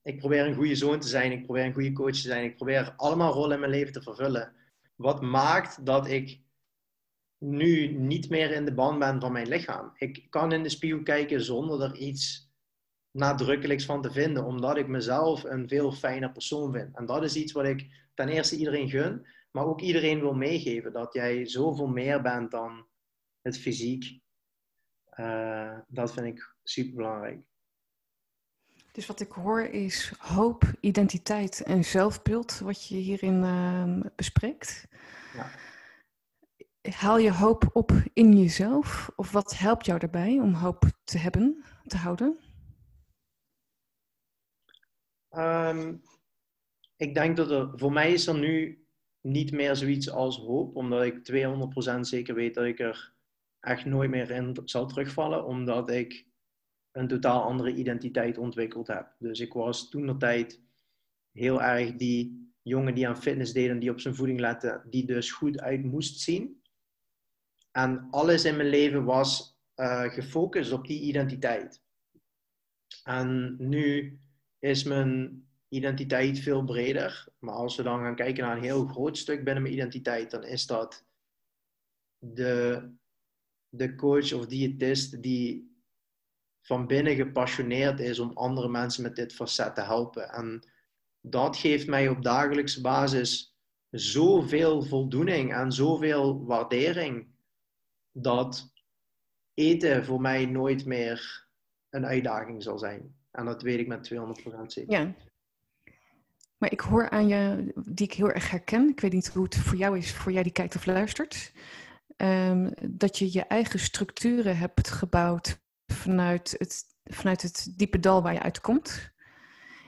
ik 0.01 0.17
probeer 0.17 0.45
een 0.45 0.56
goede 0.56 0.75
zoon 0.75 0.99
te 0.99 1.08
zijn, 1.08 1.32
ik 1.32 1.43
probeer 1.43 1.65
een 1.65 1.73
goede 1.73 1.93
coach 1.93 2.12
te 2.12 2.17
zijn, 2.17 2.43
ik 2.43 2.56
probeer 2.56 2.93
allemaal 2.97 3.34
rollen 3.34 3.54
in 3.54 3.60
mijn 3.60 3.71
leven 3.71 3.93
te 3.93 4.01
vervullen 4.01 4.56
wat 4.95 5.21
maakt 5.21 5.86
dat 5.86 6.08
ik 6.08 6.39
nu 7.38 7.88
niet 7.88 8.30
meer 8.30 8.51
in 8.51 8.65
de 8.65 8.73
band 8.73 8.99
ben 8.99 9.19
van 9.19 9.32
mijn 9.32 9.47
lichaam. 9.47 9.91
Ik 9.97 10.25
kan 10.30 10.51
in 10.51 10.63
de 10.63 10.69
spiegel 10.69 11.04
kijken 11.04 11.43
zonder 11.43 11.82
er 11.82 11.95
iets 11.95 12.44
nadrukkelijks 13.15 13.86
van 13.86 14.01
te 14.01 14.12
vinden, 14.12 14.43
omdat 14.43 14.78
ik 14.78 14.88
mezelf 14.88 15.43
een 15.43 15.67
veel 15.67 15.91
fijner 15.91 16.32
persoon 16.32 16.71
vind. 16.71 16.97
En 16.97 17.06
dat 17.06 17.23
is 17.23 17.36
iets 17.36 17.51
wat 17.51 17.65
ik 17.65 18.10
ten 18.13 18.30
eerste 18.30 18.58
iedereen 18.58 18.89
gun, 18.89 19.28
maar 19.51 19.65
ook 19.65 19.82
iedereen 19.82 20.19
wil 20.19 20.34
meegeven, 20.34 20.93
dat 20.93 21.13
jij 21.13 21.45
zoveel 21.47 21.88
meer 21.88 22.21
bent 22.21 22.51
dan 22.51 22.88
het 23.41 23.58
fysiek. 23.58 24.19
Uh, 25.19 25.78
dat 25.88 26.13
vind 26.13 26.25
ik 26.25 26.56
super 26.63 26.95
belangrijk. 26.95 27.43
Dus 28.91 29.06
wat 29.06 29.19
ik 29.19 29.32
hoor 29.32 29.62
is 29.62 30.13
hoop, 30.17 30.63
identiteit 30.80 31.63
en 31.63 31.86
zelfbeeld, 31.86 32.60
wat 32.60 32.88
je 32.88 32.95
hierin 32.95 33.43
uh, 33.43 33.99
bespreekt. 34.15 34.88
Ja. 35.34 35.49
Haal 36.91 37.17
je 37.17 37.32
hoop 37.32 37.69
op 37.73 37.91
in 38.13 38.38
jezelf? 38.38 39.12
Of 39.15 39.32
wat 39.32 39.58
helpt 39.58 39.86
jou 39.86 39.99
daarbij 39.99 40.39
om 40.39 40.54
hoop 40.54 40.84
te 41.04 41.17
hebben, 41.17 41.63
te 41.84 41.97
houden? 41.97 42.39
Um, 45.37 46.01
ik 46.95 47.13
denk 47.13 47.37
dat 47.37 47.51
er, 47.51 47.71
voor 47.75 47.91
mij 47.91 48.13
is 48.13 48.27
er 48.27 48.39
nu 48.39 48.85
niet 49.21 49.51
meer 49.51 49.75
zoiets 49.75 50.09
als 50.09 50.37
hoop, 50.37 50.75
omdat 50.75 51.03
ik 51.03 51.31
200% 51.97 51.99
zeker 51.99 52.35
weet 52.35 52.53
dat 52.53 52.65
ik 52.65 52.79
er 52.79 53.13
echt 53.59 53.85
nooit 53.85 54.09
meer 54.09 54.31
in 54.31 54.57
zal 54.65 54.87
terugvallen, 54.87 55.45
omdat 55.45 55.89
ik 55.89 56.27
een 56.91 57.07
totaal 57.07 57.43
andere 57.43 57.73
identiteit 57.73 58.37
ontwikkeld 58.37 58.87
heb. 58.87 59.15
Dus 59.19 59.39
ik 59.39 59.53
was 59.53 59.89
toen 59.89 60.05
de 60.05 60.17
tijd 60.17 60.61
heel 61.31 61.61
erg 61.61 61.95
die 61.95 62.51
jongen 62.61 62.95
die 62.95 63.07
aan 63.07 63.21
fitness 63.21 63.53
deed 63.53 63.69
en 63.69 63.79
die 63.79 63.89
op 63.89 63.99
zijn 63.99 64.15
voeding 64.15 64.39
lette, 64.39 64.83
die 64.89 65.05
dus 65.05 65.31
goed 65.31 65.59
uit 65.59 65.83
moest 65.83 66.19
zien. 66.19 66.61
En 67.71 68.07
alles 68.09 68.45
in 68.45 68.57
mijn 68.57 68.69
leven 68.69 69.03
was 69.03 69.59
uh, 69.75 70.03
gefocust 70.03 70.71
op 70.71 70.87
die 70.87 71.01
identiteit. 71.01 71.83
En 73.03 73.55
nu 73.57 74.19
is 74.65 74.84
mijn 74.84 75.45
identiteit 75.67 76.39
veel 76.39 76.63
breder. 76.63 77.28
Maar 77.39 77.53
als 77.53 77.76
we 77.76 77.84
dan 77.84 77.99
gaan 77.99 78.16
kijken 78.16 78.43
naar 78.43 78.57
een 78.57 78.63
heel 78.63 78.86
groot 78.86 79.18
stuk 79.18 79.43
binnen 79.43 79.63
mijn 79.63 79.76
identiteit, 79.76 80.32
dan 80.32 80.43
is 80.43 80.66
dat 80.66 81.05
de, 82.18 82.89
de 83.70 83.95
coach 83.95 84.34
of 84.34 84.45
diëtist 84.45 85.22
die 85.22 85.74
van 86.61 86.88
binnen 86.88 87.16
gepassioneerd 87.16 87.99
is 87.99 88.20
om 88.20 88.32
andere 88.34 88.70
mensen 88.70 89.03
met 89.03 89.16
dit 89.16 89.34
facet 89.34 89.76
te 89.76 89.82
helpen. 89.82 90.30
En 90.30 90.68
dat 91.22 91.57
geeft 91.57 91.88
mij 91.88 92.09
op 92.09 92.24
dagelijkse 92.24 92.82
basis 92.82 93.55
zoveel 93.89 94.82
voldoening 94.82 95.53
en 95.53 95.72
zoveel 95.72 96.45
waardering 96.45 97.28
dat 98.11 98.74
eten 99.53 100.05
voor 100.05 100.22
mij 100.22 100.45
nooit 100.45 100.86
meer 100.86 101.47
een 101.89 102.05
uitdaging 102.05 102.63
zal 102.63 102.78
zijn. 102.78 103.16
En 103.36 103.45
dat 103.45 103.61
weet 103.61 103.79
ik 103.79 103.88
met 103.88 104.13
200% 104.13 104.65
zeker. 104.65 104.91
Ja. 104.91 105.13
Maar 106.57 106.71
ik 106.71 106.79
hoor 106.79 107.09
aan 107.09 107.27
je, 107.27 107.71
die 107.75 108.05
ik 108.05 108.13
heel 108.13 108.31
erg 108.31 108.51
herken, 108.51 108.89
ik 108.89 108.99
weet 108.99 109.13
niet 109.13 109.27
hoe 109.27 109.43
het 109.43 109.55
voor 109.55 109.77
jou 109.77 109.97
is, 109.97 110.13
voor 110.13 110.31
jij 110.31 110.43
die 110.43 110.51
kijkt 110.51 110.75
of 110.75 110.86
luistert, 110.86 111.51
ehm, 112.17 112.71
dat 112.89 113.17
je 113.17 113.33
je 113.33 113.41
eigen 113.41 113.79
structuren 113.79 114.57
hebt 114.57 114.89
gebouwd 114.89 115.59
vanuit 115.86 116.55
het, 116.57 116.83
vanuit 117.03 117.41
het 117.41 117.73
diepe 117.77 117.99
dal 117.99 118.21
waar 118.21 118.33
je 118.33 118.41
uitkomt. 118.41 119.13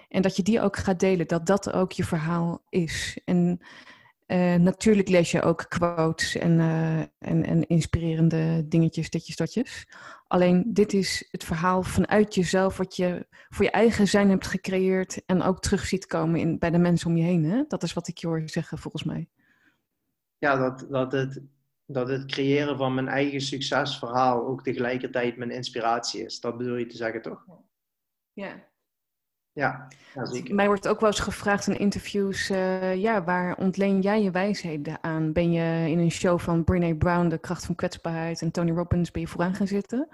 En 0.09 0.21
dat 0.21 0.35
je 0.35 0.43
die 0.43 0.61
ook 0.61 0.77
gaat 0.77 0.99
delen, 0.99 1.27
dat 1.27 1.45
dat 1.45 1.71
ook 1.71 1.91
je 1.91 2.03
verhaal 2.03 2.63
is. 2.69 3.19
En 3.25 3.59
uh, 4.27 4.55
natuurlijk 4.55 5.09
lees 5.09 5.31
je 5.31 5.41
ook 5.41 5.65
quotes 5.69 6.35
en, 6.35 6.59
uh, 6.59 6.99
en, 6.99 7.43
en, 7.45 7.67
inspirerende 7.67 8.67
dingetjes, 8.67 9.09
ditjes, 9.09 9.35
datjes. 9.35 9.87
Alleen 10.27 10.73
dit 10.73 10.93
is 10.93 11.27
het 11.31 11.43
verhaal 11.43 11.83
vanuit 11.83 12.35
jezelf, 12.35 12.77
wat 12.77 12.95
je 12.95 13.27
voor 13.49 13.65
je 13.65 13.71
eigen 13.71 14.07
zijn 14.07 14.29
hebt 14.29 14.47
gecreëerd 14.47 15.25
en 15.25 15.41
ook 15.41 15.59
terug 15.59 15.85
ziet 15.85 16.05
komen 16.05 16.39
in, 16.39 16.59
bij 16.59 16.69
de 16.69 16.77
mensen 16.77 17.09
om 17.09 17.17
je 17.17 17.23
heen. 17.23 17.43
Hè? 17.43 17.63
Dat 17.67 17.83
is 17.83 17.93
wat 17.93 18.07
ik 18.07 18.17
je 18.17 18.27
hoor 18.27 18.41
zeggen, 18.45 18.77
volgens 18.77 19.03
mij. 19.03 19.29
Ja, 20.37 20.55
dat, 20.55 20.85
dat, 20.89 21.11
het, 21.11 21.41
dat 21.85 22.07
het 22.07 22.25
creëren 22.25 22.77
van 22.77 22.93
mijn 22.93 23.07
eigen 23.07 23.41
succesverhaal 23.41 24.47
ook 24.47 24.63
tegelijkertijd 24.63 25.37
mijn 25.37 25.51
inspiratie 25.51 26.25
is. 26.25 26.39
Dat 26.39 26.57
bedoel 26.57 26.75
je 26.75 26.85
te 26.85 26.97
zeggen, 26.97 27.21
toch? 27.21 27.45
Ja, 28.33 28.67
ja, 29.57 29.87
ja 30.13 30.25
zeker. 30.25 30.55
Mij 30.55 30.67
wordt 30.67 30.87
ook 30.87 30.99
wel 30.99 31.09
eens 31.09 31.19
gevraagd 31.19 31.67
in 31.67 31.79
interviews, 31.79 32.49
uh, 32.49 32.95
ja, 32.95 33.23
waar 33.23 33.57
ontleen 33.57 34.01
jij 34.01 34.21
je 34.21 34.31
wijsheden 34.31 35.03
aan? 35.03 35.31
Ben 35.31 35.51
je 35.51 35.89
in 35.89 35.99
een 35.99 36.11
show 36.11 36.39
van 36.39 36.63
Brene 36.63 36.95
Brown, 36.95 37.27
De 37.27 37.37
Kracht 37.37 37.65
van 37.65 37.75
Kwetsbaarheid 37.75 38.41
en 38.41 38.51
Tony 38.51 38.71
Robbins, 38.71 39.11
ben 39.11 39.21
je 39.21 39.27
vooraan 39.27 39.55
gaan 39.55 39.67
zitten? 39.67 40.07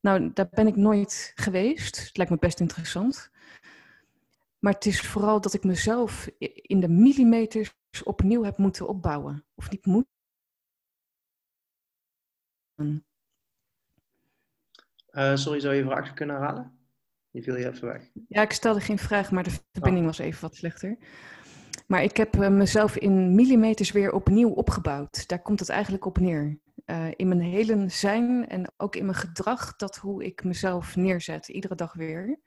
Nou, 0.00 0.32
daar 0.32 0.48
ben 0.50 0.66
ik 0.66 0.76
nooit 0.76 1.32
geweest. 1.34 1.96
Het 1.96 2.16
lijkt 2.16 2.32
me 2.32 2.38
best 2.38 2.60
interessant. 2.60 3.30
Maar 4.58 4.72
het 4.72 4.86
is 4.86 5.00
vooral 5.00 5.40
dat 5.40 5.54
ik 5.54 5.64
mezelf 5.64 6.28
in 6.38 6.80
de 6.80 6.88
millimeters 6.88 7.74
opnieuw 8.04 8.42
heb 8.42 8.56
moeten 8.56 8.88
opbouwen. 8.88 9.44
Of 9.54 9.70
niet 9.70 9.86
moet. 9.86 10.06
Uh, 15.12 15.36
sorry, 15.36 15.60
zou 15.60 15.74
je 15.74 15.84
vraag 15.84 16.12
kunnen 16.12 16.36
herhalen? 16.36 16.81
Die 17.32 17.42
viel 17.42 17.56
je 17.56 17.68
even 17.68 17.88
weg. 17.88 18.10
Ja, 18.28 18.42
ik 18.42 18.52
stelde 18.52 18.80
geen 18.80 18.98
vraag, 18.98 19.30
maar 19.30 19.44
de 19.44 19.58
verbinding 19.72 20.06
was 20.06 20.18
even 20.18 20.40
wat 20.40 20.56
slechter. 20.56 20.98
Maar 21.86 22.02
ik 22.02 22.16
heb 22.16 22.34
eh, 22.34 22.48
mezelf 22.48 22.96
in 22.96 23.34
millimeters 23.34 23.92
weer 23.92 24.12
opnieuw 24.12 24.50
opgebouwd. 24.50 25.28
Daar 25.28 25.42
komt 25.42 25.60
het 25.60 25.68
eigenlijk 25.68 26.04
op 26.04 26.18
neer. 26.18 26.60
Uh, 26.86 27.08
in 27.16 27.28
mijn 27.28 27.40
hele 27.40 27.88
zijn 27.88 28.48
en 28.48 28.72
ook 28.76 28.96
in 28.96 29.04
mijn 29.04 29.16
gedrag, 29.16 29.76
dat 29.76 29.96
hoe 29.96 30.24
ik 30.24 30.44
mezelf 30.44 30.96
neerzet, 30.96 31.48
iedere 31.48 31.74
dag 31.74 31.94
weer. 31.94 32.40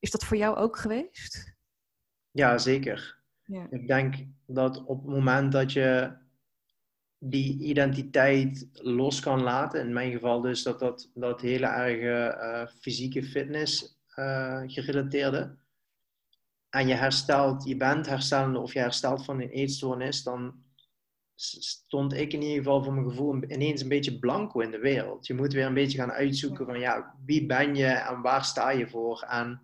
Is 0.00 0.10
dat 0.10 0.24
voor 0.24 0.36
jou 0.36 0.56
ook 0.56 0.78
geweest? 0.78 1.56
Ja, 2.30 2.58
zeker. 2.58 3.18
Ja. 3.44 3.66
Ik 3.70 3.86
denk 3.86 4.14
dat 4.46 4.84
op 4.84 5.02
het 5.02 5.14
moment 5.14 5.52
dat 5.52 5.72
je 5.72 6.16
die 7.18 7.62
identiteit 7.62 8.68
los 8.72 9.20
kan 9.20 9.42
laten, 9.42 9.80
in 9.80 9.92
mijn 9.92 10.12
geval 10.12 10.40
dus 10.40 10.62
dat 10.62 10.78
dat, 10.78 11.10
dat 11.14 11.40
hele 11.40 11.66
erge 11.66 12.38
uh, 12.40 12.80
fysieke 12.80 13.22
fitness 13.22 13.97
uh, 14.18 14.62
gerelateerde, 14.66 15.56
en 16.70 16.86
je 16.86 16.94
herstelt, 16.94 17.64
je 17.64 17.76
bent 17.76 18.06
herstellende 18.06 18.58
of 18.58 18.72
je 18.72 18.78
herstelt 18.78 19.24
van 19.24 19.40
een 19.40 19.48
eetstoornis, 19.48 20.22
dan 20.22 20.62
stond 21.34 22.12
ik 22.12 22.32
in 22.32 22.42
ieder 22.42 22.56
geval 22.56 22.84
voor 22.84 22.92
mijn 22.92 23.08
gevoel 23.08 23.34
ineens 23.34 23.82
een 23.82 23.88
beetje 23.88 24.18
blanco 24.18 24.60
in 24.60 24.70
de 24.70 24.78
wereld. 24.78 25.26
Je 25.26 25.34
moet 25.34 25.52
weer 25.52 25.66
een 25.66 25.74
beetje 25.74 25.98
gaan 25.98 26.12
uitzoeken 26.12 26.66
van 26.66 26.78
ja, 26.80 27.14
wie 27.24 27.46
ben 27.46 27.74
je 27.74 27.86
en 27.86 28.20
waar 28.20 28.44
sta 28.44 28.70
je 28.70 28.88
voor? 28.88 29.22
En 29.22 29.62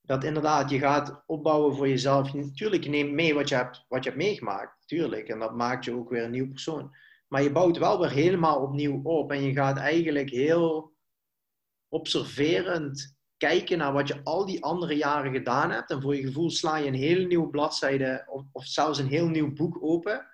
dat 0.00 0.24
inderdaad, 0.24 0.70
je 0.70 0.78
gaat 0.78 1.22
opbouwen 1.26 1.76
voor 1.76 1.88
jezelf. 1.88 2.34
Natuurlijk, 2.34 2.84
je 2.84 2.90
neemt 2.90 3.12
mee 3.12 3.34
wat 3.34 3.48
je 3.48 3.54
hebt, 3.54 3.84
wat 3.88 4.04
je 4.04 4.10
hebt 4.10 4.22
meegemaakt, 4.22 4.80
natuurlijk. 4.80 5.28
En 5.28 5.38
dat 5.38 5.54
maakt 5.54 5.84
je 5.84 5.94
ook 5.94 6.10
weer 6.10 6.24
een 6.24 6.30
nieuw 6.30 6.50
persoon. 6.50 6.96
Maar 7.28 7.42
je 7.42 7.52
bouwt 7.52 7.78
wel 7.78 8.00
weer 8.00 8.10
helemaal 8.10 8.62
opnieuw 8.62 9.02
op. 9.02 9.30
En 9.32 9.42
je 9.42 9.52
gaat 9.52 9.76
eigenlijk 9.76 10.30
heel 10.30 10.92
observerend 11.88 13.16
kijken 13.48 13.78
naar 13.78 13.92
wat 13.92 14.08
je 14.08 14.20
al 14.24 14.46
die 14.46 14.62
andere 14.64 14.96
jaren 14.96 15.32
gedaan 15.32 15.70
hebt. 15.70 15.90
En 15.90 16.02
voor 16.02 16.16
je 16.16 16.22
gevoel 16.22 16.50
sla 16.50 16.76
je 16.76 16.86
een 16.86 16.94
hele 16.94 17.26
nieuwe 17.26 17.50
bladzijde 17.50 18.24
of, 18.26 18.44
of 18.52 18.64
zelfs 18.64 18.98
een 18.98 19.08
heel 19.08 19.28
nieuw 19.28 19.52
boek 19.52 19.78
open. 19.80 20.26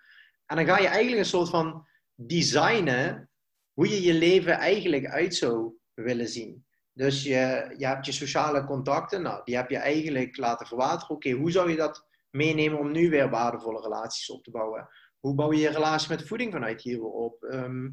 En 0.47 0.57
dan 0.57 0.67
ga 0.67 0.79
je 0.79 0.87
eigenlijk 0.87 1.19
een 1.19 1.29
soort 1.29 1.49
van 1.49 1.87
designen 2.15 3.31
hoe 3.73 3.89
je 3.89 4.03
je 4.03 4.15
leven 4.15 4.53
eigenlijk 4.53 5.07
uit 5.07 5.35
zou 5.35 5.73
willen 5.95 6.29
zien. 6.29 6.67
Dus 6.93 7.23
je, 7.23 7.75
je 7.77 7.87
hebt 7.87 8.07
je 8.07 8.13
sociale 8.13 8.65
contacten, 8.65 9.23
nou, 9.23 9.41
die 9.45 9.57
heb 9.57 9.71
je 9.71 9.77
eigenlijk 9.77 10.37
laten 10.37 10.67
verwateren. 10.67 11.17
Oké, 11.17 11.31
hoe 11.31 11.51
zou 11.51 11.71
je 11.71 11.77
dat 11.77 12.07
meenemen 12.31 12.79
om 12.79 12.93
nu 12.93 13.11
weer 13.11 13.31
waardevolle 13.31 13.81
relaties 13.81 14.31
op 14.31 14.45
te 14.45 14.51
bouwen? 14.51 14.89
Hoe 15.21 15.35
bouw 15.35 15.53
je 15.53 15.61
je 15.61 15.69
relatie 15.69 16.11
met 16.11 16.27
voeding 16.27 16.53
vanuit 16.53 16.83
hier 16.83 16.99
weer 16.99 17.11
op? 17.11 17.43
Um, 17.43 17.93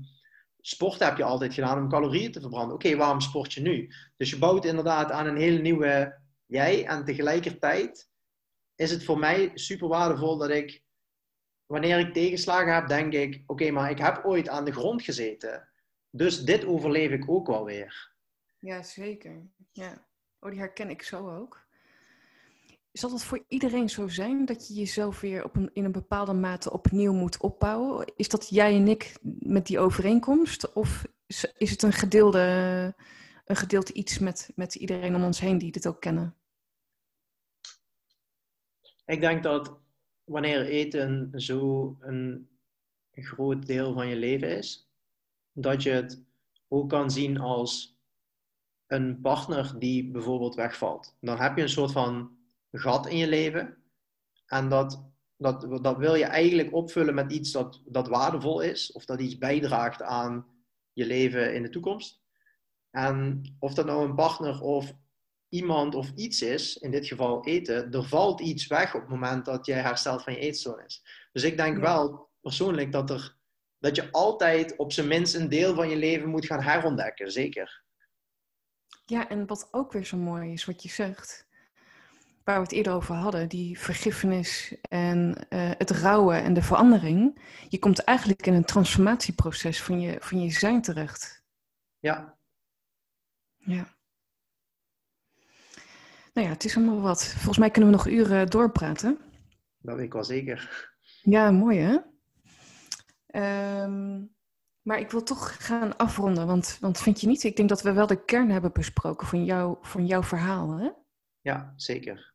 sport 0.67 0.99
heb 0.99 1.17
je 1.17 1.23
altijd 1.23 1.53
gedaan 1.53 1.77
om 1.77 1.89
calorieën 1.89 2.31
te 2.31 2.39
verbranden. 2.39 2.75
Oké, 2.75 2.95
waarom 2.95 3.21
sport 3.21 3.53
je 3.53 3.61
nu? 3.61 3.93
Dus 4.17 4.29
je 4.29 4.37
bouwt 4.37 4.65
inderdaad 4.65 5.11
aan 5.11 5.27
een 5.27 5.37
hele 5.37 5.59
nieuwe 5.59 6.21
jij. 6.45 6.85
En 6.85 7.05
tegelijkertijd 7.05 8.09
is 8.75 8.91
het 8.91 9.03
voor 9.03 9.19
mij 9.19 9.51
super 9.53 9.87
waardevol 9.87 10.37
dat 10.37 10.49
ik, 10.49 10.83
wanneer 11.65 11.99
ik 11.99 12.13
tegenslagen 12.13 12.73
heb, 12.73 12.87
denk 12.87 13.13
ik: 13.13 13.43
oké, 13.45 13.71
maar 13.71 13.89
ik 13.89 13.97
heb 13.97 14.25
ooit 14.25 14.49
aan 14.49 14.65
de 14.65 14.71
grond 14.71 15.01
gezeten. 15.01 15.69
Dus 16.09 16.43
dit 16.43 16.65
overleef 16.65 17.11
ik 17.11 17.29
ook 17.29 17.47
wel 17.47 17.65
weer. 17.65 18.13
Ja, 18.59 18.83
zeker. 18.83 19.47
Ja. 19.71 20.07
Oh, 20.39 20.49
die 20.49 20.59
herken 20.59 20.89
ik 20.89 21.01
zo 21.01 21.37
ook. 21.37 21.64
Zal 22.95 23.09
dat 23.09 23.23
voor 23.23 23.43
iedereen 23.47 23.89
zo 23.89 24.07
zijn 24.07 24.45
dat 24.45 24.67
je 24.67 24.73
jezelf 24.73 25.19
weer 25.19 25.43
op 25.43 25.55
een, 25.55 25.69
in 25.73 25.85
een 25.85 25.91
bepaalde 25.91 26.33
mate 26.33 26.71
opnieuw 26.71 27.13
moet 27.13 27.37
opbouwen? 27.37 28.13
Is 28.15 28.29
dat 28.29 28.49
jij 28.49 28.75
en 28.75 28.87
ik 28.87 29.17
met 29.39 29.67
die 29.67 29.79
overeenkomst? 29.79 30.73
Of 30.73 31.05
is 31.57 31.69
het 31.71 31.81
een 31.81 31.93
gedeelde, 31.93 32.95
een 33.45 33.55
gedeelte 33.55 33.93
iets 33.93 34.19
met, 34.19 34.51
met 34.55 34.75
iedereen 34.75 35.15
om 35.15 35.23
ons 35.23 35.39
heen 35.39 35.57
die 35.57 35.71
dit 35.71 35.87
ook 35.87 36.01
kennen? 36.01 36.35
Ik 39.05 39.21
denk 39.21 39.43
dat 39.43 39.77
wanneer 40.23 40.65
eten 40.65 41.31
zo 41.35 41.95
een 41.99 42.49
groot 43.11 43.65
deel 43.65 43.93
van 43.93 44.07
je 44.07 44.15
leven 44.15 44.57
is, 44.57 44.89
dat 45.51 45.83
je 45.83 45.89
het 45.89 46.21
ook 46.67 46.89
kan 46.89 47.11
zien 47.11 47.39
als 47.39 47.97
een 48.87 49.21
partner 49.21 49.79
die 49.79 50.11
bijvoorbeeld 50.11 50.55
wegvalt. 50.55 51.15
Dan 51.19 51.39
heb 51.39 51.55
je 51.55 51.61
een 51.61 51.69
soort 51.69 51.91
van 51.91 52.34
gat 52.79 53.07
in 53.07 53.17
je 53.17 53.27
leven. 53.27 53.77
En 54.45 54.69
dat, 54.69 55.11
dat, 55.37 55.83
dat 55.83 55.97
wil 55.97 56.15
je 56.15 56.25
eigenlijk 56.25 56.73
opvullen 56.73 57.13
met 57.13 57.31
iets 57.31 57.51
dat, 57.51 57.81
dat 57.85 58.07
waardevol 58.07 58.61
is, 58.61 58.91
of 58.91 59.05
dat 59.05 59.19
iets 59.19 59.37
bijdraagt 59.37 60.01
aan 60.01 60.45
je 60.93 61.05
leven 61.05 61.53
in 61.53 61.61
de 61.61 61.69
toekomst. 61.69 62.23
En 62.91 63.41
of 63.59 63.73
dat 63.73 63.85
nou 63.85 64.05
een 64.05 64.15
partner 64.15 64.61
of 64.61 64.93
iemand 65.49 65.95
of 65.95 66.11
iets 66.15 66.41
is, 66.41 66.77
in 66.77 66.91
dit 66.91 67.07
geval 67.07 67.45
eten, 67.45 67.91
er 67.91 68.03
valt 68.03 68.41
iets 68.41 68.67
weg 68.67 68.95
op 68.95 69.01
het 69.01 69.09
moment 69.09 69.45
dat 69.45 69.65
jij 69.65 69.81
herstelt 69.81 70.23
van 70.23 70.33
je 70.33 70.39
eetstoornis. 70.39 71.03
Dus 71.31 71.43
ik 71.43 71.57
denk 71.57 71.77
wel 71.77 72.29
persoonlijk 72.41 72.91
dat, 72.91 73.09
er, 73.09 73.37
dat 73.79 73.95
je 73.95 74.11
altijd 74.11 74.75
op 74.77 74.91
zijn 74.91 75.07
minst 75.07 75.35
een 75.35 75.49
deel 75.49 75.75
van 75.75 75.89
je 75.89 75.95
leven 75.95 76.29
moet 76.29 76.45
gaan 76.45 76.61
herontdekken, 76.61 77.31
zeker. 77.31 77.83
Ja, 79.05 79.29
en 79.29 79.47
wat 79.47 79.67
ook 79.71 79.91
weer 79.91 80.05
zo 80.05 80.17
mooi 80.17 80.51
is 80.51 80.65
wat 80.65 80.83
je 80.83 80.89
zegt, 80.89 81.44
waar 82.45 82.55
we 82.55 82.61
het 82.61 82.71
eerder 82.71 82.93
over 82.93 83.15
hadden, 83.15 83.49
die 83.49 83.79
vergiffenis 83.79 84.75
en 84.81 85.47
uh, 85.49 85.69
het 85.77 85.91
rouwen 85.91 86.43
en 86.43 86.53
de 86.53 86.61
verandering. 86.61 87.41
Je 87.69 87.79
komt 87.79 87.99
eigenlijk 87.99 88.45
in 88.45 88.53
een 88.53 88.65
transformatieproces 88.65 89.83
van 89.83 89.99
je, 89.99 90.17
van 90.19 90.41
je 90.41 90.51
zijn 90.51 90.81
terecht. 90.81 91.43
Ja. 91.99 92.37
Ja. 93.57 93.87
Nou 96.33 96.47
ja, 96.47 96.53
het 96.53 96.63
is 96.63 96.75
allemaal 96.75 97.01
wat. 97.01 97.25
Volgens 97.25 97.57
mij 97.57 97.69
kunnen 97.69 97.91
we 97.91 97.95
nog 97.95 98.07
uren 98.07 98.49
doorpraten. 98.49 99.17
Dat 99.77 99.95
weet 99.95 100.05
ik 100.05 100.13
wel 100.13 100.23
zeker. 100.23 100.93
Ja, 101.21 101.51
mooi 101.51 101.79
hè? 101.79 101.97
Um, 103.83 104.33
maar 104.81 104.99
ik 104.99 105.11
wil 105.11 105.23
toch 105.23 105.65
gaan 105.65 105.97
afronden, 105.97 106.47
want, 106.47 106.77
want 106.79 106.99
vind 106.99 107.21
je 107.21 107.27
niet? 107.27 107.43
Ik 107.43 107.55
denk 107.55 107.69
dat 107.69 107.81
we 107.81 107.93
wel 107.93 108.07
de 108.07 108.25
kern 108.25 108.49
hebben 108.49 108.71
besproken 108.71 109.27
van, 109.27 109.45
jou, 109.45 109.77
van 109.81 110.05
jouw 110.05 110.23
verhaal, 110.23 110.77
hè? 110.77 110.89
Ja, 111.41 111.73
zeker 111.75 112.34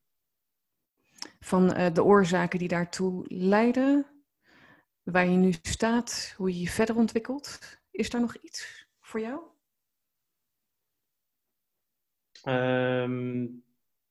van 1.44 1.76
uh, 1.76 1.92
de 1.92 2.04
oorzaken 2.04 2.58
die 2.58 2.68
daartoe 2.68 3.24
leiden, 3.28 4.06
waar 5.02 5.28
je 5.28 5.36
nu 5.36 5.52
staat, 5.62 6.34
hoe 6.36 6.52
je 6.52 6.60
je 6.60 6.68
verder 6.68 6.96
ontwikkelt. 6.96 7.78
Is 7.90 8.10
daar 8.10 8.20
nog 8.20 8.36
iets 8.36 8.88
voor 9.00 9.20
jou? 9.20 9.42
Um, 12.44 13.64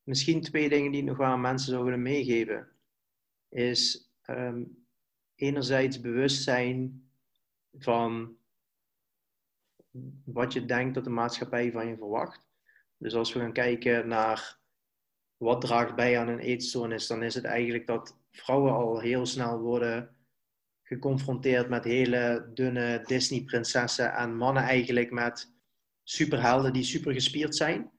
misschien 0.03 0.41
twee 0.41 0.69
dingen 0.69 0.91
die 0.91 1.01
ik 1.01 1.07
nog 1.07 1.21
aan 1.21 1.41
mensen 1.41 1.71
zou 1.71 1.83
willen 1.83 2.01
meegeven. 2.01 2.71
Is 3.49 4.11
um, 4.27 4.87
enerzijds 5.35 6.01
bewustzijn 6.01 7.09
van 7.73 8.37
wat 10.23 10.53
je 10.53 10.65
denkt 10.65 10.95
dat 10.95 11.03
de 11.03 11.09
maatschappij 11.09 11.71
van 11.71 11.87
je 11.87 11.97
verwacht. 11.97 12.47
Dus 12.97 13.15
als 13.15 13.33
we 13.33 13.39
gaan 13.39 13.53
kijken 13.53 14.07
naar 14.07 14.58
wat 15.39 15.61
draagt 15.61 15.95
bij 15.95 16.19
aan 16.19 16.27
een 16.27 16.39
eetstoornis, 16.39 17.07
dan 17.07 17.23
is 17.23 17.35
het 17.35 17.43
eigenlijk 17.43 17.87
dat 17.87 18.17
vrouwen 18.31 18.73
al 18.73 18.99
heel 18.99 19.25
snel 19.25 19.59
worden 19.59 20.15
geconfronteerd 20.83 21.69
met 21.69 21.83
hele 21.83 22.49
dunne 22.53 23.01
Disney-prinsessen 23.05 24.13
en 24.13 24.35
mannen 24.35 24.63
eigenlijk 24.63 25.11
met 25.11 25.53
superhelden 26.03 26.73
die 26.73 26.83
super 26.83 27.13
gespierd 27.13 27.55
zijn. 27.55 27.91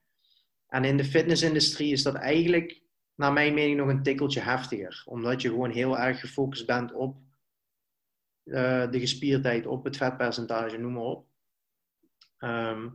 En 0.67 0.83
in 0.83 0.97
de 0.97 1.05
fitnessindustrie 1.05 1.91
is 1.91 2.03
dat 2.03 2.15
eigenlijk, 2.15 2.81
naar 3.15 3.33
mijn 3.33 3.53
mening, 3.53 3.77
nog 3.77 3.87
een 3.87 4.03
tikkeltje 4.03 4.39
heftiger. 4.39 5.03
Omdat 5.05 5.41
je 5.41 5.49
gewoon 5.49 5.71
heel 5.71 5.99
erg 5.99 6.19
gefocust 6.19 6.65
bent 6.65 6.93
op 6.93 7.17
uh, 8.43 8.91
de 8.91 8.99
gespierdheid, 8.99 9.65
op 9.65 9.83
het 9.83 9.97
vetpercentage, 9.97 10.77
noem 10.77 10.93
maar 10.93 11.03
op. 11.03 11.27
Ehm, 12.37 12.89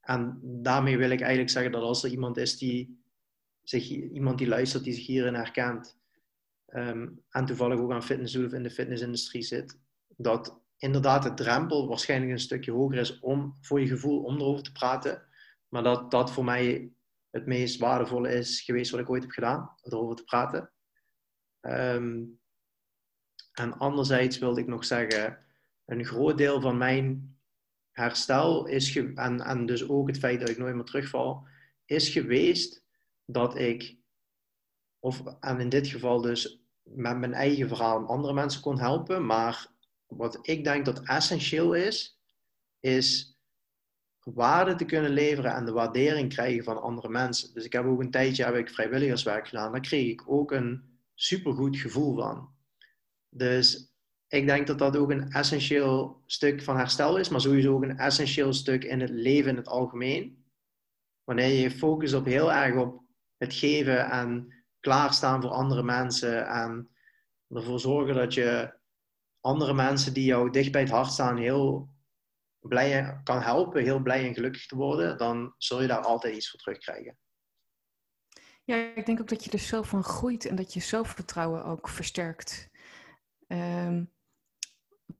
en 0.00 0.38
daarmee 0.42 0.96
wil 0.96 1.10
ik 1.10 1.20
eigenlijk 1.20 1.50
zeggen 1.50 1.72
dat 1.72 1.82
als 1.82 2.04
er 2.04 2.10
iemand 2.10 2.36
is 2.36 2.58
die 2.58 3.03
zich, 3.64 3.88
iemand 3.88 4.38
die 4.38 4.48
luistert, 4.48 4.84
die 4.84 4.92
zich 4.92 5.06
hierin 5.06 5.34
herkent, 5.34 5.96
Ehm, 6.74 7.08
en 7.30 7.44
toevallig 7.44 7.78
ook 7.78 7.92
aan 7.92 8.02
fitness 8.02 8.32
doet 8.32 8.46
of 8.46 8.52
in 8.52 8.62
de 8.62 8.70
fitnessindustrie 8.70 9.42
zit, 9.42 9.80
dat 10.16 10.60
inderdaad 10.76 11.22
de 11.22 11.34
drempel 11.34 11.88
waarschijnlijk 11.88 12.32
een 12.32 12.38
stukje 12.38 12.72
hoger 12.72 12.98
is 12.98 13.18
om 13.18 13.58
voor 13.60 13.80
je 13.80 13.86
gevoel 13.86 14.22
om 14.22 14.36
erover 14.36 14.62
te 14.62 14.72
praten. 14.72 15.22
Maar 15.68 15.82
dat 15.82 16.10
dat 16.10 16.32
voor 16.32 16.44
mij 16.44 16.92
het 17.30 17.46
meest 17.46 17.80
waardevolle 17.80 18.32
is 18.32 18.60
geweest 18.60 18.90
wat 18.90 19.00
ik 19.00 19.10
ooit 19.10 19.22
heb 19.22 19.30
gedaan, 19.30 19.74
erover 19.82 20.16
te 20.16 20.24
praten. 20.24 20.70
Ehm, 21.60 22.22
en 23.52 23.78
anderzijds 23.78 24.38
wilde 24.38 24.60
ik 24.60 24.66
nog 24.66 24.84
zeggen, 24.84 25.38
een 25.84 26.04
groot 26.04 26.38
deel 26.38 26.60
van 26.60 26.78
mijn 26.78 27.36
herstel 27.90 28.66
is, 28.66 28.96
en, 28.96 29.40
en 29.40 29.66
dus 29.66 29.88
ook 29.88 30.06
het 30.06 30.18
feit 30.18 30.40
dat 30.40 30.48
ik 30.48 30.58
nooit 30.58 30.74
meer 30.74 30.84
terugval, 30.84 31.46
is 31.84 32.08
geweest 32.08 32.83
dat 33.24 33.58
ik, 33.58 33.96
of 34.98 35.22
en 35.40 35.60
in 35.60 35.68
dit 35.68 35.86
geval 35.86 36.20
dus 36.20 36.64
met 36.82 37.18
mijn 37.18 37.34
eigen 37.34 37.68
verhaal 37.68 38.06
andere 38.06 38.32
mensen 38.32 38.60
kon 38.60 38.78
helpen. 38.78 39.26
Maar 39.26 39.72
wat 40.06 40.38
ik 40.42 40.64
denk 40.64 40.84
dat 40.84 41.02
essentieel 41.02 41.74
is, 41.74 42.20
is 42.80 43.38
waarde 44.20 44.74
te 44.74 44.84
kunnen 44.84 45.10
leveren 45.10 45.54
en 45.54 45.64
de 45.64 45.72
waardering 45.72 46.28
krijgen 46.28 46.64
van 46.64 46.82
andere 46.82 47.08
mensen. 47.08 47.54
Dus 47.54 47.64
ik 47.64 47.72
heb 47.72 47.84
ook 47.84 48.00
een 48.00 48.10
tijdje 48.10 48.44
heb 48.44 48.54
ik 48.54 48.70
vrijwilligerswerk 48.70 49.48
gedaan. 49.48 49.72
Daar 49.72 49.80
kreeg 49.80 50.10
ik 50.10 50.30
ook 50.30 50.52
een 50.52 50.98
supergoed 51.14 51.76
gevoel 51.76 52.16
van. 52.16 52.54
Dus 53.28 53.92
ik 54.28 54.46
denk 54.46 54.66
dat 54.66 54.78
dat 54.78 54.96
ook 54.96 55.10
een 55.10 55.30
essentieel 55.30 56.22
stuk 56.26 56.62
van 56.62 56.76
herstel 56.76 57.16
is, 57.16 57.28
maar 57.28 57.40
sowieso 57.40 57.74
ook 57.74 57.82
een 57.82 57.98
essentieel 57.98 58.52
stuk 58.52 58.84
in 58.84 59.00
het 59.00 59.10
leven 59.10 59.50
in 59.50 59.56
het 59.56 59.68
algemeen. 59.68 60.44
Wanneer 61.24 61.48
je 61.48 61.60
je 61.60 61.70
focust 61.70 62.14
op 62.14 62.24
heel 62.24 62.52
erg 62.52 62.76
op 62.76 63.03
het 63.44 63.54
geven 63.54 64.10
en 64.10 64.54
klaarstaan 64.80 65.42
voor 65.42 65.50
andere 65.50 65.82
mensen 65.82 66.46
en 66.46 66.88
ervoor 67.48 67.80
zorgen 67.80 68.14
dat 68.14 68.34
je 68.34 68.78
andere 69.40 69.74
mensen 69.74 70.14
die 70.14 70.24
jou 70.24 70.50
dicht 70.50 70.72
bij 70.72 70.80
het 70.80 70.90
hart 70.90 71.12
staan 71.12 71.36
heel 71.36 71.88
blij 72.58 73.20
kan 73.24 73.42
helpen, 73.42 73.82
heel 73.82 74.00
blij 74.00 74.26
en 74.26 74.34
gelukkig 74.34 74.66
te 74.66 74.76
worden, 74.76 75.18
dan 75.18 75.54
zul 75.58 75.82
je 75.82 75.88
daar 75.88 76.04
altijd 76.04 76.36
iets 76.36 76.50
voor 76.50 76.60
terugkrijgen. 76.60 77.18
Ja, 78.64 78.76
ik 78.94 79.06
denk 79.06 79.20
ook 79.20 79.28
dat 79.28 79.44
je 79.44 79.50
er 79.50 79.58
zelf 79.58 79.88
van 79.88 80.04
groeit 80.04 80.44
en 80.44 80.56
dat 80.56 80.72
je 80.72 80.80
zelfvertrouwen 80.80 81.64
ook 81.64 81.88
versterkt. 81.88 82.70
Um, 83.46 84.12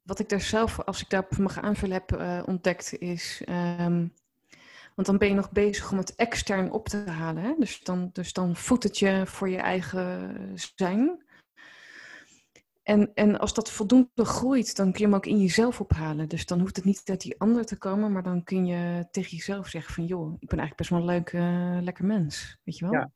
wat 0.02 0.18
ik 0.18 0.28
daar 0.28 0.40
zelf, 0.40 0.80
als 0.80 1.02
ik 1.02 1.10
daarop 1.10 1.38
mag 1.38 1.58
aanvullen, 1.58 1.94
heb 1.94 2.12
uh, 2.12 2.42
ontdekt, 2.46 2.98
is 2.98 3.42
um, 3.48 4.14
want 4.94 5.06
dan 5.06 5.18
ben 5.18 5.28
je 5.28 5.34
nog 5.34 5.50
bezig 5.50 5.92
om 5.92 5.98
het 5.98 6.14
extern 6.14 6.70
op 6.70 6.88
te 6.88 7.10
halen. 7.10 7.42
Hè? 7.42 7.54
Dus, 7.58 7.80
dan, 7.80 8.10
dus 8.12 8.32
dan 8.32 8.56
voedt 8.56 8.82
het 8.82 8.98
je 8.98 9.22
voor 9.26 9.48
je 9.48 9.58
eigen 9.58 10.36
zijn. 10.54 11.22
En, 12.82 13.14
en 13.14 13.38
als 13.38 13.54
dat 13.54 13.70
voldoende 13.70 14.24
groeit, 14.24 14.76
dan 14.76 14.92
kun 14.92 15.00
je 15.00 15.06
hem 15.06 15.14
ook 15.14 15.26
in 15.26 15.40
jezelf 15.40 15.80
ophalen. 15.80 16.28
Dus 16.28 16.46
dan 16.46 16.60
hoeft 16.60 16.76
het 16.76 16.84
niet 16.84 17.02
uit 17.04 17.20
die 17.20 17.40
ander 17.40 17.64
te 17.64 17.78
komen, 17.78 18.12
maar 18.12 18.22
dan 18.22 18.44
kun 18.44 18.66
je 18.66 19.06
tegen 19.10 19.36
jezelf 19.36 19.68
zeggen 19.68 19.94
van... 19.94 20.04
joh, 20.04 20.32
ik 20.38 20.48
ben 20.48 20.58
eigenlijk 20.58 20.76
best 20.76 20.90
wel 20.90 20.98
een 20.98 21.04
leuk, 21.04 21.32
uh, 21.32 21.82
lekker 21.82 22.04
mens, 22.04 22.58
weet 22.64 22.78
je 22.78 22.84
wel? 22.84 22.92
Ja. 22.92 23.10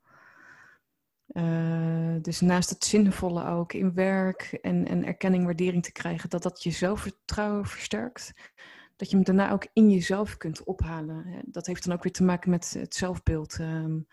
Uh, 1.29 2.21
dus 2.21 2.41
naast 2.41 2.69
het 2.69 2.83
zinvolle 2.83 3.45
ook 3.45 3.73
in 3.73 3.93
werk 3.93 4.57
en, 4.61 4.87
en 4.87 5.05
erkenning, 5.05 5.45
waardering 5.45 5.83
te 5.83 5.91
krijgen, 5.91 6.29
dat 6.29 6.43
dat 6.43 6.63
je 6.63 6.71
zelfvertrouwen 6.71 7.65
versterkt 7.65 8.33
dat 8.99 9.09
je 9.09 9.15
hem 9.15 9.25
daarna 9.25 9.51
ook 9.51 9.67
in 9.73 9.89
jezelf 9.89 10.37
kunt 10.37 10.63
ophalen. 10.63 11.43
Dat 11.45 11.65
heeft 11.65 11.85
dan 11.85 11.93
ook 11.95 12.03
weer 12.03 12.11
te 12.11 12.23
maken 12.23 12.49
met 12.49 12.73
het 12.73 12.95
zelfbeeld 12.95 13.59
um, 13.59 14.07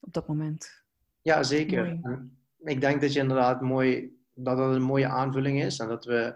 op 0.00 0.12
dat 0.12 0.28
moment. 0.28 0.84
Ja, 1.22 1.42
zeker. 1.42 2.00
Ik 2.58 2.80
denk 2.80 3.00
dat 3.00 3.12
je 3.12 3.20
inderdaad 3.20 3.60
mooi, 3.60 4.16
dat 4.34 4.56
dat 4.56 4.74
een 4.74 4.82
mooie 4.82 5.08
aanvulling 5.08 5.62
is 5.62 5.78
en 5.78 5.88
dat 5.88 6.04
we 6.04 6.34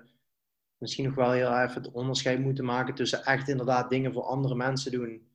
misschien 0.78 1.04
nog 1.04 1.14
wel 1.14 1.30
heel 1.30 1.58
even 1.58 1.82
het 1.82 1.92
onderscheid 1.92 2.40
moeten 2.40 2.64
maken 2.64 2.94
tussen 2.94 3.24
echt 3.24 3.48
inderdaad 3.48 3.90
dingen 3.90 4.12
voor 4.12 4.22
andere 4.22 4.54
mensen 4.54 4.92
doen 4.92 5.28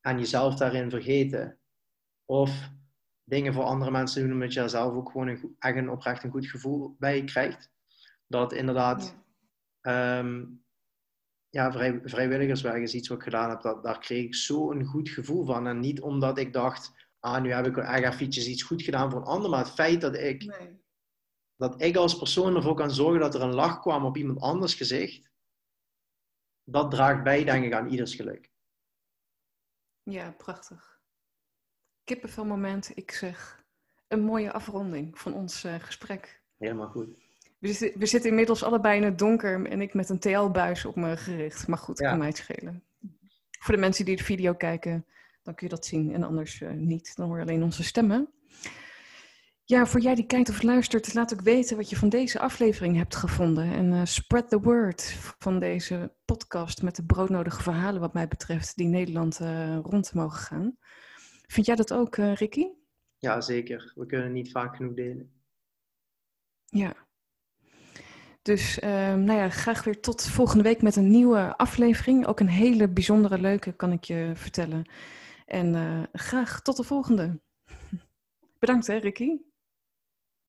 en 0.00 0.18
jezelf 0.18 0.54
daarin 0.54 0.90
vergeten. 0.90 1.58
Of 2.24 2.70
dingen 3.24 3.54
voor 3.54 3.64
andere 3.64 3.90
mensen 3.90 4.22
doen 4.22 4.32
omdat 4.32 4.52
je 4.52 4.60
daar 4.60 4.70
zelf 4.70 4.94
ook 4.94 5.10
gewoon 5.10 5.28
een, 5.28 5.56
echt 5.58 5.76
een 5.76 5.90
oprecht 5.90 6.24
een 6.24 6.30
goed 6.30 6.46
gevoel 6.46 6.96
bij 6.98 7.24
krijgt. 7.24 7.70
Dat 8.26 8.52
inderdaad 8.52 9.16
ehm, 9.80 10.44
ja, 11.54 11.72
vrij, 11.72 12.00
vrijwilligerswerk 12.04 12.82
is 12.82 12.94
iets 12.94 13.08
wat 13.08 13.18
ik 13.18 13.24
gedaan 13.24 13.50
heb. 13.50 13.62
Dat, 13.62 13.82
daar 13.82 13.98
kreeg 13.98 14.24
ik 14.24 14.34
zo'n 14.34 14.84
goed 14.84 15.08
gevoel 15.08 15.44
van. 15.44 15.66
En 15.66 15.80
niet 15.80 16.00
omdat 16.00 16.38
ik 16.38 16.52
dacht, 16.52 16.92
ah, 17.20 17.42
nu 17.42 17.52
heb 17.52 17.66
ik 17.66 17.76
eventjes 17.76 18.46
iets 18.46 18.62
goed 18.62 18.82
gedaan 18.82 19.10
voor 19.10 19.20
een 19.20 19.26
ander. 19.26 19.50
Maar 19.50 19.64
het 19.64 19.74
feit 19.74 20.00
dat 20.00 20.16
ik, 20.16 20.44
nee. 20.44 20.82
dat 21.56 21.82
ik 21.82 21.96
als 21.96 22.18
persoon 22.18 22.56
ervoor 22.56 22.74
kan 22.74 22.90
zorgen 22.90 23.20
dat 23.20 23.34
er 23.34 23.42
een 23.42 23.54
lach 23.54 23.80
kwam 23.80 24.04
op 24.04 24.16
iemand 24.16 24.40
anders 24.40 24.74
gezicht. 24.74 25.30
Dat 26.64 26.90
draagt 26.90 27.22
bij, 27.22 27.44
denk 27.44 27.64
ik, 27.64 27.72
aan 27.72 27.88
ieders 27.88 28.14
geluk. 28.14 28.50
Ja, 30.02 30.30
prachtig. 30.30 31.00
Kippenvel 32.04 32.44
moment, 32.44 32.96
ik 32.96 33.10
zeg 33.10 33.64
een 34.08 34.22
mooie 34.22 34.52
afronding 34.52 35.18
van 35.18 35.34
ons 35.34 35.64
uh, 35.64 35.74
gesprek. 35.74 36.42
Helemaal 36.56 36.88
goed. 36.88 37.23
We 37.64 37.72
zitten, 37.72 38.00
we 38.00 38.06
zitten 38.06 38.30
inmiddels 38.30 38.62
allebei 38.62 38.96
in 38.96 39.02
het 39.02 39.18
donker 39.18 39.66
en 39.66 39.80
ik 39.80 39.94
met 39.94 40.08
een 40.08 40.18
TL-buis 40.18 40.84
op 40.84 40.96
me 40.96 41.16
gericht. 41.16 41.66
Maar 41.68 41.78
goed, 41.78 41.98
ja. 41.98 42.08
kan 42.08 42.18
mij 42.18 42.26
het 42.26 42.36
schelen. 42.36 42.82
Voor 43.58 43.74
de 43.74 43.80
mensen 43.80 44.04
die 44.04 44.16
de 44.16 44.24
video 44.24 44.54
kijken, 44.54 45.06
dan 45.42 45.54
kun 45.54 45.66
je 45.66 45.74
dat 45.74 45.86
zien. 45.86 46.12
En 46.14 46.22
anders 46.22 46.60
uh, 46.60 46.70
niet, 46.70 47.16
dan 47.16 47.26
hoor 47.26 47.36
je 47.36 47.42
alleen 47.42 47.62
onze 47.62 47.82
stemmen. 47.82 48.28
Ja, 49.64 49.86
voor 49.86 50.00
jij 50.00 50.14
die 50.14 50.26
kijkt 50.26 50.48
of 50.48 50.62
luistert, 50.62 51.14
laat 51.14 51.32
ook 51.32 51.40
weten 51.40 51.76
wat 51.76 51.90
je 51.90 51.96
van 51.96 52.08
deze 52.08 52.38
aflevering 52.38 52.96
hebt 52.96 53.16
gevonden. 53.16 53.72
En 53.72 53.92
uh, 53.92 54.04
spread 54.04 54.48
the 54.48 54.60
word 54.60 55.02
van 55.38 55.58
deze 55.58 56.14
podcast 56.24 56.82
met 56.82 56.96
de 56.96 57.04
broodnodige 57.04 57.62
verhalen, 57.62 58.00
wat 58.00 58.14
mij 58.14 58.28
betreft, 58.28 58.76
die 58.76 58.88
Nederland 58.88 59.40
uh, 59.40 59.78
rond 59.82 60.14
mogen 60.14 60.38
gaan. 60.38 60.76
Vind 61.46 61.66
jij 61.66 61.76
dat 61.76 61.92
ook, 61.92 62.16
Ricky? 62.16 62.66
Ja, 63.18 63.40
zeker. 63.40 63.92
We 63.94 64.06
kunnen 64.06 64.32
niet 64.32 64.50
vaak 64.50 64.76
genoeg 64.76 64.94
delen. 64.94 65.32
Ja, 66.64 67.03
dus 68.44 68.82
um, 68.82 69.24
nou 69.24 69.38
ja, 69.38 69.48
graag 69.48 69.84
weer 69.84 70.00
tot 70.00 70.26
volgende 70.26 70.62
week 70.62 70.82
met 70.82 70.96
een 70.96 71.10
nieuwe 71.10 71.56
aflevering. 71.56 72.26
Ook 72.26 72.40
een 72.40 72.48
hele 72.48 72.88
bijzondere, 72.88 73.38
leuke, 73.38 73.72
kan 73.72 73.92
ik 73.92 74.04
je 74.04 74.32
vertellen. 74.34 74.84
En 75.46 75.74
uh, 75.74 76.02
graag 76.12 76.62
tot 76.62 76.76
de 76.76 76.82
volgende. 76.82 77.40
Bedankt 78.60 78.86
hè, 78.86 78.96
Ricky. 78.96 79.36